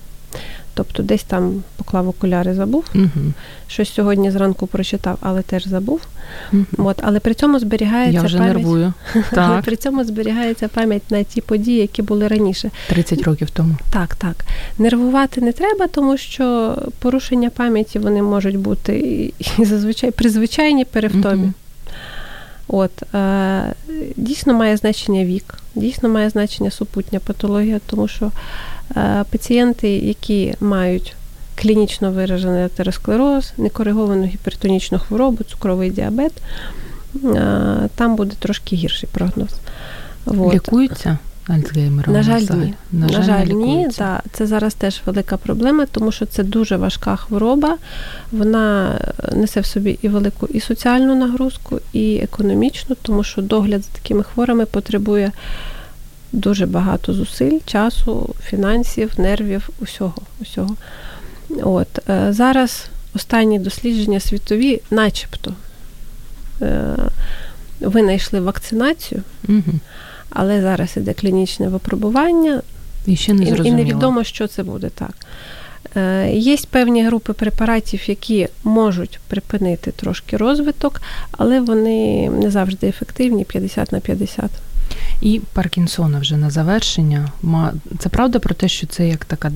Тобто 0.78 1.04
десь 1.04 1.24
там 1.24 1.64
поклав 1.76 2.08
окуляри, 2.10 2.54
забув, 2.54 2.84
Угу. 2.96 3.08
щось 3.68 3.94
сьогодні 3.94 4.32
зранку 4.32 4.68
прочитав, 4.68 5.18
але 5.22 5.42
теж 5.42 5.68
забув. 5.68 6.02
Угу. 6.54 6.66
От, 6.78 7.00
але 7.04 7.20
при 7.20 7.34
цьому 7.34 7.60
зберігається 7.60 8.20
Я 8.20 8.26
вже 8.26 8.38
пам'ять. 8.38 8.56
нервую. 8.58 8.94
Але 9.14 9.24
Так, 9.32 9.64
при 9.64 9.76
цьому 9.76 10.04
зберігається 10.04 10.68
пам'ять 10.68 11.12
на 11.12 11.24
ті 11.24 11.42
події, 11.42 11.78
які 11.78 12.02
були 12.02 12.28
раніше. 12.28 12.72
30 12.90 13.22
років 13.24 13.50
тому. 13.50 13.76
Так, 13.94 14.16
так. 14.16 14.36
Нервувати 14.78 15.42
не 15.42 15.52
треба, 15.52 15.88
тому 15.88 16.18
що 16.18 16.76
порушення 17.00 17.50
пам'яті 17.50 18.00
вони 18.00 18.22
можуть 18.22 18.58
бути 18.58 18.98
і, 19.58 19.66
зазвичай 19.66 20.12
при 20.12 20.30
звичайній 20.30 20.86
перевтомі. 20.86 21.42
Мгм. 21.44 21.54
От 22.68 23.16
е, 23.16 23.74
дійсно 24.16 24.54
має 24.54 24.78
значення 24.78 25.26
вік, 25.26 25.54
дійсно 25.76 26.10
має 26.10 26.30
значення 26.30 26.72
супутня 26.72 27.20
патологія, 27.20 27.80
тому 27.86 28.08
що 28.08 28.32
е, 28.98 29.26
пацієнти, 29.32 29.90
які 29.90 30.56
мають 30.60 31.16
клінічно 31.56 32.12
виражений 32.12 32.64
атеросклероз, 32.64 33.54
некориговану 33.58 34.26
гіпертонічну 34.26 35.00
хворобу, 35.00 35.44
цукровий 35.44 35.90
діабет, 35.90 36.34
е, 37.24 37.90
там 37.96 38.16
буде 38.16 38.36
трошки 38.40 38.76
гірший 38.76 39.10
прогноз. 39.12 39.50
От. 40.26 40.54
Лікуються 40.54 41.18
Альцгеймера? 41.48 42.12
На 42.12 42.24
жаль, 42.24 42.42
ні. 42.42 42.74
На, 42.92 43.08
На 43.08 43.22
жаль, 43.24 43.46
ні. 43.46 43.90
Да. 43.98 44.22
Це 44.32 44.48
зараз 44.48 44.74
теж 44.74 45.02
велика 45.06 45.38
проблема, 45.38 45.86
тому 45.86 46.12
що 46.12 46.26
це 46.26 46.44
дуже 46.44 46.78
важка 46.78 47.16
хвороба. 47.16 47.78
Вона 48.32 49.00
несе 49.34 49.62
в 49.62 49.66
собі 49.66 50.00
і 50.02 50.08
велику 50.08 50.48
і 50.48 50.60
соціальну 50.60 51.16
нагрузку, 51.16 51.80
і 51.94 52.20
економічну, 52.24 52.96
тому 53.02 53.24
що 53.24 53.42
догляд 53.42 53.84
за 53.84 53.90
такими 54.02 54.24
хворими 54.24 54.66
потребує 54.66 55.32
дуже 56.32 56.66
багато 56.66 57.14
зусиль, 57.14 57.60
часу, 57.66 58.36
фінансів, 58.44 59.12
нервів, 59.18 59.70
усього. 59.80 60.22
усього. 60.42 60.76
От. 61.64 62.10
е, 62.10 62.28
Зараз 62.34 62.86
останні 63.16 63.60
дослідження 63.60 64.20
світові, 64.20 64.82
начебто, 64.92 65.54
е, 66.62 66.96
винайшли 67.80 68.40
вакцинацію. 68.40 69.22
Мгм. 69.48 69.80
Але 70.30 70.62
зараз 70.62 70.98
іде 70.98 71.14
клінічне 71.14 71.68
випробування, 71.68 72.62
І 73.06 73.16
ще 73.16 73.34
не 73.34 73.44
і, 73.44 73.68
і 73.68 73.72
невідомо, 73.72 74.24
що 74.24 74.48
це 74.48 74.64
буде 74.64 74.90
так. 74.90 75.14
Е, 75.96 76.32
Є 76.34 76.58
певні 76.70 77.06
групи 77.06 77.34
препаратів, 77.34 78.10
які 78.10 78.48
можуть 78.64 79.20
припинити 79.28 79.92
трошки 79.92 80.38
розвиток, 80.38 81.02
але 81.32 81.62
вони 81.62 82.30
не 82.30 82.52
завжди 82.52 82.88
ефективні 82.88 83.44
50 83.44 83.92
на 83.92 84.00
50. 84.00 84.52
І 85.22 85.42
Паркінсона 85.54 86.20
вже 86.20 86.38
на 86.38 86.50
завершення. 86.50 87.32
Це 88.00 88.10
правда 88.10 88.40
про 88.40 88.56
те, 88.56 88.68
що 88.68 88.88
це 88.88 89.08
як 89.08 89.26
така 89.26 89.52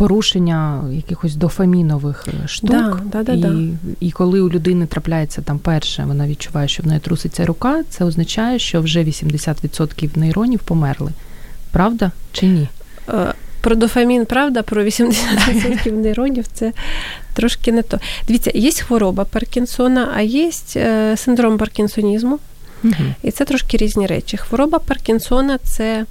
порушення 0.00 0.84
якихось 0.92 1.34
дофамінових 1.34 2.28
е, 2.28 2.48
штук. 2.48 2.70
Да, 2.70 3.00
да, 3.04 3.22
да, 3.22 3.32
і, 3.32 3.38
да. 3.38 3.54
і 4.00 4.10
коли 4.10 4.40
у 4.40 4.50
людини 4.50 4.86
трапляється 4.86 5.42
там 5.42 5.58
перше, 5.58 6.04
вона 6.04 6.28
відчуває, 6.28 6.68
що 6.68 6.82
в 6.82 6.86
неї 6.86 7.00
труситься 7.00 7.46
рука, 7.46 7.82
це 7.88 8.04
означає, 8.04 8.58
що 8.58 8.80
вже 8.80 9.04
80% 9.04 10.18
нейронів 10.18 10.58
померли. 10.58 11.12
Правда 11.70 12.10
чи 12.32 12.46
ні? 12.46 12.68
Е, 13.08 13.34
про 13.60 13.74
дофамін, 13.74 14.26
правда, 14.26 14.62
про 14.62 14.84
80% 14.84 15.92
нейронів 16.02 16.46
це 16.52 16.72
трошки 17.34 17.72
не 17.72 17.82
то. 17.82 17.98
Дивіться, 18.26 18.50
є 18.54 18.70
хвороба 18.70 19.24
Паркінсона, 19.24 20.12
а 20.16 20.20
є 20.20 20.50
е, 20.76 21.16
синдром 21.16 21.58
Паркінсонізму. 21.58 22.38
Угу. 22.84 22.94
І 23.22 23.30
це 23.30 23.44
трошки 23.44 23.76
різні 23.76 24.06
речі. 24.06 24.36
Хвороба 24.36 24.78
Паркінсона 24.78 25.58
це 25.58 26.06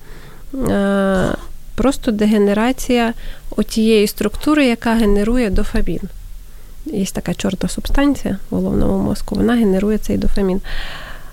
просто 1.79 2.11
дегенерація 2.11 3.13
отієї 3.57 4.07
структури, 4.07 4.65
яка 4.65 4.93
генерує 4.93 5.49
дофамін. 5.49 5.99
Є 6.85 7.05
така 7.05 7.33
чорта 7.33 7.67
субстанція 7.67 8.37
в 8.49 8.55
головному 8.55 8.97
мозку, 9.03 9.35
вона 9.35 9.53
генерує 9.53 9.97
цей 9.97 10.17
дофамін. 10.17 10.61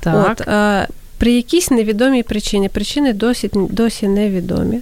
Так. 0.01 0.31
От, 0.31 0.49
е, 0.49 0.89
При 1.19 1.33
якійсь 1.33 1.71
невідомій 1.71 2.23
причині, 2.23 2.69
причини 2.69 3.13
досі 3.13 3.51
досі 3.53 4.09
невідомі. 4.09 4.81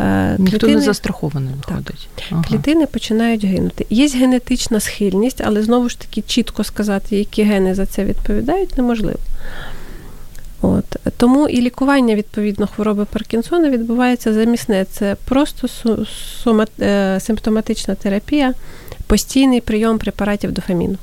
Е, 0.00 0.36
Ніхто 0.38 0.58
клітини, 0.58 0.74
не 0.74 0.80
застрахований 0.80 1.54
виходить. 1.54 2.08
Ага. 2.30 2.44
Клітини 2.48 2.86
починають 2.86 3.44
гинути. 3.44 3.86
Є 3.90 4.08
генетична 4.08 4.80
схильність, 4.80 5.42
але 5.44 5.62
знову 5.62 5.88
ж 5.88 6.00
таки 6.00 6.22
чітко 6.22 6.64
сказати, 6.64 7.16
які 7.16 7.42
гени 7.42 7.74
за 7.74 7.86
це 7.86 8.04
відповідають, 8.04 8.76
неможливо. 8.78 9.18
От. 10.64 10.96
Тому 11.16 11.48
і 11.48 11.60
лікування 11.60 12.14
відповідно 12.14 12.66
хвороби 12.66 13.04
Паркінсона 13.04 13.70
відбувається 13.70 14.32
замісне. 14.32 14.84
Це 14.84 15.16
просто 15.24 15.68
сума, 16.42 16.66
е, 16.80 17.20
симптоматична 17.20 17.94
терапія, 17.94 18.54
постійний 19.06 19.60
прийом 19.60 19.98
препаратів 19.98 20.52
дофаміну. 20.52 20.96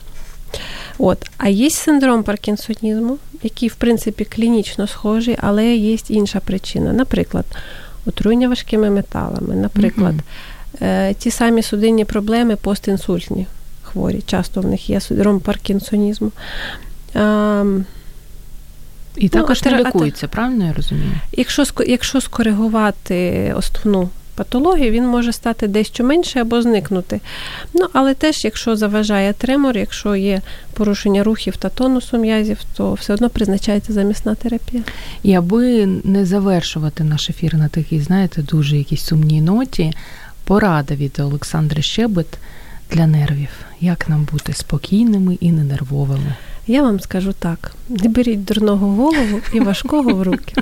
От. 0.97 1.29
А 1.37 1.49
є 1.49 1.69
синдром 1.69 2.23
Паркінсонізму, 2.23 3.17
який, 3.43 3.69
в 3.69 3.75
принципі, 3.75 4.25
клінічно 4.25 4.87
схожий, 4.87 5.37
але 5.41 5.75
є 5.75 5.97
інша 6.09 6.39
причина. 6.39 6.93
Наприклад, 6.93 7.45
отруєння 8.05 8.49
важкими 8.49 8.89
металами, 8.89 9.55
наприклад, 9.55 10.15
mm-hmm. 10.81 11.15
ті 11.15 11.31
самі 11.31 11.61
судинні 11.61 12.05
проблеми 12.05 12.55
постінсультні 12.55 13.47
хворі. 13.83 14.21
Часто 14.25 14.61
в 14.61 14.65
них 14.65 14.89
є 14.89 15.01
синдром 15.01 15.39
Паркінсонізму. 15.39 16.31
І 19.15 19.29
також 19.29 19.61
ну, 19.65 19.71
не 19.71 19.79
лікується, 19.79 20.27
правильно 20.27 20.65
я 20.65 20.73
розумію? 20.73 21.11
Якщо 21.31 21.63
якщо 21.87 22.21
скоригувати 22.21 23.53
основну 23.57 24.09
патологію, 24.35 24.91
він 24.91 25.07
може 25.07 25.31
стати 25.31 25.67
дещо 25.67 26.03
менше 26.03 26.39
або 26.39 26.61
зникнути. 26.61 27.19
Ну, 27.73 27.87
Але 27.93 28.13
теж, 28.13 28.45
якщо 28.45 28.75
заважає 28.75 29.33
тремор, 29.33 29.77
якщо 29.77 30.15
є 30.15 30.41
порушення 30.73 31.23
рухів 31.23 31.57
та 31.57 31.69
тонусу 31.69 32.17
м'язів, 32.17 32.57
то 32.77 32.93
все 32.93 33.13
одно 33.13 33.29
призначається 33.29 33.93
замісна 33.93 34.35
терапія. 34.35 34.83
І 35.23 35.33
аби 35.33 35.85
не 36.03 36.25
завершувати 36.25 37.03
наш 37.03 37.29
ефір 37.29 37.55
на 37.55 37.67
такій, 37.67 37.99
знаєте, 37.99 38.41
дуже 38.41 38.77
якійсь 38.77 39.05
сумній 39.05 39.41
ноті, 39.41 39.93
порада 40.43 40.95
від 40.95 41.19
Олександри 41.19 41.81
Щебет 41.81 42.37
для 42.91 43.07
нервів. 43.07 43.49
Як 43.81 44.09
нам 44.09 44.27
бути 44.31 44.53
спокійними 44.53 45.37
і 45.41 45.51
ненервовими? 45.51 46.35
Я 46.67 46.81
вам 46.81 46.99
скажу 46.99 47.33
так: 47.39 47.71
не 47.89 48.09
беріть 48.09 48.45
дурного 48.45 48.87
голову 48.87 49.41
і 49.53 49.59
важкого 49.59 50.13
в 50.13 50.23
руки. 50.23 50.53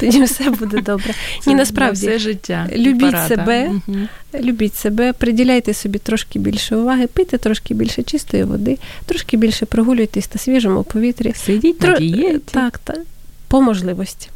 Тоді 0.00 0.22
все 0.22 0.50
буде 0.50 0.80
добре. 0.82 1.14
Ні, 1.46 1.54
насправді 1.54 2.06
все 2.06 2.18
життя. 2.18 2.68
Любіть 2.76 3.00
парада. 3.00 3.28
себе, 3.28 3.68
угу. 3.68 3.98
любіть 4.34 4.74
себе, 4.74 5.12
приділяйте 5.12 5.74
собі 5.74 5.98
трошки 5.98 6.38
більше 6.38 6.76
уваги, 6.76 7.06
пийте 7.06 7.38
трошки 7.38 7.74
більше 7.74 8.02
чистої 8.02 8.44
води, 8.44 8.78
трошки 9.06 9.36
більше 9.36 9.66
прогулюйтесь 9.66 10.34
на 10.34 10.40
свіжому 10.40 10.82
повітрі. 10.82 11.32
Сидіть 11.36 11.78
Тро... 11.78 11.92
на 11.92 11.98
дієті. 11.98 12.40
Так, 12.44 12.78
так, 12.78 13.00
по 13.48 13.62
можливості. 13.62 14.28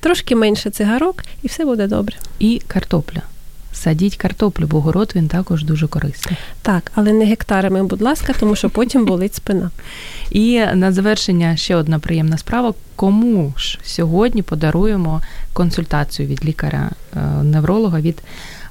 Трошки 0.00 0.36
менше 0.36 0.70
цигарок, 0.70 1.24
і 1.42 1.46
все 1.46 1.64
буде 1.64 1.86
добре. 1.86 2.16
І 2.38 2.62
картопля. 2.66 3.22
Садіть 3.72 4.16
картоплю, 4.16 4.66
бо 4.66 4.80
город 4.80 5.12
він 5.14 5.28
також 5.28 5.64
дуже 5.64 5.86
корисний. 5.86 6.36
Так, 6.62 6.92
але 6.94 7.12
не 7.12 7.24
гектарами, 7.24 7.82
будь 7.82 8.02
ласка, 8.02 8.34
тому 8.40 8.56
що 8.56 8.70
потім 8.70 9.04
болить 9.06 9.34
спина. 9.34 9.70
І 10.30 10.60
на 10.74 10.92
завершення 10.92 11.56
ще 11.56 11.76
одна 11.76 11.98
приємна 11.98 12.38
справа. 12.38 12.74
Кому 12.96 13.52
ж 13.56 13.78
сьогодні 13.82 14.42
подаруємо 14.42 15.22
консультацію 15.52 16.28
від 16.28 16.44
лікаря-невролога 16.44 18.00
від 18.00 18.22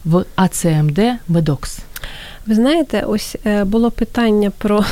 в 0.06 0.26
АЦМД 0.36 1.00
Медокс? 1.28 1.80
Ви 2.46 2.56
знаєте, 2.56 3.02
ось 3.02 3.36
е, 3.46 3.64
було 3.64 3.92
питання 3.92 4.52
про 4.58 4.86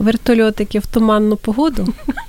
вертольотики 0.00 0.78
в 0.78 0.86
туманну 0.86 1.36
погоду. 1.36 1.88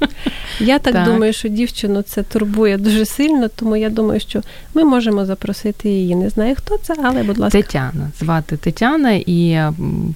Я 0.60 0.80
так, 0.80 0.94
так 0.94 1.06
думаю, 1.06 1.34
що 1.34 1.48
дівчину 1.50 2.02
це 2.02 2.24
турбує 2.24 2.78
дуже 2.78 3.06
сильно, 3.06 3.48
тому 3.48 3.76
я 3.76 3.90
думаю, 3.90 4.20
що 4.20 4.42
ми 4.74 4.84
можемо 4.84 5.26
запросити 5.26 5.90
її. 5.90 6.16
Не 6.16 6.30
знаю, 6.30 6.56
хто 6.56 6.78
це, 6.78 6.94
але 7.04 7.24
будь 7.24 7.38
ласка. 7.38 7.62
Тетяна. 7.62 8.12
Звати 8.20 8.58
Тетяна, 8.58 9.12
і 9.12 9.60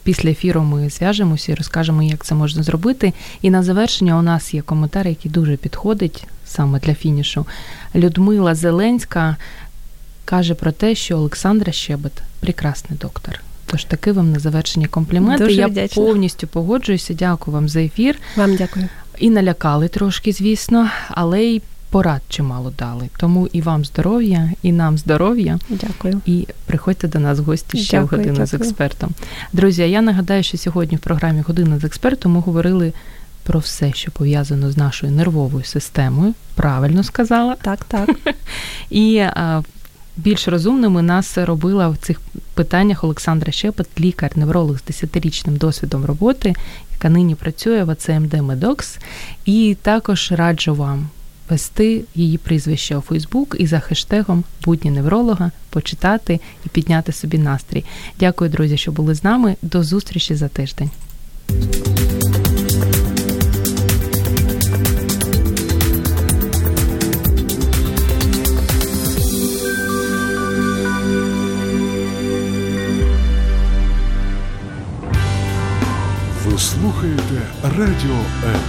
після 0.03 0.29
ефіру 0.29 0.61
ми 0.61 0.89
зв'яжемося 0.89 1.51
і 1.51 1.55
розкажемо, 1.55 2.03
як 2.03 2.25
це 2.25 2.35
можна 2.35 2.63
зробити. 2.63 3.13
І 3.41 3.49
на 3.49 3.63
завершення 3.63 4.19
у 4.19 4.21
нас 4.21 4.53
є 4.53 4.61
коментар, 4.61 5.07
який 5.07 5.31
дуже 5.31 5.57
підходить 5.57 6.27
саме 6.45 6.79
для 6.79 6.93
фінішу. 6.93 7.45
Людмила 7.95 8.55
Зеленська 8.55 9.35
каже 10.25 10.53
про 10.53 10.71
те, 10.71 10.95
що 10.95 11.17
Олександра 11.17 11.71
Щебет 11.71 12.13
прекрасний 12.39 12.99
доктор. 13.01 13.39
Тож 13.69 13.83
таки 13.83 14.11
вам 14.11 14.31
на 14.31 14.39
завершення 14.39 14.87
компліменти. 14.87 15.43
Дуже 15.43 15.55
Я 15.55 15.67
вдячна. 15.67 16.03
повністю 16.03 16.47
погоджуюся. 16.47 17.13
Дякую 17.13 17.55
вам 17.55 17.69
за 17.69 17.81
ефір. 17.81 18.15
Вам 18.35 18.55
дякую. 18.55 18.89
І 19.19 19.29
налякали 19.29 19.87
трошки, 19.87 20.31
звісно, 20.31 20.89
але 21.09 21.43
й 21.43 21.61
порад 21.89 22.21
чимало 22.29 22.73
дали. 22.79 23.09
Тому 23.17 23.47
і 23.47 23.61
вам 23.61 23.85
здоров'я, 23.85 24.51
і 24.61 24.71
нам 24.71 24.97
здоров'я. 24.97 25.59
Дякую. 25.69 26.21
І 26.25 26.47
приходьте 26.65 27.07
до 27.07 27.19
нас 27.19 27.39
в 27.39 27.43
гості 27.43 27.77
ще 27.77 27.97
дякую, 27.97 28.07
в 28.07 28.09
годину 28.09 28.29
дякую. 28.29 28.47
з 28.47 28.53
експертом. 28.53 29.09
Друзі, 29.53 29.81
я 29.81 30.01
нагадаю, 30.01 30.43
що 30.43 30.57
сьогодні 30.57 30.97
в 30.97 30.99
програмі 30.99 31.41
Година 31.41 31.79
з 31.79 31.83
експертом 31.83 32.31
ми 32.31 32.39
говорили. 32.39 32.93
Про 33.43 33.59
все, 33.59 33.93
що 33.93 34.11
пов'язано 34.11 34.71
з 34.71 34.77
нашою 34.77 35.11
нервовою 35.11 35.65
системою, 35.65 36.33
правильно 36.55 37.03
сказала. 37.03 37.55
Так, 37.61 37.85
так. 37.85 38.09
І 38.89 39.17
а, 39.17 39.63
більш 40.17 40.47
розумними 40.47 41.01
нас 41.01 41.37
робила 41.37 41.89
в 41.89 41.97
цих 41.97 42.21
питаннях 42.53 43.03
Олександра 43.03 43.51
Щепет, 43.51 43.87
лікар-невролог 43.99 44.77
з 44.77 44.91
10-річним 44.91 45.57
досвідом 45.57 46.05
роботи, 46.05 46.53
яка 46.91 47.09
нині 47.09 47.35
працює 47.35 47.83
в 47.83 47.89
АЦМД 47.89 48.33
Медокс. 48.33 48.97
І 49.45 49.77
також 49.81 50.31
раджу 50.31 50.75
вам 50.75 51.09
вести 51.49 52.03
її 52.15 52.37
прізвище 52.37 52.97
у 52.97 53.01
Фейсбук 53.01 53.55
і 53.59 53.67
за 53.67 53.79
хештегом 53.79 54.43
будні 54.65 54.91
невролога 54.91 55.51
почитати 55.69 56.39
і 56.65 56.69
підняти 56.69 57.11
собі 57.11 57.37
настрій. 57.37 57.85
Дякую, 58.19 58.49
друзі, 58.49 58.77
що 58.77 58.91
були 58.91 59.15
з 59.15 59.23
нами. 59.23 59.55
До 59.61 59.83
зустрічі 59.83 60.35
за 60.35 60.47
тиждень. 60.47 60.89
Радіо 77.75 78.15
М. 78.45 78.59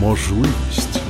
Можливість. 0.00 1.00